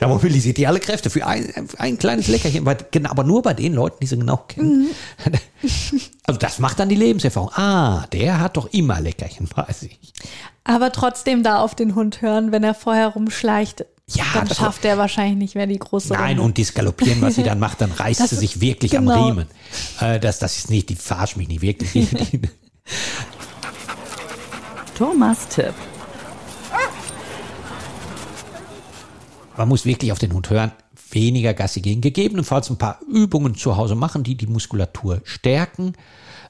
Da 0.00 0.08
mobilisiert 0.08 0.56
die 0.56 0.66
alle 0.66 0.80
Kräfte 0.80 1.10
für 1.10 1.26
ein, 1.26 1.44
für 1.68 1.78
ein 1.78 1.98
kleines 1.98 2.26
Leckerchen, 2.28 2.66
genau, 2.90 3.10
aber 3.10 3.22
nur 3.22 3.42
bei 3.42 3.52
den 3.52 3.74
Leuten, 3.74 3.98
die 4.00 4.06
sie 4.06 4.16
genau 4.18 4.38
kennen. 4.48 4.88
Also 6.28 6.38
das 6.40 6.58
macht 6.58 6.78
dann 6.80 6.88
die 6.88 6.94
Lebenserfahrung. 6.96 7.50
Ah, 7.54 8.06
der 8.12 8.40
hat 8.40 8.56
doch 8.56 8.66
immer 8.72 9.00
Leckerchen 9.00 9.48
bei 9.54 9.72
sich. 9.72 9.98
aber 10.64 10.90
trotzdem 10.92 11.42
da 11.42 11.60
auf 11.60 11.74
den 11.74 11.94
Hund 11.94 12.20
hören, 12.22 12.50
wenn 12.52 12.64
er 12.64 12.74
vorher 12.74 13.08
rumschleicht. 13.08 13.84
Ja, 14.08 14.24
dann 14.34 14.46
das- 14.46 14.58
schafft 14.58 14.84
er 14.84 14.98
wahrscheinlich 14.98 15.36
nicht 15.36 15.54
mehr 15.56 15.66
die 15.66 15.78
große 15.80 16.12
Nein, 16.12 16.28
Runde. 16.28 16.42
und 16.42 16.56
dieses 16.58 16.74
Galoppieren, 16.74 17.20
was 17.22 17.34
sie 17.34 17.42
dann 17.42 17.58
macht, 17.58 17.80
dann 17.80 17.90
reißt 17.98 18.20
Das 18.20 18.30
sie 18.30 18.36
sich 18.36 18.60
wirklich 18.60 18.92
genau. 18.92 19.12
am 19.12 19.22
Riemen. 19.26 19.46
Äh, 20.00 20.20
das, 20.20 20.38
das 20.38 20.56
ist 20.58 20.70
nicht, 20.70 20.88
die 20.90 20.94
verarscht 20.94 21.36
mich 21.36 21.48
nicht 21.48 21.62
wirklich. 21.62 22.08
Thomas 24.96 25.48
Tipp. 25.48 25.74
man 29.56 29.68
muss 29.68 29.84
wirklich 29.86 30.12
auf 30.12 30.18
den 30.18 30.32
Hund 30.34 30.50
hören, 30.50 30.70
weniger 31.10 31.54
Gassi 31.54 31.80
gehen, 31.80 32.00
gegebenenfalls 32.02 32.68
ein 32.70 32.76
paar 32.78 33.00
Übungen 33.10 33.54
zu 33.54 33.76
Hause 33.76 33.94
machen, 33.94 34.22
die 34.22 34.36
die 34.36 34.46
Muskulatur 34.46 35.22
stärken. 35.24 35.94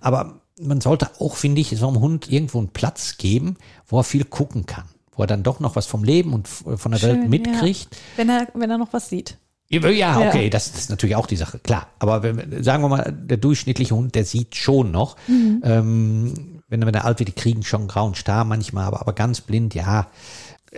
Aber 0.01 0.41
man 0.61 0.81
sollte 0.81 1.11
auch, 1.21 1.37
finde 1.37 1.61
ich, 1.61 1.69
so 1.71 1.87
einem 1.89 2.01
Hund 2.01 2.31
irgendwo 2.31 2.59
einen 2.59 2.69
Platz 2.71 3.17
geben, 3.17 3.57
wo 3.87 3.99
er 4.01 4.05
viel 4.05 4.25
gucken 4.25 4.67
kann, 4.67 4.87
wo 5.17 5.23
er 5.25 5.27
dann 5.27 5.43
doch 5.43 5.61
noch 5.61 5.77
was 5.77 5.87
vom 5.87 6.05
Leben 6.05 6.33
und 6.33 6.47
von 6.49 6.93
der 6.93 7.03
Welt 7.03 7.21
Schön, 7.21 7.31
mitkriegt. 7.31 7.89
Ja. 7.95 7.99
Wenn 8.17 8.29
er, 8.29 8.49
wenn 8.55 8.71
er 8.71 8.79
noch 8.79 8.93
was 8.93 9.09
sieht. 9.09 9.39
Ja, 9.69 9.81
ja, 9.89 10.21
Ja. 10.21 10.29
okay, 10.29 10.49
das, 10.49 10.71
das 10.71 10.83
ist 10.83 10.91
natürlich 10.91 11.17
auch 11.17 11.27
die 11.27 11.37
Sache, 11.37 11.59
klar. 11.59 11.89
Aber 11.99 12.23
wenn, 12.23 12.63
sagen 12.63 12.85
wir 12.85 12.89
mal, 12.89 13.13
der 13.13 13.37
durchschnittliche 13.37 13.95
Hund, 13.97 14.15
der 14.15 14.25
sieht 14.25 14.55
schon 14.55 14.93
noch. 14.93 15.17
Ähm, 15.29 16.61
wenn, 16.69 16.83
er- 16.83 16.87
wenn 16.87 16.95
er 16.95 17.05
alt 17.05 17.19
wird, 17.19 17.29
die 17.29 17.33
kriegen 17.33 17.63
schon 17.63 17.81
einen 17.83 17.89
grauen 17.89 18.15
Star 18.15 18.45
manchmal, 18.45 18.85
aber, 18.85 19.01
aber 19.01 19.13
ganz 19.13 19.41
blind, 19.41 19.75
ja. 19.75 20.07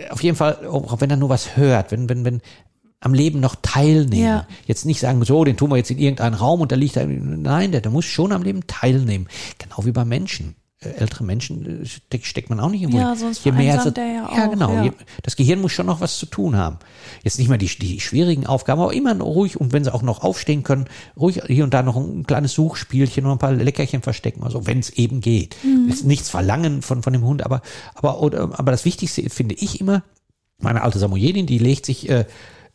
Auf 0.09 0.23
jeden 0.23 0.35
Fall, 0.37 0.65
auch 0.67 1.01
wenn 1.01 1.09
er 1.09 1.17
nur 1.17 1.29
was 1.29 1.57
hört, 1.57 1.91
wenn, 1.91 2.09
wenn, 2.09 2.25
wenn 2.25 2.41
am 3.01 3.13
Leben 3.13 3.39
noch 3.39 3.55
teilnehmen. 3.61 4.23
Ja. 4.25 4.47
Jetzt 4.65 4.85
nicht 4.85 4.99
sagen, 4.99 5.23
so, 5.23 5.43
den 5.43 5.55
tun 5.57 5.69
wir 5.71 5.77
jetzt 5.77 5.91
in 5.91 5.99
irgendeinen 5.99 6.35
Raum 6.35 6.61
und 6.61 6.71
da 6.71 6.75
liegt 6.75 6.97
er. 6.97 7.05
Nein, 7.07 7.71
der, 7.71 7.81
der 7.81 7.91
muss 7.91 8.05
schon 8.05 8.31
am 8.31 8.43
Leben 8.43 8.65
teilnehmen. 8.67 9.27
Genau 9.57 9.85
wie 9.85 9.91
bei 9.91 10.03
Menschen. 10.03 10.55
Äh, 10.81 10.91
Ältere 10.91 11.25
Menschen 11.25 11.83
äh, 11.83 11.85
steckt, 11.85 12.49
man 12.49 12.59
auch 12.61 12.69
nicht 12.69 12.81
irgendwo. 12.83 12.99
Ja, 12.99 13.13
sonst 13.15 13.43
je 13.43 13.51
mehr 13.51 13.81
sie- 13.81 13.91
der 13.91 14.05
ja 14.07 14.13
Ja, 14.33 14.45
auch, 14.45 14.49
genau. 14.49 14.73
ja. 14.73 14.83
Je, 14.85 14.91
das 15.23 15.35
Gehirn 15.35 15.59
muss 15.59 15.73
schon 15.73 15.87
noch 15.87 15.99
was 15.99 16.17
zu 16.17 16.25
tun 16.25 16.55
haben. 16.55 16.77
Jetzt 17.21 17.37
nicht 17.37 17.49
mehr 17.49 17.57
die, 17.57 17.67
die 17.67 17.99
schwierigen 17.99 18.47
Aufgaben, 18.47 18.79
aber 18.81 18.93
immer 18.93 19.19
ruhig 19.19 19.59
und 19.59 19.73
wenn 19.73 19.83
sie 19.83 19.93
auch 19.93 20.03
noch 20.03 20.23
aufstehen 20.23 20.63
können, 20.63 20.85
ruhig 21.19 21.41
hier 21.47 21.65
und 21.65 21.73
da 21.73 21.83
noch 21.83 21.97
ein 21.97 22.25
kleines 22.25 22.53
Suchspielchen 22.53 23.25
und 23.25 23.33
ein 23.33 23.37
paar 23.39 23.51
Leckerchen 23.51 24.01
verstecken, 24.01 24.43
also 24.43 24.67
wenn 24.67 24.79
es 24.79 24.89
eben 24.91 25.19
geht. 25.19 25.57
Mhm. 25.63 25.89
Ist 25.89 26.05
nichts 26.05 26.29
verlangen 26.29 26.81
von, 26.81 27.03
von 27.03 27.11
dem 27.11 27.23
Hund, 27.25 27.43
aber, 27.45 27.61
aber, 27.95 28.21
oder, 28.21 28.57
aber 28.57 28.71
das 28.71 28.85
Wichtigste 28.85 29.29
finde 29.29 29.55
ich 29.55 29.81
immer, 29.81 30.03
meine 30.59 30.81
alte 30.81 30.99
Samoyedin, 30.99 31.45
die 31.45 31.57
legt 31.57 31.85
sich, 31.85 32.07
äh, 32.09 32.25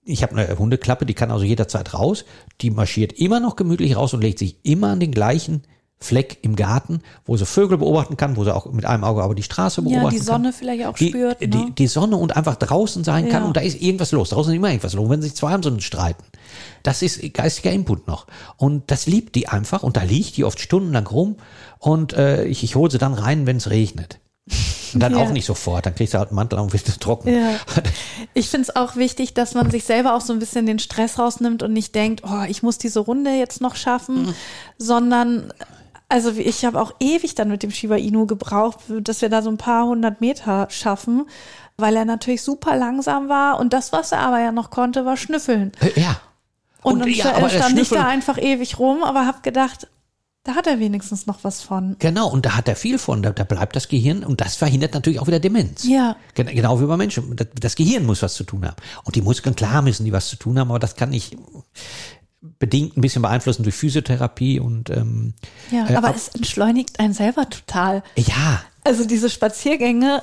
ich 0.04 0.22
habe 0.22 0.36
eine 0.36 0.58
Hundeklappe, 0.58 1.06
die 1.06 1.14
kann 1.14 1.30
also 1.30 1.44
jederzeit 1.46 1.94
raus, 1.94 2.26
die 2.60 2.70
marschiert 2.70 3.14
immer 3.14 3.40
noch 3.40 3.56
gemütlich 3.56 3.96
raus 3.96 4.12
und 4.12 4.20
legt 4.20 4.38
sich 4.38 4.58
immer 4.62 4.88
an 4.88 5.00
den 5.00 5.12
gleichen 5.12 5.62
Fleck 6.00 6.38
im 6.42 6.54
Garten, 6.54 7.00
wo 7.24 7.36
sie 7.36 7.46
Vögel 7.46 7.78
beobachten 7.78 8.16
kann, 8.18 8.36
wo 8.36 8.44
sie 8.44 8.54
auch 8.54 8.66
mit 8.72 8.84
einem 8.84 9.04
Auge 9.04 9.22
aber 9.22 9.34
die 9.34 9.42
Straße 9.42 9.80
beobachten 9.80 10.04
Ja, 10.04 10.10
die 10.10 10.16
kann 10.18 10.26
Sonne 10.26 10.52
vielleicht 10.52 10.84
auch 10.86 10.94
die, 10.96 11.08
spürt. 11.08 11.40
Ne? 11.40 11.48
die, 11.48 11.70
die 11.72 11.86
Sonne 11.86 12.16
und 12.16 12.36
einfach 12.36 12.56
draußen 12.56 13.04
sein 13.04 13.28
kann 13.30 13.42
Ja. 13.42 13.46
und 13.48 13.56
da 13.56 13.62
ist 13.62 13.80
irgendwas 13.80 14.12
los. 14.12 14.28
Draußen 14.30 14.52
ist 14.52 14.56
immer 14.58 14.68
irgendwas 14.68 14.92
los. 14.92 15.08
Wenn 15.08 15.22
sich 15.22 15.34
zwei 15.34 15.52
haben, 15.52 15.62
so 15.62 15.78
streiten. 15.80 16.24
Das 16.82 17.00
ist 17.00 17.20
geistiger 17.32 17.70
Input 17.72 18.06
noch. 18.06 18.26
Und 18.58 18.90
das 18.90 19.06
liebt 19.06 19.34
die 19.34 19.48
einfach 19.48 19.82
und 19.82 19.96
da 19.96 20.02
liegt 20.02 20.36
die 20.36 20.44
oft 20.44 20.60
stundenlang 20.60 21.06
rum 21.06 21.36
und 21.78 22.12
äh, 22.12 22.44
ich, 22.44 22.62
ich 22.64 22.74
hole 22.76 22.90
sie 22.90 22.98
dann 22.98 23.14
rein, 23.14 23.46
wenn 23.46 23.56
es 23.56 23.70
regnet. 23.70 24.18
Und 24.92 25.00
dann 25.00 25.12
Ja. 25.16 25.22
auch 25.24 25.30
nicht 25.30 25.46
sofort, 25.46 25.86
dann 25.86 25.94
kriegst 25.94 26.12
du 26.12 26.18
halt 26.18 26.28
einen 26.28 26.36
Mantel 26.36 26.58
an 26.58 26.64
und 26.66 26.72
wird 26.74 27.00
trocken. 27.00 27.32
Ja. 27.34 27.52
Ich 28.36 28.48
finde 28.48 28.68
es 28.68 28.74
auch 28.76 28.96
wichtig, 28.96 29.32
dass 29.34 29.54
man 29.54 29.70
sich 29.70 29.84
selber 29.84 30.14
auch 30.16 30.20
so 30.20 30.32
ein 30.32 30.40
bisschen 30.40 30.66
den 30.66 30.80
Stress 30.80 31.18
rausnimmt 31.20 31.62
und 31.62 31.72
nicht 31.72 31.94
denkt, 31.94 32.22
oh, 32.26 32.42
ich 32.48 32.64
muss 32.64 32.78
diese 32.78 32.98
Runde 32.98 33.30
jetzt 33.30 33.60
noch 33.60 33.76
schaffen, 33.76 34.26
Mhm. 34.26 34.34
sondern 34.76 35.52
also 36.08 36.30
ich 36.32 36.64
habe 36.64 36.80
auch 36.80 36.92
ewig 37.00 37.34
dann 37.34 37.48
mit 37.48 37.62
dem 37.62 37.70
Shiba 37.70 37.96
Inu 37.96 38.26
gebraucht, 38.26 38.78
dass 38.88 39.22
wir 39.22 39.28
da 39.28 39.42
so 39.42 39.50
ein 39.50 39.56
paar 39.58 39.86
hundert 39.86 40.20
Meter 40.20 40.68
schaffen, 40.70 41.26
weil 41.76 41.96
er 41.96 42.04
natürlich 42.04 42.42
super 42.42 42.76
langsam 42.76 43.28
war 43.28 43.58
und 43.58 43.72
das, 43.72 43.92
was 43.92 44.12
er 44.12 44.20
aber 44.20 44.40
ja 44.40 44.52
noch 44.52 44.70
konnte, 44.70 45.04
war 45.04 45.16
schnüffeln. 45.16 45.72
Äh, 45.80 46.00
Ja. 46.00 46.20
Und, 46.82 47.00
dann 47.00 47.08
ja, 47.08 47.48
stand 47.48 47.78
ich 47.78 47.88
Schnüffeln- 47.88 47.94
da 47.94 48.06
einfach 48.06 48.36
ewig 48.36 48.78
rum, 48.78 49.02
aber 49.04 49.26
habe 49.26 49.38
gedacht, 49.40 49.88
da 50.42 50.54
hat 50.54 50.66
er 50.66 50.78
wenigstens 50.78 51.24
noch 51.24 51.38
was 51.42 51.62
von. 51.62 51.96
Genau, 51.98 52.28
und 52.28 52.44
da 52.44 52.58
hat 52.58 52.68
er 52.68 52.76
viel 52.76 52.98
von, 52.98 53.22
da, 53.22 53.30
da 53.30 53.44
bleibt 53.44 53.74
das 53.74 53.88
Gehirn 53.88 54.22
und 54.22 54.42
das 54.42 54.56
verhindert 54.56 54.92
natürlich 54.92 55.18
auch 55.18 55.26
wieder 55.26 55.40
Demenz. 55.40 55.84
Ja. 55.84 56.16
Gen 56.34 56.48
genau 56.48 56.78
wie 56.82 56.84
bei 56.84 56.98
Menschen. 56.98 57.34
Das, 57.34 57.46
das 57.58 57.74
Gehirn 57.76 58.04
muss 58.04 58.20
was 58.20 58.34
zu 58.34 58.44
tun 58.44 58.66
haben. 58.66 58.76
Und 59.04 59.16
die 59.16 59.22
Muskeln, 59.22 59.56
klar 59.56 59.80
müssen 59.80 60.04
die 60.04 60.12
was 60.12 60.28
zu 60.28 60.36
tun 60.36 60.58
haben, 60.58 60.68
aber 60.68 60.78
das 60.78 60.96
kann 60.96 61.14
ich 61.14 61.34
bedingt 62.58 62.96
ein 62.96 63.00
bisschen 63.00 63.22
beeinflussen 63.22 63.62
durch 63.62 63.74
Physiotherapie 63.74 64.60
und 64.60 64.90
ähm, 64.90 65.34
Ja, 65.70 65.88
Äh, 65.88 65.96
aber 65.96 66.08
ab- 66.08 66.16
es 66.16 66.28
entschleunigt 66.28 66.98
einen 67.00 67.14
selber 67.14 67.48
total. 67.48 68.02
ja, 68.16 68.60
Also 68.84 69.04
diese 69.04 69.30
Spaziergänge, 69.30 70.22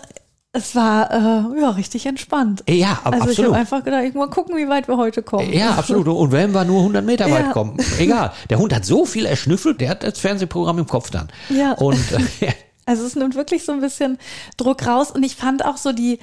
es 0.54 0.76
war 0.76 1.10
äh, 1.12 1.62
ja 1.62 1.70
richtig 1.70 2.06
entspannt. 2.06 2.64
ja, 2.68 2.92
ab, 3.04 3.14
Also 3.14 3.18
ich 3.18 3.30
absolut. 3.32 3.52
habe 3.52 3.60
einfach 3.60 3.84
gedacht, 3.84 4.04
ich 4.04 4.14
mal 4.14 4.30
gucken, 4.30 4.58
wie 4.58 4.68
weit 4.68 4.88
wir 4.88 4.98
heute 4.98 5.24
kommen. 5.24 5.52
Ja, 5.54 5.72
absolut. 5.76 6.08
Und 6.08 6.32
wenn 6.32 6.52
wir 6.54 6.66
nur 6.66 6.80
100 6.82 7.06
Meter 7.06 7.32
weit 7.32 7.46
Ja. 7.48 7.52
kommen, 7.54 7.78
egal. 8.00 8.34
Der 8.50 8.60
Hund 8.60 8.74
hat 8.76 8.84
so 8.86 9.06
viel 9.06 9.26
erschnüffelt, 9.26 9.80
der 9.80 9.90
hat 9.90 10.04
das 10.04 10.20
Fernsehprogramm 10.20 10.78
im 10.80 10.88
Kopf 10.88 11.10
dann. 11.10 11.30
Ja. 11.50 11.72
Und 11.74 12.00
äh, 12.42 12.52
Also 12.86 13.06
es 13.06 13.16
nimmt 13.16 13.36
wirklich 13.36 13.64
so 13.64 13.72
ein 13.72 13.80
bisschen 13.80 14.18
Druck 14.58 14.86
raus 14.86 15.12
und 15.12 15.24
ich 15.24 15.36
fand 15.36 15.64
auch 15.64 15.78
so 15.78 15.94
die, 15.94 16.14
äh, 16.16 16.20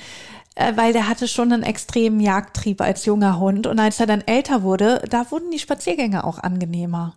weil 0.77 0.93
der 0.93 1.09
hatte 1.09 1.29
schon 1.29 1.53
einen 1.53 1.63
extremen 1.63 2.21
Jagdtrieb 2.21 2.81
als 2.81 3.05
junger 3.05 3.39
Hund 3.39 3.67
und 3.67 3.79
als 3.79 4.01
er 4.01 4.07
dann 4.07 4.23
älter 4.23 4.63
wurde, 4.63 5.03
da 5.09 5.31
wurden 5.31 5.51
die 5.51 5.59
Spaziergänge 5.59 6.25
auch 6.25 6.39
angenehmer. 6.39 7.15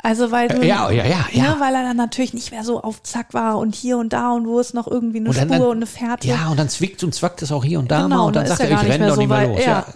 Also 0.00 0.30
weil 0.30 0.48
du, 0.48 0.64
Ja, 0.64 0.90
ja, 0.90 1.04
ja, 1.04 1.26
ja. 1.32 1.42
Ne, 1.42 1.56
weil 1.58 1.74
er 1.74 1.82
dann 1.82 1.96
natürlich 1.96 2.32
nicht 2.32 2.52
mehr 2.52 2.62
so 2.62 2.80
auf 2.80 3.02
Zack 3.02 3.34
war 3.34 3.58
und 3.58 3.74
hier 3.74 3.98
und 3.98 4.12
da 4.12 4.30
und 4.30 4.46
wo 4.46 4.60
ist 4.60 4.72
noch 4.72 4.86
irgendwie 4.86 5.18
eine 5.18 5.34
Spur 5.34 5.68
und 5.68 5.78
eine 5.78 5.86
Fährte. 5.86 6.28
Ja, 6.28 6.48
und 6.48 6.58
dann 6.58 6.68
zwickt 6.68 7.02
und 7.02 7.14
zwackt 7.14 7.42
es 7.42 7.50
auch 7.50 7.64
hier 7.64 7.80
und 7.80 7.90
da 7.90 8.04
Genau, 8.04 8.16
mal 8.16 8.24
und 8.26 8.36
dann 8.36 8.46
sagt 8.46 8.60
er 8.60 8.70
ich 8.70 8.88
renne 8.88 9.08
doch 9.08 9.14
so 9.16 9.20
nicht 9.20 9.28
mehr 9.28 9.48
los. 9.48 9.64
Ja. 9.64 9.86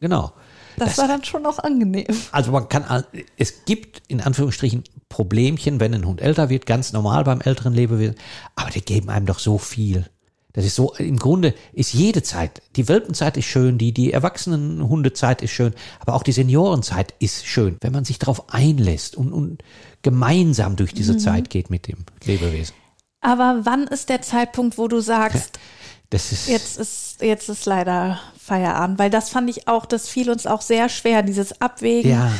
genau. 0.00 0.32
das, 0.76 0.98
war 0.98 1.06
dann 1.06 1.22
schon 1.22 1.42
noch 1.42 1.60
angenehm. 1.60 2.06
Also 2.32 2.50
man 2.50 2.68
kann, 2.68 3.04
es 3.36 3.64
gibt 3.64 4.02
in 4.08 4.20
Anführungsstrichen 4.20 4.82
Problemchen, 5.08 5.78
wenn 5.78 5.94
ein 5.94 6.06
Hund 6.06 6.20
älter 6.20 6.48
wird, 6.48 6.66
ganz 6.66 6.92
normal 6.92 7.22
beim 7.22 7.40
älteren 7.40 7.72
Lebewesen, 7.72 8.16
aber 8.56 8.70
die 8.70 8.80
geben 8.80 9.10
einem 9.10 9.26
doch 9.26 9.38
so 9.38 9.58
viel. 9.58 10.06
Das 10.54 10.64
ist 10.64 10.74
so, 10.74 10.94
im 10.94 11.18
Grunde 11.18 11.54
ist 11.72 11.94
jede 11.94 12.22
Zeit, 12.22 12.60
die 12.76 12.88
Welpenzeit 12.88 13.36
ist 13.36 13.46
schön, 13.46 13.78
die, 13.78 13.92
die 13.92 14.12
Erwachsenenhundezeit 14.12 15.42
ist 15.42 15.52
schön, 15.52 15.74
aber 16.00 16.14
auch 16.14 16.22
die 16.22 16.32
Seniorenzeit 16.32 17.14
ist 17.18 17.46
schön, 17.46 17.76
wenn 17.80 17.92
man 17.92 18.04
sich 18.04 18.18
darauf 18.18 18.52
einlässt 18.52 19.16
und, 19.16 19.32
und 19.32 19.62
gemeinsam 20.02 20.76
durch 20.76 20.92
Mhm. 20.92 20.96
diese 20.96 21.16
Zeit 21.16 21.50
geht 21.50 21.70
mit 21.70 21.88
dem 21.88 21.98
Lebewesen. 22.24 22.74
Aber 23.20 23.60
wann 23.62 23.86
ist 23.86 24.08
der 24.08 24.20
Zeitpunkt, 24.20 24.78
wo 24.78 24.88
du 24.88 25.00
sagst, 25.00 25.58
Das 26.10 26.30
ist, 26.30 26.46
jetzt 26.46 26.76
ist, 26.76 27.22
jetzt 27.22 27.48
ist 27.48 27.64
leider 27.64 28.20
Feierabend? 28.38 28.98
Weil 28.98 29.08
das 29.08 29.30
fand 29.30 29.48
ich 29.48 29.66
auch, 29.66 29.86
das 29.86 30.08
fiel 30.08 30.28
uns 30.30 30.46
auch 30.46 30.60
sehr 30.60 30.90
schwer, 30.90 31.22
dieses 31.22 31.62
Abwägen. 31.62 32.10
Ja. 32.10 32.30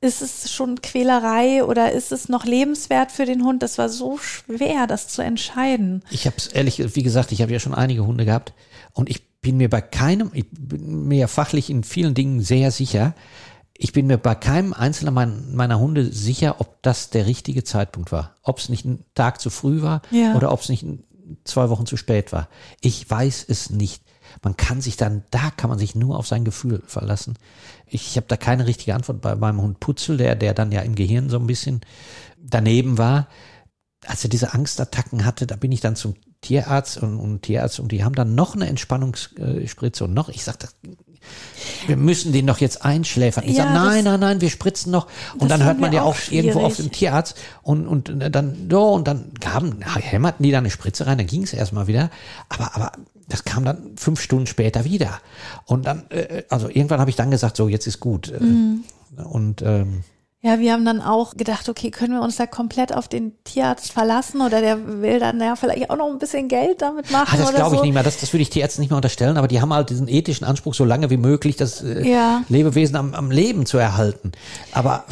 Ist 0.00 0.22
es 0.22 0.50
schon 0.52 0.80
Quälerei 0.80 1.64
oder 1.64 1.90
ist 1.92 2.12
es 2.12 2.28
noch 2.28 2.44
lebenswert 2.44 3.10
für 3.10 3.24
den 3.26 3.42
Hund? 3.44 3.62
Das 3.64 3.78
war 3.78 3.88
so 3.88 4.16
schwer, 4.18 4.86
das 4.86 5.08
zu 5.08 5.22
entscheiden. 5.22 6.04
Ich 6.10 6.26
habe 6.26 6.36
es 6.36 6.46
ehrlich, 6.46 6.94
wie 6.94 7.02
gesagt, 7.02 7.32
ich 7.32 7.42
habe 7.42 7.52
ja 7.52 7.58
schon 7.58 7.74
einige 7.74 8.06
Hunde 8.06 8.24
gehabt 8.24 8.52
und 8.92 9.10
ich 9.10 9.28
bin 9.40 9.56
mir 9.56 9.68
bei 9.68 9.80
keinem, 9.80 10.30
ich 10.34 10.46
bin 10.50 11.08
mir 11.08 11.18
ja 11.18 11.26
fachlich 11.26 11.68
in 11.70 11.82
vielen 11.82 12.14
Dingen 12.14 12.40
sehr 12.42 12.70
sicher. 12.70 13.14
Ich 13.76 13.92
bin 13.92 14.06
mir 14.06 14.18
bei 14.18 14.34
keinem 14.34 14.72
einzelnen 14.72 15.14
mein- 15.14 15.54
meiner 15.54 15.78
Hunde 15.80 16.12
sicher, 16.12 16.56
ob 16.60 16.82
das 16.82 17.10
der 17.10 17.26
richtige 17.26 17.62
Zeitpunkt 17.64 18.10
war. 18.12 18.34
Ob 18.42 18.58
es 18.58 18.68
nicht 18.68 18.84
ein 18.84 19.04
Tag 19.14 19.40
zu 19.40 19.50
früh 19.50 19.82
war 19.82 20.02
Ja. 20.10 20.34
oder 20.36 20.52
ob 20.52 20.60
es 20.62 20.68
nicht 20.68 20.84
zwei 21.44 21.70
Wochen 21.70 21.86
zu 21.86 21.96
spät 21.96 22.32
war. 22.32 22.48
Ich 22.80 23.08
weiß 23.08 23.44
es 23.48 23.70
nicht. 23.70 24.02
Man 24.42 24.56
kann 24.56 24.80
sich 24.80 24.96
dann, 24.96 25.24
da 25.30 25.50
kann 25.56 25.70
man 25.70 25.78
sich 25.78 25.94
nur 25.94 26.18
auf 26.18 26.26
sein 26.26 26.44
Gefühl 26.44 26.82
verlassen. 26.86 27.34
Ich, 27.86 28.08
ich 28.08 28.16
habe 28.16 28.26
da 28.28 28.36
keine 28.36 28.66
richtige 28.66 28.94
Antwort 28.94 29.20
bei 29.20 29.34
meinem 29.34 29.60
Hund 29.60 29.80
Putzel, 29.80 30.16
der, 30.16 30.36
der 30.36 30.54
dann 30.54 30.72
ja 30.72 30.80
im 30.80 30.94
Gehirn 30.94 31.28
so 31.30 31.38
ein 31.38 31.46
bisschen 31.46 31.80
daneben 32.36 32.98
war. 32.98 33.28
Als 34.06 34.22
er 34.24 34.30
diese 34.30 34.54
Angstattacken 34.54 35.24
hatte, 35.24 35.46
da 35.46 35.56
bin 35.56 35.72
ich 35.72 35.80
dann 35.80 35.96
zum 35.96 36.14
Tierarzt 36.40 36.98
und, 36.98 37.18
und 37.18 37.42
Tierarzt 37.42 37.80
und 37.80 37.90
die 37.90 38.04
haben 38.04 38.14
dann 38.14 38.34
noch 38.34 38.54
eine 38.54 38.68
Entspannungsspritze 38.68 40.04
und 40.04 40.14
noch, 40.14 40.28
ich 40.28 40.44
sagte, 40.44 40.68
wir 41.86 41.96
müssen 41.96 42.32
den 42.32 42.46
doch 42.46 42.58
jetzt 42.58 42.84
einschläfern. 42.84 43.44
Ich 43.44 43.56
Ja, 43.56 43.64
sage, 43.64 43.74
nein, 43.74 44.04
nein, 44.04 44.20
nein, 44.20 44.40
wir 44.40 44.50
spritzen 44.50 44.92
noch. 44.92 45.08
Und 45.38 45.50
dann 45.50 45.64
hört 45.64 45.80
man 45.80 45.92
ja 45.92 46.02
auch 46.02 46.14
auch 46.16 46.30
irgendwo 46.30 46.60
auf 46.60 46.76
schwierig. 46.76 46.92
dem 46.92 46.96
Tierarzt 46.96 47.36
und, 47.62 47.86
und 47.86 48.12
dann, 48.30 48.68
so, 48.70 48.92
und 48.92 49.08
dann 49.08 49.32
gaben, 49.40 49.80
hämmerten 49.82 50.42
die 50.44 50.52
da 50.52 50.58
eine 50.58 50.70
Spritze 50.70 51.06
rein, 51.06 51.18
dann 51.18 51.26
ging 51.26 51.42
es 51.42 51.52
erstmal 51.52 51.86
wieder. 51.88 52.10
Aber, 52.48 52.74
aber 52.76 52.92
das 53.28 53.44
kam 53.44 53.64
dann 53.64 53.96
fünf 53.96 54.20
Stunden 54.20 54.46
später 54.46 54.84
wieder. 54.84 55.20
Und 55.66 55.86
dann, 55.86 56.04
äh, 56.10 56.44
also 56.48 56.68
irgendwann 56.68 57.00
habe 57.00 57.10
ich 57.10 57.16
dann 57.16 57.30
gesagt, 57.30 57.56
so, 57.56 57.68
jetzt 57.68 57.86
ist 57.86 58.00
gut. 58.00 58.30
Äh, 58.30 58.40
Mhm. 58.40 58.84
Und 59.30 59.62
ähm, 59.62 60.04
Ja, 60.40 60.60
wir 60.60 60.72
haben 60.72 60.84
dann 60.84 61.00
auch 61.00 61.36
gedacht, 61.36 61.68
okay, 61.68 61.90
können 61.90 62.12
wir 62.12 62.22
uns 62.22 62.36
da 62.36 62.46
komplett 62.46 62.94
auf 62.94 63.08
den 63.08 63.32
Tierarzt 63.44 63.90
verlassen 63.90 64.40
oder 64.40 64.60
der 64.60 65.00
will 65.02 65.18
dann 65.18 65.40
ja 65.40 65.56
vielleicht 65.56 65.90
auch 65.90 65.96
noch 65.96 66.08
ein 66.10 66.18
bisschen 66.18 66.46
Geld 66.48 66.80
damit 66.82 67.10
machen 67.10 67.28
ah, 67.32 67.36
das 67.42 67.54
glaube 67.54 67.74
ich 67.74 67.78
so. 67.80 67.84
nicht 67.84 67.94
mehr, 67.94 68.02
das, 68.04 68.20
das 68.20 68.32
würde 68.32 68.42
ich 68.42 68.50
Tierärzten 68.50 68.80
nicht 68.82 68.90
mehr 68.90 68.96
unterstellen, 68.96 69.36
aber 69.36 69.48
die 69.48 69.60
haben 69.60 69.72
halt 69.72 69.90
diesen 69.90 70.06
ethischen 70.08 70.46
Anspruch, 70.46 70.74
so 70.74 70.84
lange 70.84 71.10
wie 71.10 71.16
möglich 71.16 71.56
das 71.56 71.82
äh, 71.82 72.08
Ja. 72.08 72.42
Lebewesen 72.48 72.96
am, 72.96 73.14
am 73.14 73.30
Leben 73.30 73.66
zu 73.66 73.78
erhalten. 73.78 74.32
Aber 74.72 75.04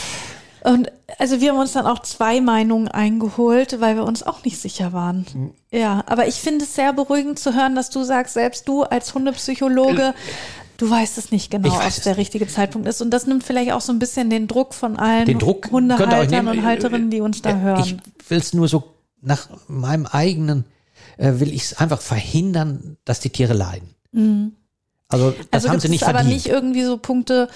Und 0.66 0.90
also 1.18 1.40
wir 1.40 1.52
haben 1.52 1.58
uns 1.60 1.72
dann 1.72 1.86
auch 1.86 2.00
zwei 2.00 2.40
Meinungen 2.40 2.88
eingeholt, 2.88 3.80
weil 3.80 3.94
wir 3.96 4.04
uns 4.04 4.24
auch 4.24 4.44
nicht 4.44 4.58
sicher 4.60 4.92
waren. 4.92 5.24
Mhm. 5.32 5.50
Ja, 5.70 6.02
aber 6.06 6.26
ich 6.26 6.34
finde 6.36 6.64
es 6.64 6.74
sehr 6.74 6.92
beruhigend 6.92 7.38
zu 7.38 7.54
hören, 7.54 7.76
dass 7.76 7.88
du 7.90 8.02
sagst, 8.02 8.34
selbst 8.34 8.66
du 8.66 8.82
als 8.82 9.14
Hundepsychologe, 9.14 10.12
du 10.78 10.90
weißt 10.90 11.18
es 11.18 11.30
nicht 11.30 11.50
genau, 11.52 11.74
ob 11.74 11.86
es 11.86 12.00
der 12.00 12.16
richtige 12.16 12.48
Zeitpunkt 12.48 12.88
ist. 12.88 13.00
Und 13.00 13.10
das 13.10 13.26
nimmt 13.28 13.44
vielleicht 13.44 13.72
auch 13.72 13.80
so 13.80 13.92
ein 13.92 14.00
bisschen 14.00 14.28
den 14.28 14.48
Druck 14.48 14.74
von 14.74 14.96
allen 14.98 15.26
den 15.26 15.38
Druck 15.38 15.70
Hundehaltern 15.70 16.48
und 16.48 16.64
Halterinnen, 16.64 17.10
die 17.10 17.20
uns 17.20 17.42
da 17.42 17.50
Äh, 17.50 17.60
hören. 17.60 17.80
Ich 17.84 17.96
will 18.30 18.38
es 18.38 18.52
nur 18.52 18.66
so 18.66 18.82
nach 19.22 19.48
meinem 19.68 20.06
eigenen, 20.06 20.64
äh, 21.16 21.34
will 21.36 21.52
ich 21.54 21.62
es 21.62 21.74
einfach 21.78 22.00
verhindern, 22.00 22.96
dass 23.04 23.20
die 23.20 23.30
Tiere 23.30 23.54
leiden. 23.54 23.94
Also 25.08 25.30
das 25.30 25.38
Mhm. 25.38 25.46
also 25.52 25.68
haben 25.68 25.80
sie 25.80 25.88
nicht 25.90 26.02
es 26.02 26.08
aber 26.08 26.18
verdient. 26.18 26.34
nicht 26.34 26.46
irgendwie 26.48 26.82
so 26.82 26.98
Punkte, 26.98 27.48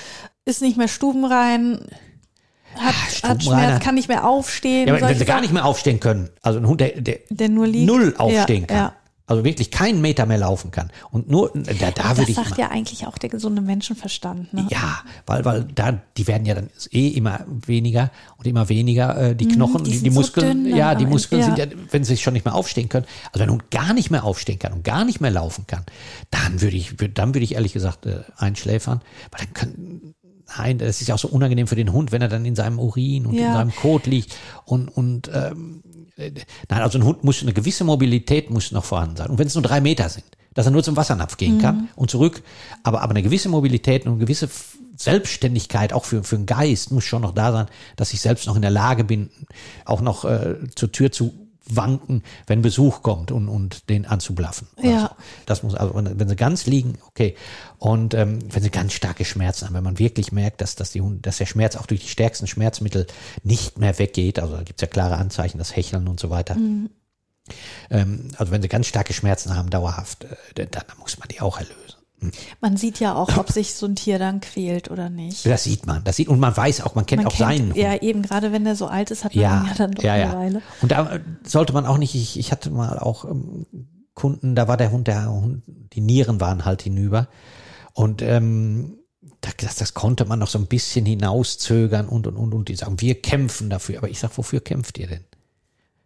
ist 0.45 0.63
nicht 0.63 0.77
mehr 0.77 0.89
stubenrein, 0.89 1.81
hat, 2.77 2.95
hat. 3.23 3.43
Schmerz, 3.43 3.83
kann 3.83 3.95
nicht 3.95 4.09
mehr 4.09 4.27
aufstehen. 4.27 4.89
ja, 4.89 5.01
wenn 5.01 5.19
sie 5.19 5.25
gar 5.25 5.41
nicht 5.41 5.53
mehr 5.53 5.65
aufstehen 5.65 6.01
können, 6.01 6.31
also 6.43 6.59
ein 6.59 6.67
Hund, 6.67 6.81
der, 6.81 7.01
der 7.01 7.19
der 7.29 7.49
nur 7.49 7.67
liegt. 7.67 7.87
null 7.87 8.15
aufstehen 8.17 8.63
ja, 8.63 8.67
kann, 8.67 8.77
Ja. 8.77 8.93
also 9.27 9.45
wirklich 9.45 9.71
keinen 9.71 10.01
Meter 10.01 10.27
mehr 10.27 10.39
laufen 10.39 10.71
kann 10.71 10.91
und 11.11 11.31
nur, 11.31 11.51
da, 11.55 11.63
da 11.73 11.91
Das 11.91 12.19
würde 12.19 12.31
ich 12.31 12.37
sagt 12.37 12.49
immer, 12.49 12.59
ja 12.59 12.69
eigentlich 12.71 13.07
auch 13.07 13.17
der 13.19 13.31
gesunde 13.31 13.63
Menschenverstand. 13.63 14.53
Ne? 14.55 14.67
Ja, 14.71 15.01
weil, 15.27 15.45
weil 15.45 15.65
da, 15.75 16.01
die 16.17 16.27
werden 16.27 16.47
ja 16.47 16.55
dann 16.55 16.71
eh 16.91 17.09
immer 17.09 17.45
weniger 17.47 18.11
und 18.39 18.47
immer 18.47 18.69
weniger, 18.69 19.17
äh, 19.31 19.37
die 19.37 19.47
Knochen, 19.49 19.83
Mhm, 19.83 19.85
die 19.85 19.91
die, 19.93 20.03
die 20.05 20.11
so 20.11 20.21
Muskeln, 20.21 20.65
dünn 20.65 20.77
ja, 20.77 20.95
die 20.95 21.07
Muskeln 21.07 21.41
ja. 21.41 21.47
sind 21.47 21.59
ja, 21.59 21.67
wenn 21.91 22.03
sie 22.05 22.17
schon 22.17 22.33
nicht 22.33 22.45
mehr 22.45 22.55
aufstehen 22.55 22.89
können, 22.89 23.07
also 23.33 23.41
wenn 23.41 23.49
ein 23.51 23.53
Hund 23.53 23.71
gar 23.71 23.93
nicht 23.95 24.11
mehr 24.11 24.25
aufstehen 24.25 24.59
kann 24.59 24.73
und 24.73 24.83
gar 24.85 25.05
nicht 25.05 25.21
mehr 25.21 25.31
laufen 25.31 25.67
kann, 25.67 25.85
dann 26.31 26.61
würde 26.61 26.77
ich, 26.77 26.97
dann 27.15 27.35
würde 27.35 27.45
ich 27.45 27.55
ehrlich 27.55 27.73
gesagt 27.73 28.07
äh, 28.07 28.21
einschläfern, 28.37 29.01
weil 29.31 29.45
dann 29.47 29.55
können, 29.55 30.15
nein, 30.59 30.79
das 30.79 31.01
ist 31.01 31.09
ja 31.09 31.15
auch 31.15 31.19
so 31.19 31.29
unangenehm 31.29 31.67
für 31.67 31.77
den 31.77 31.93
Hund, 31.93 32.13
wenn 32.13 32.23
er 32.23 32.29
dann 32.29 32.45
in 32.45 32.57
seinem 32.57 32.79
Urin 32.79 33.27
und 33.27 33.35
in 33.35 33.45
Ja. 33.45 33.53
seinem 33.55 33.75
Kot 33.75 34.07
liegt 34.07 34.37
und, 34.65 34.89
und, 34.89 35.31
ähm, 35.33 35.83
äh, 36.17 36.31
Nein, 36.69 36.83
also 36.83 36.99
ein 36.99 37.05
Hund 37.05 37.25
muss 37.25 37.43
eine 37.43 37.53
gewisse 37.53 37.85
Mobilität 37.85 38.51
muss 38.51 38.73
noch 38.73 38.85
vorhanden 38.85 39.17
sein. 39.17 39.31
Und 39.31 39.39
wenn 39.39 39.47
es 39.47 39.55
nur 39.55 39.63
drei 39.63 39.81
Meter 39.81 40.09
sind, 40.09 40.25
dass 40.55 40.67
er 40.67 40.73
nur 40.73 40.83
zum 40.83 40.97
Wassernapf 40.97 41.37
gehen 41.37 41.57
Mhm. 41.57 41.61
kann 41.61 41.89
und 41.97 42.11
zurück, 42.11 42.43
aber, 42.83 43.03
aber 43.03 43.11
eine 43.11 43.23
gewisse 43.23 43.49
Mobilität 43.49 44.05
und 44.07 44.13
eine 44.13 44.21
gewisse 44.21 44.49
Selbstständigkeit 44.97 45.93
auch 45.93 46.05
für, 46.05 46.23
für 46.25 46.37
den 46.37 46.47
Geist 46.47 46.91
muss 46.93 47.05
schon 47.05 47.23
noch 47.23 47.33
da 47.35 47.53
sein, 47.53 47.67
dass 47.97 48.13
ich 48.13 48.21
selbst 48.21 48.47
noch 48.47 48.57
in 48.57 48.63
der 48.63 48.71
Lage 48.71 49.05
bin, 49.05 49.31
auch 49.85 50.01
noch 50.01 50.25
äh, 50.25 50.57
zur 50.75 50.93
Tür 50.93 51.11
zu 51.11 51.33
wanken, 51.77 52.23
wenn 52.47 52.63
Besuch 52.63 53.03
kommt 53.03 53.33
und, 53.33 53.49
und 53.49 53.89
den 53.89 54.07
anzublaffen. 54.07 54.69
oder 54.77 54.89
Ja. 54.89 55.01
so. 55.01 55.25
Das 55.47 55.63
muss, 55.63 55.75
also 55.75 55.95
wenn, 55.95 56.29
sie 56.29 56.37
ganz 56.37 56.67
liegen, 56.67 56.99
okay. 57.09 57.37
Und 57.79 58.15
ähm, 58.15 58.39
wenn 58.51 58.63
sie 58.63 58.71
ganz 58.71 58.93
starke 58.93 59.25
Schmerzen 59.25 59.67
haben, 59.67 59.75
wenn 59.75 59.85
man 59.85 59.99
wirklich 59.99 60.33
merkt, 60.33 60.61
dass, 60.61 60.77
dass, 60.77 60.93
die 60.93 61.01
Hunde, 61.01 61.21
dass 61.21 61.39
der 61.39 61.47
Schmerz 61.47 61.77
auch 61.77 61.87
durch 61.87 62.01
die 62.01 62.09
stärksten 62.09 62.47
Schmerzmittel 62.47 63.07
nicht 63.43 63.79
mehr 63.79 63.99
weggeht, 63.99 64.39
also 64.39 64.57
da 64.57 64.63
gibt's 64.63 64.83
ja 64.83 64.89
klare 64.89 65.17
Anzeichen, 65.17 65.59
das 65.59 65.75
Hecheln 65.75 66.09
und 66.09 66.21
so 66.21 66.31
weiter. 66.31 66.57
Ähm, 67.91 68.29
also 68.37 68.53
wenn 68.53 68.63
sie 68.63 68.69
ganz 68.69 68.87
starke 68.87 69.13
Schmerzen 69.13 69.57
haben, 69.57 69.71
dauerhaft, 69.71 70.25
äh, 70.25 70.37
dann, 70.55 70.69
dann 70.71 70.99
muss 70.99 71.19
man 71.19 71.29
die 71.29 71.41
auch 71.41 71.59
erlösen. 71.59 71.90
Man 72.61 72.77
sieht 72.77 73.01
ja 73.01 73.15
auch, 73.15 73.37
ob 73.39 73.51
sich 73.51 73.75
so 73.75 73.87
ein 73.87 73.97
Tier 73.97 74.19
dann 74.19 74.41
quält 74.41 74.91
oder 74.91 75.09
nicht. 75.11 75.47
Das 75.47 75.65
sieht 75.65 75.87
man, 75.87 76.05
das 76.05 76.17
sieht, 76.17 76.29
und 76.29 76.39
man 76.41 76.57
weiß 76.57 76.83
auch, 76.83 76.95
man 76.95 77.07
kennt 77.07 77.23
Man 77.23 77.33
auch 77.33 77.37
seinen 77.37 77.73
kennt, 77.73 77.75
Hund. 77.75 77.77
ja, 77.79 78.03
eben 78.03 78.23
gerade 78.23 78.53
wenn 78.53 78.65
der 78.65 78.77
so 78.77 78.87
alt 78.87 79.11
ist, 79.11 79.25
hat 79.25 79.35
man 79.35 79.43
Ja, 79.43 79.61
ihn 79.63 79.67
ja 79.69 79.75
dann 79.75 79.91
doch 79.93 80.03
ja, 80.03 80.13
eine 80.15 80.23
ja. 80.25 80.35
Weile. 80.35 80.63
Und 80.83 80.93
da 80.93 81.19
sollte 81.45 81.73
man 81.73 81.87
auch 81.87 81.99
nicht, 81.99 82.15
ich, 82.15 82.39
ich 82.39 82.53
hatte 82.53 82.71
mal 82.71 82.99
auch 82.99 83.25
ähm, 83.25 83.67
Kunden, 84.15 84.55
da 84.55 84.69
war 84.69 84.77
der 84.77 84.91
Hund, 84.93 85.07
der 85.09 85.31
Hund, 85.31 85.63
die 85.67 86.01
Nieren 86.03 86.41
waren 86.41 86.65
halt 86.65 86.83
hinüber. 86.83 87.29
Und 87.95 88.21
ähm, 88.23 88.99
da- 89.41 89.51
das, 89.57 89.77
das 89.77 89.95
konnte 89.95 90.25
man 90.27 90.39
noch 90.39 90.49
so 90.49 90.59
ein 90.59 90.67
bisschen 90.67 91.07
hinauszögern 91.07 92.07
und 92.09 92.27
und 92.27 92.37
und 92.37 92.53
und 92.53 92.69
die 92.69 92.77
sagen, 92.77 93.01
wir 93.01 93.21
kämpfen 93.21 93.71
dafür. 93.71 93.99
Aber 93.99 94.09
ich 94.11 94.19
sag, 94.21 94.37
wofür 94.37 94.61
kämpft 94.61 94.99
ihr 94.99 95.07
denn? 95.07 95.25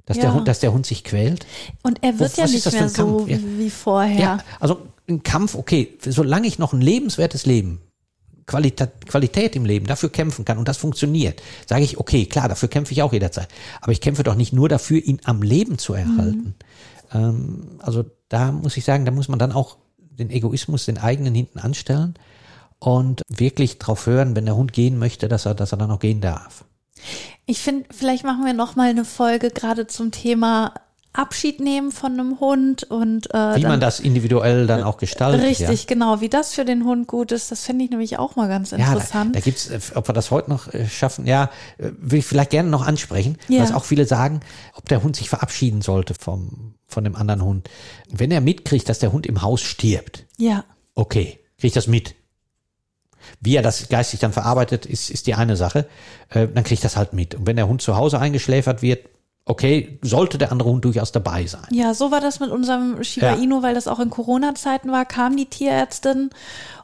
Dass 0.07 0.17
der 0.19 0.27
Ja. 0.27 0.35
Hund, 0.35 0.47
dass 0.49 0.61
der 0.61 0.73
Hund 0.73 0.85
sich 0.87 1.03
quält? 1.03 1.47
Und 1.83 2.03
er 2.03 2.19
wird 2.19 2.31
Was 2.31 2.37
ja 2.37 2.47
nicht 2.47 2.71
mehr 2.73 2.89
so 2.89 3.27
Ja. 3.27 3.39
wie, 3.39 3.59
wie 3.59 3.71
vorher. 3.71 4.21
Ja, 4.21 4.39
also 4.61 4.79
ein 5.09 5.23
Kampf, 5.23 5.55
okay, 5.55 5.99
solange 6.01 6.47
ich 6.47 6.59
noch 6.59 6.73
ein 6.73 6.81
lebenswertes 6.81 7.47
Leben, 7.47 7.81
Qualita 8.47 8.87
Qualität 8.87 9.57
im 9.57 9.65
Leben 9.65 9.87
dafür 9.87 10.11
kämpfen 10.11 10.45
kann 10.45 10.59
und 10.59 10.69
das 10.69 10.77
funktioniert, 10.77 11.43
sage 11.67 11.85
ich, 11.85 11.99
okay, 11.99 12.27
klar, 12.27 12.49
dafür 12.49 12.69
kämpfe 12.69 12.93
ich 12.93 13.03
auch 13.03 13.13
jederzeit. 13.13 13.49
Aber 13.81 13.93
ich 13.93 14.01
kämpfe 14.01 14.23
doch 14.23 14.35
nicht 14.35 14.53
nur 14.53 14.69
dafür, 14.69 15.03
ihn 15.03 15.21
am 15.25 15.43
Leben 15.43 15.79
zu 15.79 15.95
erhalten. 15.95 16.55
Ähm, 17.13 17.79
also 17.81 18.05
da 18.29 18.53
muss 18.53 18.77
ich 18.77 18.85
sagen, 18.85 19.05
da 19.05 19.13
muss 19.13 19.29
man 19.29 19.39
dann 19.39 19.53
auch 19.53 19.79
den 19.99 20.31
Egoismus, 20.31 20.85
den 20.85 20.99
eigenen 20.99 21.35
hinten 21.35 21.59
anstellen 21.59 22.15
und 22.79 23.23
wirklich 23.29 23.79
drauf 23.79 24.07
hören, 24.07 24.37
wenn 24.37 24.45
der 24.45 24.57
Hund 24.57 24.73
gehen 24.73 24.99
möchte, 24.99 25.29
dass 25.29 25.47
er, 25.47 25.55
dass 25.55 25.73
er 25.73 25.79
dann 25.79 25.91
auch 25.91 26.01
gehen 26.01 26.21
darf. 26.21 26.65
Ich 27.47 27.61
finde, 27.61 27.87
vielleicht 27.91 28.25
machen 28.25 28.45
wir 28.45 28.55
noch 28.55 28.77
mal 28.77 28.91
eine 28.91 29.05
Folge 29.05 29.51
gerade 29.51 29.87
zum 29.87 30.11
Thema 30.11 30.75
Abschied 31.15 31.61
nehmen 31.61 31.93
von 31.93 32.13
einem 32.13 32.41
Hund 32.41 32.83
und 32.85 33.27
äh, 33.33 33.57
Wie 33.57 33.61
dann, 33.63 33.71
man 33.71 33.81
das 33.81 34.01
individuell 34.01 34.67
dann 34.67 34.83
auch 34.83 34.97
gestaltet. 34.99 35.43
richtig, 35.47 35.81
ja. 35.83 35.87
genau, 35.87 36.21
wie 36.21 36.29
das 36.29 36.55
für 36.55 36.65
den 36.65 36.85
Hund 36.85 37.07
gut 37.07 37.33
ist, 37.33 37.51
das 37.51 37.65
finde 37.65 37.85
ich 37.85 37.91
nämlich 37.91 38.19
auch 38.19 38.37
mal 38.37 38.49
ganz 38.49 38.73
Ja, 38.73 38.79
da, 38.79 38.85
interessant. 38.93 39.37
da 39.37 39.41
gibt's, 39.41 39.69
äh, 39.71 39.79
ob 39.95 40.09
wir 40.09 40.13
das 40.13 40.31
heute 40.31 40.51
noch 40.51 40.73
äh, 40.75 40.87
schaffen, 40.89 41.27
ja, 41.27 41.51
äh, 41.79 41.91
will 41.99 42.19
ich 42.19 42.27
vielleicht 42.27 42.51
gerne 42.51 42.69
noch 42.69 42.85
ansprechen, 42.87 43.39
Ja. 43.49 43.61
dass 43.61 43.73
auch 43.73 43.85
viele 43.85 44.07
sagen, 44.07 44.41
ob 44.75 44.89
der 44.89 45.03
Hund 45.03 45.15
sich 45.17 45.29
verabschieden 45.29 45.83
sollte 45.83 46.15
vom, 46.15 46.75
von 46.89 47.05
dem 47.05 47.15
anderen 47.17 47.43
Hund. 47.45 47.71
Wenn 48.11 48.31
er 48.33 48.41
mitkriegt, 48.41 48.89
dass 48.89 48.99
der 48.99 49.13
Hund 49.13 49.25
im 49.27 49.41
Haus 49.43 49.61
stirbt, 49.63 50.27
ja, 50.37 50.65
okay, 50.97 51.39
kriegt 51.59 51.77
das 51.77 51.87
mit. 51.87 52.15
Wie 53.41 53.57
er 53.57 53.63
das 53.63 53.89
geistig 53.89 54.21
dann 54.21 54.33
verarbeitet, 54.33 54.85
ist, 54.85 55.11
ist 55.11 55.27
die 55.27 55.35
eine 55.35 55.57
Sache. 55.57 55.87
Äh, 56.31 56.49
dann 56.49 56.65
kriegt 56.65 56.85
das 56.85 56.97
halt 56.97 57.13
mit. 57.15 57.35
Und 57.35 57.47
wenn 57.47 57.57
der 57.57 57.69
Hund 57.69 57.81
zu 57.81 57.97
Hause 57.97 58.19
eingeschläfert 58.21 58.83
wird, 58.83 59.09
okay, 59.47 59.99
sollte 60.03 60.39
der 60.39 60.53
andere 60.53 60.71
Hund 60.71 60.85
durchaus 60.85 61.13
dabei 61.13 61.47
sein. 61.47 61.67
ja, 61.71 61.93
so 61.95 62.11
war 62.11 62.21
das 62.21 62.41
mit 62.41 62.51
unserem 62.51 63.03
Shiba 63.05 63.35
Ja. 63.35 63.43
Inu, 63.43 63.63
weil 63.63 63.75
das 63.75 63.89
auch 63.89 64.01
in 64.01 64.11
Corona-Zeiten 64.11 64.91
war, 64.91 65.05
kam 65.05 65.37
die 65.37 65.47
Tierärztin 65.47 66.31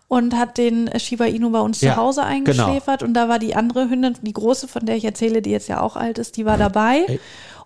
und 0.09 0.37
hat 0.37 0.59
den 0.59 0.91
Shiba 0.99 1.25
Inu 1.27 1.51
bei 1.51 1.61
uns 1.61 1.81
Ja, 1.81 1.95
zu 1.95 2.01
Hause 2.01 2.21
genau. 2.23 2.33
eingeschläfert 2.33 3.03
und 3.03 3.15
da 3.15 3.29
war 3.29 3.39
die 3.39 3.55
andere 3.55 3.89
Hündin, 3.89 4.15
die 4.23 4.33
große, 4.33 4.69
von 4.69 4.85
der 4.85 4.97
ich 4.97 5.05
erzähle, 5.05 5.41
die 5.41 5.51
jetzt 5.51 5.69
ja 5.69 5.81
auch 5.81 5.97
alt 5.97 6.19
ist, 6.19 6.37
die 6.37 6.45
war 6.45 6.59
dabei. 6.59 7.05
Ey. 7.07 7.21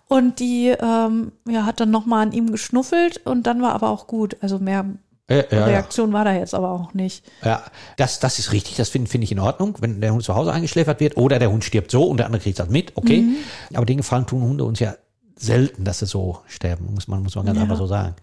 Und 0.07 0.39
die 0.39 0.67
ähm, 0.67 1.31
ja, 1.49 1.65
hat 1.65 1.79
dann 1.79 1.89
nochmal 1.89 2.27
an 2.27 2.31
ihm 2.31 2.51
geschnuffelt 2.51 3.25
und 3.25 3.47
dann 3.47 3.63
war 3.63 3.73
aber 3.73 3.89
auch 3.89 4.05
gut. 4.05 4.37
Also 4.39 4.59
mehr 4.59 4.85
ja, 5.29 5.43
ja. 5.49 5.65
Reaktion 5.65 6.13
war 6.13 6.23
da 6.23 6.33
jetzt 6.33 6.53
aber 6.53 6.69
auch 6.71 6.93
nicht. 6.93 7.25
Ja, 7.43 7.63
das, 7.97 8.19
das 8.19 8.37
ist 8.37 8.51
richtig, 8.51 8.75
das 8.75 8.89
finde 8.89 9.09
finde 9.09 9.25
ich 9.25 9.31
in 9.31 9.39
Ordnung, 9.39 9.75
wenn 9.79 10.01
der 10.01 10.13
Hund 10.13 10.23
zu 10.23 10.35
Hause 10.35 10.53
eingeschläfert 10.53 10.99
wird 10.99 11.17
oder 11.17 11.39
der 11.39 11.51
Hund 11.51 11.63
stirbt 11.63 11.89
so 11.91 12.03
und 12.03 12.17
der 12.17 12.27
andere 12.27 12.41
kriegt 12.41 12.59
das 12.59 12.69
mit, 12.69 12.91
okay. 12.95 13.21
Mhm. 13.21 13.37
Aber 13.73 13.85
den 13.85 13.97
Gefallen 13.97 14.27
tun 14.27 14.43
Hunde 14.43 14.63
uns 14.63 14.79
ja 14.79 14.95
selten, 15.35 15.83
dass 15.83 15.99
sie 15.99 16.05
so 16.05 16.39
sterben, 16.47 16.93
muss 16.93 17.07
man, 17.07 17.23
muss 17.23 17.35
man 17.35 17.45
ganz 17.45 17.57
Ja. 17.57 17.63
einfach 17.63 17.77
so 17.77 17.87
sagen. 17.87 18.15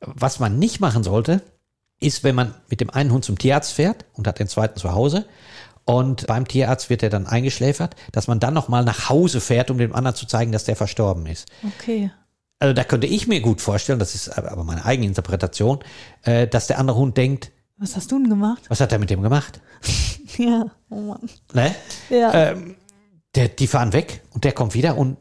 Was 0.00 0.40
man 0.40 0.58
nicht 0.58 0.80
machen 0.80 1.02
sollte, 1.02 1.42
ist, 2.00 2.24
wenn 2.24 2.34
man 2.34 2.54
mit 2.68 2.80
dem 2.80 2.90
einen 2.90 3.12
Hund 3.12 3.24
zum 3.24 3.38
Tierarzt 3.38 3.72
fährt 3.72 4.04
und 4.14 4.26
hat 4.26 4.38
den 4.38 4.48
zweiten 4.48 4.78
zu 4.78 4.92
Hause 4.92 5.26
und 5.84 6.26
beim 6.26 6.46
Tierarzt 6.46 6.90
wird 6.90 7.02
er 7.02 7.08
dann 7.10 7.26
eingeschläfert, 7.26 7.96
dass 8.12 8.26
man 8.26 8.40
dann 8.40 8.52
nochmal 8.52 8.84
nach 8.84 9.08
Hause 9.08 9.40
fährt, 9.40 9.70
um 9.70 9.78
dem 9.78 9.94
anderen 9.94 10.14
zu 10.14 10.26
zeigen, 10.26 10.52
dass 10.52 10.64
der 10.64 10.76
verstorben 10.76 11.24
ist. 11.26 11.48
Okay. 11.78 12.10
Also 12.60 12.74
da 12.74 12.84
könnte 12.84 13.06
ich 13.06 13.28
mir 13.28 13.40
gut 13.40 13.60
vorstellen, 13.60 13.98
das 13.98 14.14
ist 14.14 14.36
aber 14.36 14.64
meine 14.64 14.84
eigene 14.84 15.06
Interpretation, 15.06 15.78
äh, 16.22 16.46
dass 16.48 16.66
der 16.66 16.78
andere 16.78 16.96
Hund 16.96 17.16
denkt, 17.16 17.52
Was 17.76 17.94
hast 17.96 18.10
du 18.10 18.18
denn 18.18 18.28
gemacht? 18.28 18.64
was 18.68 18.80
hat 18.80 18.92
er 18.92 18.98
mit 18.98 19.10
dem 19.10 19.22
gemacht? 19.22 19.60
Ja, 20.36 20.66
oh 20.90 21.00
Mann. 21.00 21.28
Ne? 21.52 21.74
Ja. 22.10 22.32
Ähm, 22.32 22.76
der, 23.34 23.48
die 23.48 23.66
fahren 23.66 23.92
weg 23.92 24.22
und 24.30 24.44
der 24.44 24.52
kommt 24.52 24.74
wieder 24.74 24.96
und 24.96 25.16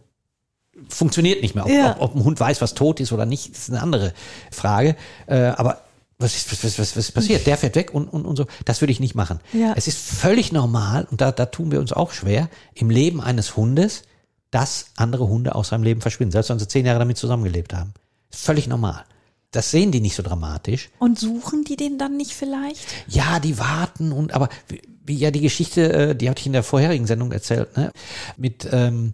funktioniert 0.90 1.42
nicht 1.42 1.56
mehr. 1.56 1.66
Ob, 1.66 1.72
Ja. 1.72 1.96
ob, 1.96 2.02
ob 2.02 2.16
ein 2.16 2.24
Hund 2.24 2.40
weiß, 2.40 2.62
was 2.62 2.74
tot 2.74 3.00
ist 3.00 3.12
oder 3.12 3.26
nicht, 3.26 3.50
ist 3.50 3.70
eine 3.70 3.82
andere 3.82 4.14
Frage. 4.52 4.96
Äh, 5.26 5.38
aber 5.56 5.82
was 6.20 6.36
ist, 6.36 6.52
was, 6.64 6.78
was, 6.78 6.98
was, 6.98 7.12
passiert? 7.12 7.48
Der 7.48 7.58
fährt 7.58 7.76
weg 7.76 7.94
und, 7.94 8.08
und, 8.10 8.26
und 8.26 8.36
so. 8.36 8.46
Das 8.66 8.82
würde 8.82 8.92
ich 8.92 9.00
nicht 9.00 9.16
machen. 9.16 9.40
Ja. 9.54 9.74
Es 9.76 9.88
ist 9.88 9.98
völlig 9.98 10.52
normal, 10.52 11.08
und 11.10 11.22
da, 11.22 11.32
da 11.32 11.46
tun 11.46 11.72
wir 11.72 11.80
uns 11.80 11.94
auch 11.94 12.12
schwer, 12.12 12.50
im 12.74 12.90
Leben 12.90 13.22
eines 13.22 13.56
Hundes, 13.56 14.04
dass 14.52 14.88
andere 14.96 15.28
Hunde 15.28 15.56
aus 15.56 15.70
seinem 15.70 15.84
Leben 15.84 16.02
verschwinden, 16.02 16.32
selbst 16.32 16.50
wenn 16.50 16.60
sie 16.60 16.68
zehn 16.68 16.86
Jahre 16.86 17.00
damit 17.00 17.18
zusammengelebt 17.18 17.74
haben. 17.74 17.94
Ist 18.32 18.44
völlig 18.46 18.68
normal. 18.68 19.04
Das 19.52 19.72
sehen 19.72 19.92
die 19.92 20.02
nicht 20.02 20.16
so 20.16 20.24
dramatisch. 20.24 20.90
Und 21.00 21.18
suchen 21.20 21.64
die 21.64 21.76
den 21.78 21.98
dann 21.98 22.18
nicht 22.18 22.34
vielleicht? 22.34 22.82
Ja, 23.08 23.40
die 23.40 23.58
warten 23.60 24.12
und 24.12 24.34
aber 24.34 24.50
wie, 24.68 24.82
wie 25.06 25.16
ja 25.16 25.32
die 25.32 25.40
Geschichte, 25.42 25.94
äh, 25.94 26.16
die 26.16 26.30
hatte 26.30 26.42
ich 26.42 26.48
in 26.48 26.54
der 26.54 26.64
vorherigen 26.64 27.08
Sendung 27.08 27.32
erzählt, 27.32 27.76
ne? 27.78 27.92
Mit 28.36 28.68
ähm, 28.72 29.14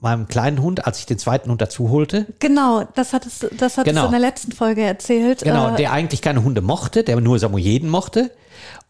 meinem 0.00 0.26
kleinen 0.28 0.62
Hund, 0.62 0.84
als 0.86 0.98
ich 1.00 1.06
den 1.06 1.18
zweiten 1.18 1.50
Hund 1.50 1.60
dazu 1.60 1.90
holte. 1.90 2.26
Genau, 2.40 2.86
das 2.94 3.12
hattest, 3.12 3.42
du- 3.44 3.48
das 3.48 3.76
hattest 3.78 3.84
Genau. 3.94 4.02
du 4.02 4.06
in 4.06 4.12
der 4.12 4.20
letzten 4.20 4.52
Folge 4.52 4.82
erzählt. 4.82 5.42
Genau, 5.42 5.74
Äh, 5.74 5.76
der 5.76 5.92
eigentlich 5.92 6.22
keine 6.22 6.42
Hunde 6.44 6.60
mochte, 6.60 7.02
der 7.04 7.20
nur 7.20 7.38
Samoyeden 7.38 7.88
mochte. 7.88 8.30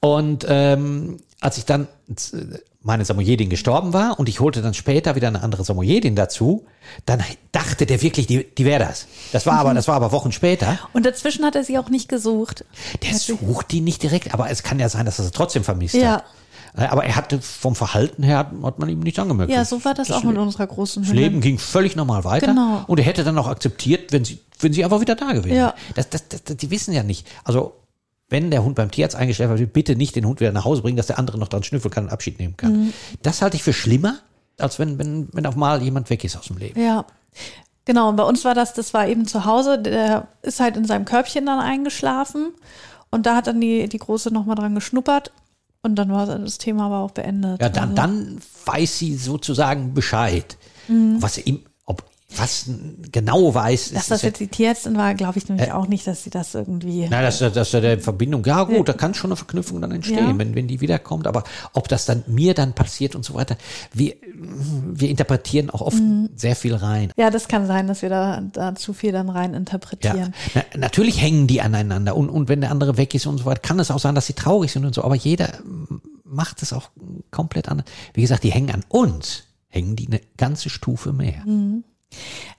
Und 0.00 0.46
ähm, 0.48 1.18
als 1.40 1.58
ich 1.58 1.64
dann 1.66 1.86
äh, 2.08 2.14
meine 2.88 3.04
Samoyedin 3.04 3.50
gestorben 3.50 3.92
war 3.92 4.18
und 4.18 4.28
ich 4.28 4.40
holte 4.40 4.62
dann 4.62 4.74
später 4.74 5.14
wieder 5.14 5.28
eine 5.28 5.42
andere 5.42 5.62
Samoyedin 5.62 6.16
dazu, 6.16 6.64
dann 7.06 7.22
dachte 7.52 7.84
der 7.86 8.02
wirklich, 8.02 8.26
die, 8.26 8.44
die 8.44 8.64
wäre 8.64 8.82
das. 8.84 9.06
Das 9.30 9.46
war 9.46 9.58
aber, 9.58 9.74
das 9.80 9.86
war 9.86 9.94
aber 9.94 10.10
Wochen 10.10 10.32
später. 10.32 10.78
und 10.94 11.04
dazwischen 11.06 11.44
hat 11.44 11.54
er 11.54 11.62
sie 11.64 11.78
auch 11.78 11.90
nicht 11.90 12.08
gesucht. 12.08 12.64
Der 13.02 13.14
sucht 13.16 13.70
die 13.70 13.82
nicht 13.82 14.02
direkt, 14.02 14.32
aber 14.34 14.50
es 14.50 14.62
kann 14.62 14.80
ja 14.80 14.88
sein, 14.88 15.04
dass 15.06 15.18
er 15.18 15.26
sie 15.26 15.30
trotzdem 15.30 15.62
vermisst 15.64 15.94
Ja. 15.94 16.12
hat. 16.16 16.24
Äh, 16.76 16.84
Aber 16.86 17.04
er 17.04 17.14
hatte 17.16 17.40
vom 17.40 17.74
Verhalten 17.74 18.22
her 18.22 18.50
hat 18.62 18.78
man 18.78 18.88
ihm 18.88 19.00
nichts 19.00 19.18
angemerkt. 19.18 19.50
Ja, 19.52 19.64
so 19.64 19.84
war 19.84 19.94
das, 19.94 20.10
auch 20.10 20.22
mit 20.24 20.36
unserer 20.36 20.66
großen 20.66 21.02
Das 21.02 21.10
Hündin. 21.10 21.24
Leben 21.24 21.40
ging 21.40 21.58
völlig 21.58 21.94
normal 21.96 22.24
weiter. 22.24 22.46
Genau. 22.48 22.84
Und 22.86 22.98
er 22.98 23.04
hätte 23.06 23.22
dann 23.24 23.36
auch 23.38 23.46
akzeptiert, 23.48 24.12
wenn 24.12 24.24
sie, 24.24 24.38
wenn 24.60 24.72
sie 24.72 24.82
einfach 24.84 25.00
wieder 25.00 25.14
da 25.14 25.32
gewesen 25.32 25.56
Ja. 25.56 25.66
wäre. 25.68 25.74
Das, 25.94 26.08
das, 26.10 26.24
das, 26.28 26.56
die 26.56 26.70
wissen 26.70 26.92
ja 26.94 27.02
nicht. 27.02 27.26
Also, 27.44 27.72
wenn 28.28 28.50
der 28.50 28.62
Hund 28.62 28.74
beim 28.74 28.90
Tierarzt 28.90 29.16
eingestellt 29.16 29.58
wird, 29.58 29.72
bitte 29.72 29.96
nicht 29.96 30.16
den 30.16 30.26
Hund 30.26 30.40
wieder 30.40 30.52
nach 30.52 30.64
Hause 30.64 30.82
bringen, 30.82 30.96
dass 30.96 31.06
der 31.06 31.18
andere 31.18 31.38
noch 31.38 31.48
dran 31.48 31.62
schnüffeln 31.62 31.92
kann 31.92 32.04
und 32.04 32.10
Abschied 32.10 32.38
nehmen 32.38 32.56
kann. 32.56 32.72
Mhm. 32.72 32.92
Das 33.22 33.42
halte 33.42 33.56
ich 33.56 33.62
für 33.62 33.72
schlimmer, 33.72 34.18
als 34.58 34.78
wenn, 34.78 34.98
wenn, 34.98 35.28
wenn 35.32 35.46
auch 35.46 35.56
mal 35.56 35.82
jemand 35.82 36.10
weg 36.10 36.24
ist 36.24 36.36
aus 36.36 36.46
dem 36.46 36.58
Leben. 36.58 36.80
Ja. 36.80 37.06
Genau, 37.84 38.10
und 38.10 38.16
bei 38.16 38.24
uns 38.24 38.44
war 38.44 38.54
das, 38.54 38.74
das 38.74 38.92
war 38.92 39.08
eben 39.08 39.26
zu 39.26 39.46
Hause, 39.46 39.78
der 39.78 40.28
ist 40.42 40.60
halt 40.60 40.76
in 40.76 40.84
seinem 40.84 41.06
Körbchen 41.06 41.46
dann 41.46 41.58
eingeschlafen 41.58 42.52
und 43.10 43.24
da 43.24 43.34
hat 43.34 43.46
dann 43.46 43.62
die, 43.62 43.88
die 43.88 43.98
Große 43.98 44.30
nochmal 44.30 44.56
dran 44.56 44.74
geschnuppert 44.74 45.32
und 45.80 45.94
dann 45.94 46.10
war 46.10 46.26
das 46.26 46.58
Thema 46.58 46.86
aber 46.86 46.98
auch 46.98 47.12
beendet. 47.12 47.62
Ja, 47.62 47.70
dann, 47.70 47.90
Also, 47.90 47.94
dann 47.94 48.40
weiß 48.66 48.98
sie 48.98 49.16
sozusagen 49.16 49.94
Bescheid. 49.94 50.58
Mhm. 50.88 51.22
Was 51.22 51.38
ob, 51.38 51.67
was 52.36 52.68
genau 53.10 53.54
weiß, 53.54 53.92
dass 53.92 54.08
das 54.08 54.20
ja- 54.22 54.28
jetzt 54.28 54.38
die 54.40 54.48
Tierärztin 54.48 54.96
war, 54.98 55.14
glaube 55.14 55.38
ich 55.38 55.48
nämlich 55.48 55.72
auch 55.72 55.86
nicht, 55.88 56.06
dass 56.06 56.22
sie 56.24 56.30
das 56.30 56.54
irgendwie. 56.54 57.06
Na, 57.10 57.22
dass, 57.22 57.38
dass 57.38 57.70
da 57.70 57.80
der 57.80 57.98
Verbindung, 57.98 58.44
ja 58.44 58.64
gut, 58.64 58.86
da 58.88 58.92
kann 58.92 59.14
schon 59.14 59.30
eine 59.30 59.36
Verknüpfung 59.36 59.80
dann 59.80 59.92
entstehen, 59.92 60.18
Ja. 60.28 60.38
wenn, 60.38 60.54
wenn 60.54 60.68
die 60.68 60.80
wiederkommt. 60.82 61.26
Aber 61.26 61.44
ob 61.72 61.88
das 61.88 62.04
dann 62.04 62.24
mir 62.26 62.52
dann 62.52 62.74
passiert 62.74 63.14
und 63.14 63.24
so 63.24 63.32
weiter, 63.34 63.56
wir, 63.94 64.14
wir 64.34 65.08
interpretieren 65.08 65.70
auch 65.70 65.80
oft 65.80 65.98
Mhm. 65.98 66.28
sehr 66.36 66.54
viel 66.54 66.74
rein. 66.74 67.12
Ja, 67.16 67.30
das 67.30 67.48
kann 67.48 67.66
sein, 67.66 67.86
dass 67.86 68.02
wir 68.02 68.10
da, 68.10 68.42
da 68.52 68.74
zu 68.74 68.92
viel 68.92 69.10
dann 69.12 69.30
rein 69.30 69.52
Ja, 69.52 69.56
interpretieren. 69.56 70.34
na, 70.54 70.62
natürlich 70.76 71.20
hängen 71.22 71.46
die 71.46 71.62
aneinander 71.62 72.14
und, 72.14 72.28
und 72.28 72.48
wenn 72.48 72.60
der 72.60 72.70
andere 72.70 72.98
weg 72.98 73.14
ist 73.14 73.26
und 73.26 73.38
so 73.38 73.46
weiter, 73.46 73.60
kann 73.60 73.80
es 73.80 73.90
auch 73.90 73.98
sein, 74.00 74.14
dass 74.14 74.26
sie 74.26 74.34
traurig 74.34 74.70
sind 74.70 74.84
und 74.84 74.94
so, 74.94 75.02
aber 75.02 75.14
jeder 75.16 75.48
macht 76.24 76.60
es 76.62 76.74
auch 76.74 76.90
komplett 77.30 77.70
anders. 77.70 77.86
Wie 78.12 78.20
gesagt, 78.20 78.44
die 78.44 78.52
hängen 78.52 78.70
an 78.70 78.84
uns, 78.88 79.44
hängen 79.68 79.96
die 79.96 80.08
eine 80.08 80.20
ganze 80.36 80.68
Stufe 80.68 81.14
mehr. 81.14 81.42
Mhm. 81.46 81.84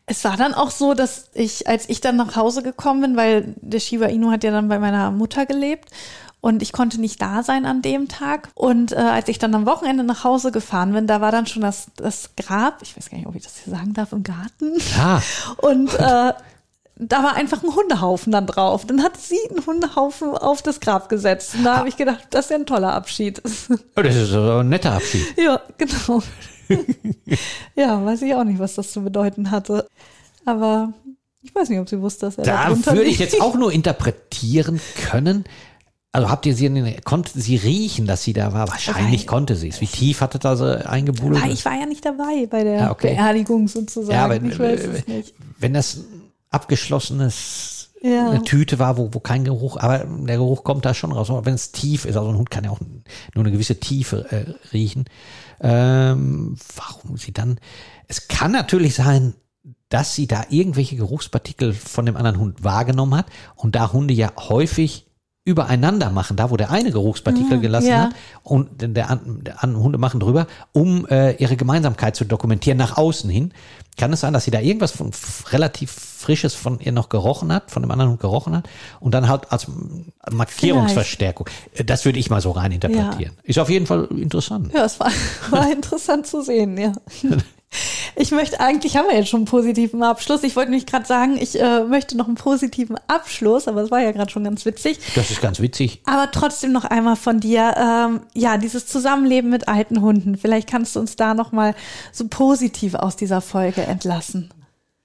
Es 0.06 0.24
war 0.24 0.38
dann 0.38 0.54
auch 0.54 0.72
so, 0.72 0.96
dass 0.96 1.30
ich, 1.34 1.68
als 1.68 1.88
ich 1.88 2.02
dann 2.02 2.16
nach 2.16 2.36
Hause 2.36 2.64
gekommen 2.64 3.02
bin, 3.02 3.16
weil 3.16 3.54
der 3.58 3.80
Shiba 3.80 4.08
Inu 4.08 4.32
hat 4.32 4.44
ja 4.44 4.52
dann 4.52 4.68
bei 4.68 4.80
meiner 4.80 5.12
Mutter 5.12 5.46
gelebt 5.46 5.90
und 6.42 6.62
ich 6.62 6.72
konnte 6.72 7.00
nicht 7.00 7.22
da 7.22 7.44
sein 7.44 7.66
an 7.66 7.82
dem 7.82 8.08
Tag. 8.08 8.50
Und 8.56 8.92
äh, 8.92 8.96
als 8.96 9.28
ich 9.28 9.40
dann 9.40 9.54
am 9.54 9.66
Wochenende 9.66 10.04
nach 10.04 10.24
Hause 10.24 10.52
gefahren 10.52 10.94
bin, 10.94 11.06
da 11.06 11.22
war 11.22 11.32
dann 11.32 11.46
schon 11.46 11.62
das, 11.62 11.88
das 11.98 12.32
Grab, 12.38 12.82
ich 12.82 12.96
weiß 12.96 13.10
gar 13.10 13.18
nicht, 13.18 13.28
ob 13.28 13.36
ich 13.36 13.44
das 13.44 13.58
hier 13.64 13.74
sagen 13.74 13.94
darf, 13.94 14.12
im 14.14 14.24
Garten. 14.24 14.78
Ja, 14.98 15.22
Und 15.58 15.94
äh, 15.94 16.34
da 17.02 17.24
war 17.24 17.36
einfach 17.36 17.64
ein 17.64 17.74
Hundehaufen 17.76 18.32
dann 18.32 18.46
drauf. 18.46 18.86
Dann 18.86 19.04
hat 19.04 19.18
sie 19.18 19.38
einen 19.50 19.66
Hundehaufen 19.66 20.30
auf 20.38 20.62
das 20.62 20.80
Grab 20.80 21.10
gesetzt. 21.10 21.56
Und 21.56 21.64
da 21.64 21.78
habe 21.78 21.90
ich 21.90 21.98
gedacht, 21.98 22.28
das 22.30 22.46
ist 22.46 22.52
ja 22.52 22.58
ein 22.58 22.66
toller 22.66 22.94
Abschied. 22.94 23.42
das 23.44 23.70
ist 23.70 24.30
so 24.30 24.58
ein 24.58 24.70
netter 24.70 24.94
Abschied. 24.94 25.26
Ja, 25.38 25.62
genau. 25.78 26.22
ja, 27.76 28.04
weiß 28.06 28.22
ich 28.22 28.34
auch 28.36 28.44
nicht, 28.44 28.60
was 28.60 28.76
das 28.76 28.92
zu 28.92 29.02
bedeuten 29.04 29.52
hatte. 29.52 29.88
Aber 30.46 30.94
ich 31.42 31.54
weiß 31.54 31.70
nicht, 31.70 31.80
ob 31.80 31.90
sie 31.90 32.02
wusste, 32.02 32.26
dass 32.28 32.38
er 32.38 32.44
da 32.46 32.70
würde 32.86 33.04
ich 33.04 33.20
jetzt 33.20 33.42
auch 33.42 33.56
nur 33.56 33.72
interpretieren 33.72 34.80
können. 35.10 35.46
Also 36.12 36.30
habt 36.30 36.46
ihr 36.48 36.56
sie, 36.56 36.96
konnte 37.04 37.40
sie 37.40 37.56
riechen, 37.56 38.08
dass 38.08 38.24
sie 38.24 38.34
da 38.34 38.52
war? 38.52 38.68
Wahrscheinlich 38.68 39.22
Weil- 39.22 39.28
konnte 39.28 39.56
sie 39.56 39.68
es. 39.70 39.80
Wie 39.80 39.86
tief 39.86 40.22
hatte 40.22 40.40
da 40.40 40.56
sie 40.56 40.88
eingebuddelt? 40.88 41.46
Ich 41.54 41.64
war 41.66 41.80
ja 41.80 41.86
nicht 41.86 42.04
dabei 42.04 42.48
bei 42.50 42.64
der 42.64 42.80
Ja, 42.80 42.92
okay. 42.92 43.14
Beerdigung 43.14 43.68
sozusagen. 43.68 44.12
Ja, 44.18 44.28
wenn, 44.30 44.50
ich 44.50 44.58
weiß 44.58 44.82
es 44.86 45.08
nicht. 45.08 45.34
wenn 45.60 45.74
das 45.76 46.00
abgeschlossenes 46.50 47.90
Ja. 48.02 48.30
eine 48.30 48.44
Tüte 48.44 48.80
war, 48.80 48.98
wo, 48.98 49.10
wo 49.14 49.20
kein 49.20 49.44
Geruch, 49.44 49.78
aber 49.78 50.00
der 50.00 50.38
Geruch 50.38 50.64
kommt 50.64 50.86
da 50.86 50.94
schon 50.94 51.12
raus. 51.12 51.30
Aber 51.30 51.46
wenn 51.46 51.54
es 51.54 51.72
tief 51.72 52.06
ist, 52.06 52.16
also 52.18 52.30
ein 52.30 52.38
Hund 52.38 52.50
kann 52.50 52.64
ja 52.64 52.72
auch 52.72 52.80
nur 53.36 53.44
eine 53.44 53.52
gewisse 53.52 53.80
Tiefe 53.80 54.26
äh, 54.32 54.46
riechen. 54.74 55.06
Ähm, 55.62 56.58
warum 56.76 57.18
sie 57.18 57.34
dann? 57.34 57.60
Es 58.08 58.28
kann 58.28 58.52
natürlich 58.52 58.96
sein, 58.96 59.36
dass 59.90 60.16
sie 60.16 60.28
da 60.28 60.46
irgendwelche 60.50 60.96
Geruchspartikel 60.96 61.74
von 61.74 62.06
dem 62.06 62.16
anderen 62.16 62.40
Hund 62.40 62.64
wahrgenommen 62.64 63.16
hat 63.16 63.28
und 63.56 63.76
da 63.76 63.92
Hunde 63.92 64.14
ja 64.14 64.32
häufig 64.38 65.09
übereinander 65.46 66.12
machen, 66.12 66.36
da 66.38 66.52
wo 66.52 66.58
der 66.58 66.70
eine 66.70 66.92
Geruchspartikel 66.92 67.60
gelassen 67.60 67.88
ja. 67.88 67.98
hat 68.04 68.12
und 68.44 68.70
der, 68.82 69.10
an- 69.10 69.40
der 69.44 69.64
anderen 69.64 69.84
Hunde 69.84 69.98
machen 69.98 70.20
drüber, 70.20 70.46
um 70.74 71.08
äh, 71.08 71.32
ihre 71.38 71.56
Gemeinsamkeit 71.56 72.16
zu 72.16 72.26
dokumentieren 72.26 72.78
nach 72.78 72.98
außen 72.98 73.30
hin. 73.30 73.52
Kann 73.98 74.14
es 74.14 74.22
sein, 74.22 74.32
dass 74.34 74.46
sie 74.46 74.52
da 74.52 74.60
irgendwas 74.60 74.92
von 74.92 75.12
relativ 75.52 75.92
Frisches 75.92 76.54
von 76.54 76.80
ihr 76.80 76.92
noch 76.92 77.10
gerochen 77.10 77.52
hat, 77.52 77.72
von 77.72 77.82
dem 77.82 77.90
anderen 77.92 78.12
Hund 78.12 78.20
gerochen 78.22 78.56
hat 78.56 78.70
und 79.00 79.14
dann 79.14 79.28
halt 79.28 79.52
als 79.52 79.68
Markierungsverstärkung. 80.32 81.48
Äh, 81.74 81.84
Das 81.84 82.06
würde 82.06 82.20
ich 82.20 82.30
mal 82.30 82.42
so 82.42 82.52
rein 82.52 82.72
interpretieren. 82.72 83.34
Ist 83.44 83.60
auf 83.60 83.70
jeden 83.70 83.88
Fall 83.88 84.06
interessant. 84.16 84.72
Ja, 84.74 84.86
es 84.86 85.00
war, 85.00 85.12
war 85.50 85.72
interessant 85.72 86.28
zu 86.28 86.42
sehen, 86.42 86.78
ja. 86.78 86.92
Ich 88.16 88.32
möchte, 88.32 88.60
eigentlich 88.60 88.98
haben 88.98 89.08
wir 89.08 89.16
jetzt 89.16 89.30
schon 89.30 89.40
einen 89.40 89.46
positiven 89.46 90.04
Abschluss. 90.04 90.44
Ich 90.44 90.56
wollte 90.56 90.72
nämlich 90.72 90.88
gerade 90.88 91.06
sagen, 91.06 91.38
ich 91.40 91.60
äh, 91.60 91.84
möchte 91.84 92.18
noch 92.18 92.28
einen 92.28 92.36
positiven 92.36 92.98
Abschluss, 93.08 93.68
aber 93.68 93.82
es 93.82 93.92
war 93.92 94.02
ja 94.02 94.12
gerade 94.12 94.30
schon 94.30 94.44
ganz 94.44 94.66
witzig. 94.66 95.00
Das 95.16 95.32
ist 95.32 95.42
ganz 95.42 95.60
witzig. 95.60 96.02
Aber 96.06 96.30
trotzdem 96.32 96.72
noch 96.72 96.84
einmal 96.84 97.16
von 97.16 97.40
dir, 97.40 97.76
ähm, 97.78 98.22
ja, 98.34 98.58
dieses 98.58 98.88
Zusammenleben 98.88 99.50
mit 99.50 99.68
alten 99.68 100.02
Hunden. 100.02 100.38
Vielleicht 100.38 100.70
kannst 100.70 100.96
du 100.96 101.00
uns 101.00 101.16
da 101.16 101.34
noch 101.34 101.52
mal 101.52 101.76
so 102.12 102.28
positiv 102.28 102.96
aus 102.96 103.16
dieser 103.16 103.42
Folge 103.42 103.82
entlassen. 103.84 104.52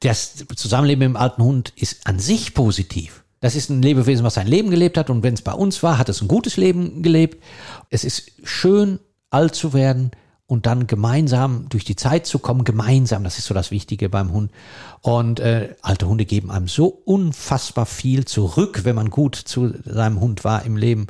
das 0.01 0.45
Zusammenleben 0.57 1.01
mit 1.01 1.15
dem 1.15 1.17
alten 1.17 1.43
Hund 1.43 1.73
ist 1.77 2.07
an 2.07 2.19
sich 2.19 2.55
positiv. 2.55 3.25
Das 3.41 3.55
ist 3.55 3.69
ein 3.69 3.83
Lebewesen, 3.83 4.25
was 4.25 4.35
sein 4.35 4.47
Leben 4.47 4.71
gelebt 4.71 4.97
hat 4.97 5.11
und 5.11 5.23
wenn 5.23 5.35
es 5.35 5.43
bei 5.43 5.53
uns 5.53 5.83
war, 5.83 5.99
hat 5.99 6.09
es 6.09 6.23
ein 6.23 6.29
gutes 6.29 6.57
Leben 6.57 7.03
gelebt. 7.03 7.43
Es 7.91 8.03
ist 8.03 8.33
schön, 8.43 8.99
alt 9.31 9.55
zu 9.55 9.73
werden 9.73 10.11
und 10.55 10.67
dann 10.67 10.87
gemeinsam 10.87 11.69
durch 11.69 11.85
die 11.85 11.97
Zeit 11.97 12.27
zu 12.27 12.39
kommen, 12.39 12.63
gemeinsam, 12.63 13.25
das 13.25 13.39
ist 13.39 13.47
so 13.47 13.55
das 13.55 13.73
Wichtige 13.73 14.09
beim 14.09 14.33
Hund. 14.33 14.53
Und 15.01 15.41
äh, 15.41 15.75
alte 15.83 16.07
Hunde 16.07 16.25
geben 16.25 16.53
einem 16.53 16.69
so 16.69 16.87
unfassbar 16.87 17.87
viel 17.87 18.25
zurück, 18.25 18.83
wenn 18.85 18.95
man 18.95 19.11
gut 19.11 19.35
zu 19.35 19.75
seinem 19.85 20.21
Hund 20.21 20.45
war 20.45 20.65
im 20.65 20.77
Leben. 20.77 21.09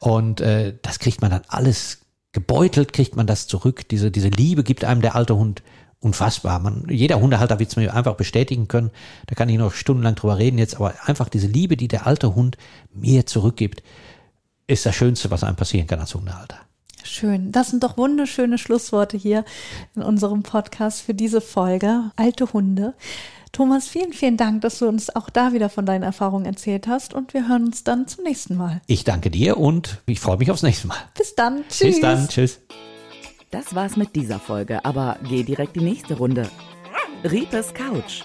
Und 0.00 0.42
äh, 0.42 0.74
das 0.82 0.98
kriegt 0.98 1.22
man 1.22 1.30
dann 1.30 1.42
alles 1.48 2.02
gebeutelt, 2.32 2.92
kriegt 2.92 3.16
man 3.16 3.26
das 3.26 3.46
zurück. 3.46 3.88
Diese, 3.88 4.10
diese 4.10 4.28
Liebe 4.28 4.62
gibt 4.64 4.84
einem 4.84 5.00
der 5.00 5.14
alte 5.14 5.34
Hund 5.34 5.62
unfassbar. 5.98 6.58
Man, 6.58 6.84
jeder 6.90 7.18
Hundehalter 7.18 7.58
wird 7.58 7.70
es 7.70 7.76
mir 7.76 7.94
einfach 7.94 8.16
bestätigen 8.16 8.68
können. 8.68 8.90
Da 9.28 9.34
kann 9.34 9.48
ich 9.48 9.56
noch 9.56 9.72
stundenlang 9.72 10.14
drüber 10.14 10.36
reden 10.36 10.58
jetzt, 10.58 10.76
aber 10.76 10.92
einfach 11.06 11.30
diese 11.30 11.46
Liebe, 11.46 11.78
die 11.78 11.88
der 11.88 12.06
alte 12.06 12.34
Hund 12.34 12.58
mir 12.92 13.24
zurückgibt, 13.24 13.82
ist 14.66 14.84
das 14.84 14.94
Schönste, 14.94 15.30
was 15.30 15.42
einem 15.42 15.56
passieren 15.56 15.86
kann 15.86 16.00
als 16.00 16.14
Hundehalter. 16.14 16.58
Schön. 17.04 17.52
Das 17.52 17.68
sind 17.68 17.84
doch 17.84 17.96
wunderschöne 17.96 18.58
Schlussworte 18.58 19.16
hier 19.16 19.44
in 19.94 20.02
unserem 20.02 20.42
Podcast 20.42 21.02
für 21.02 21.14
diese 21.14 21.40
Folge. 21.40 22.10
Alte 22.16 22.52
Hunde. 22.52 22.94
Thomas, 23.52 23.86
vielen, 23.86 24.12
vielen 24.12 24.36
Dank, 24.36 24.62
dass 24.62 24.80
du 24.80 24.88
uns 24.88 25.14
auch 25.14 25.30
da 25.30 25.52
wieder 25.52 25.68
von 25.68 25.86
deinen 25.86 26.02
Erfahrungen 26.02 26.44
erzählt 26.44 26.88
hast 26.88 27.14
und 27.14 27.34
wir 27.34 27.46
hören 27.46 27.66
uns 27.66 27.84
dann 27.84 28.08
zum 28.08 28.24
nächsten 28.24 28.56
Mal. 28.56 28.80
Ich 28.88 29.04
danke 29.04 29.30
dir 29.30 29.58
und 29.58 30.00
ich 30.06 30.18
freue 30.18 30.38
mich 30.38 30.50
aufs 30.50 30.62
nächste 30.62 30.88
Mal. 30.88 30.96
Bis 31.16 31.36
dann. 31.36 31.62
Tschüss. 31.68 31.86
Bis 31.86 32.00
dann. 32.00 32.28
Tschüss. 32.28 32.60
Das 33.52 33.74
war's 33.74 33.96
mit 33.96 34.16
dieser 34.16 34.40
Folge, 34.40 34.84
aber 34.84 35.18
geh 35.28 35.44
direkt 35.44 35.76
die 35.76 35.84
nächste 35.84 36.14
Runde. 36.14 36.48
Riepes 37.22 37.72
Couch, 37.74 38.24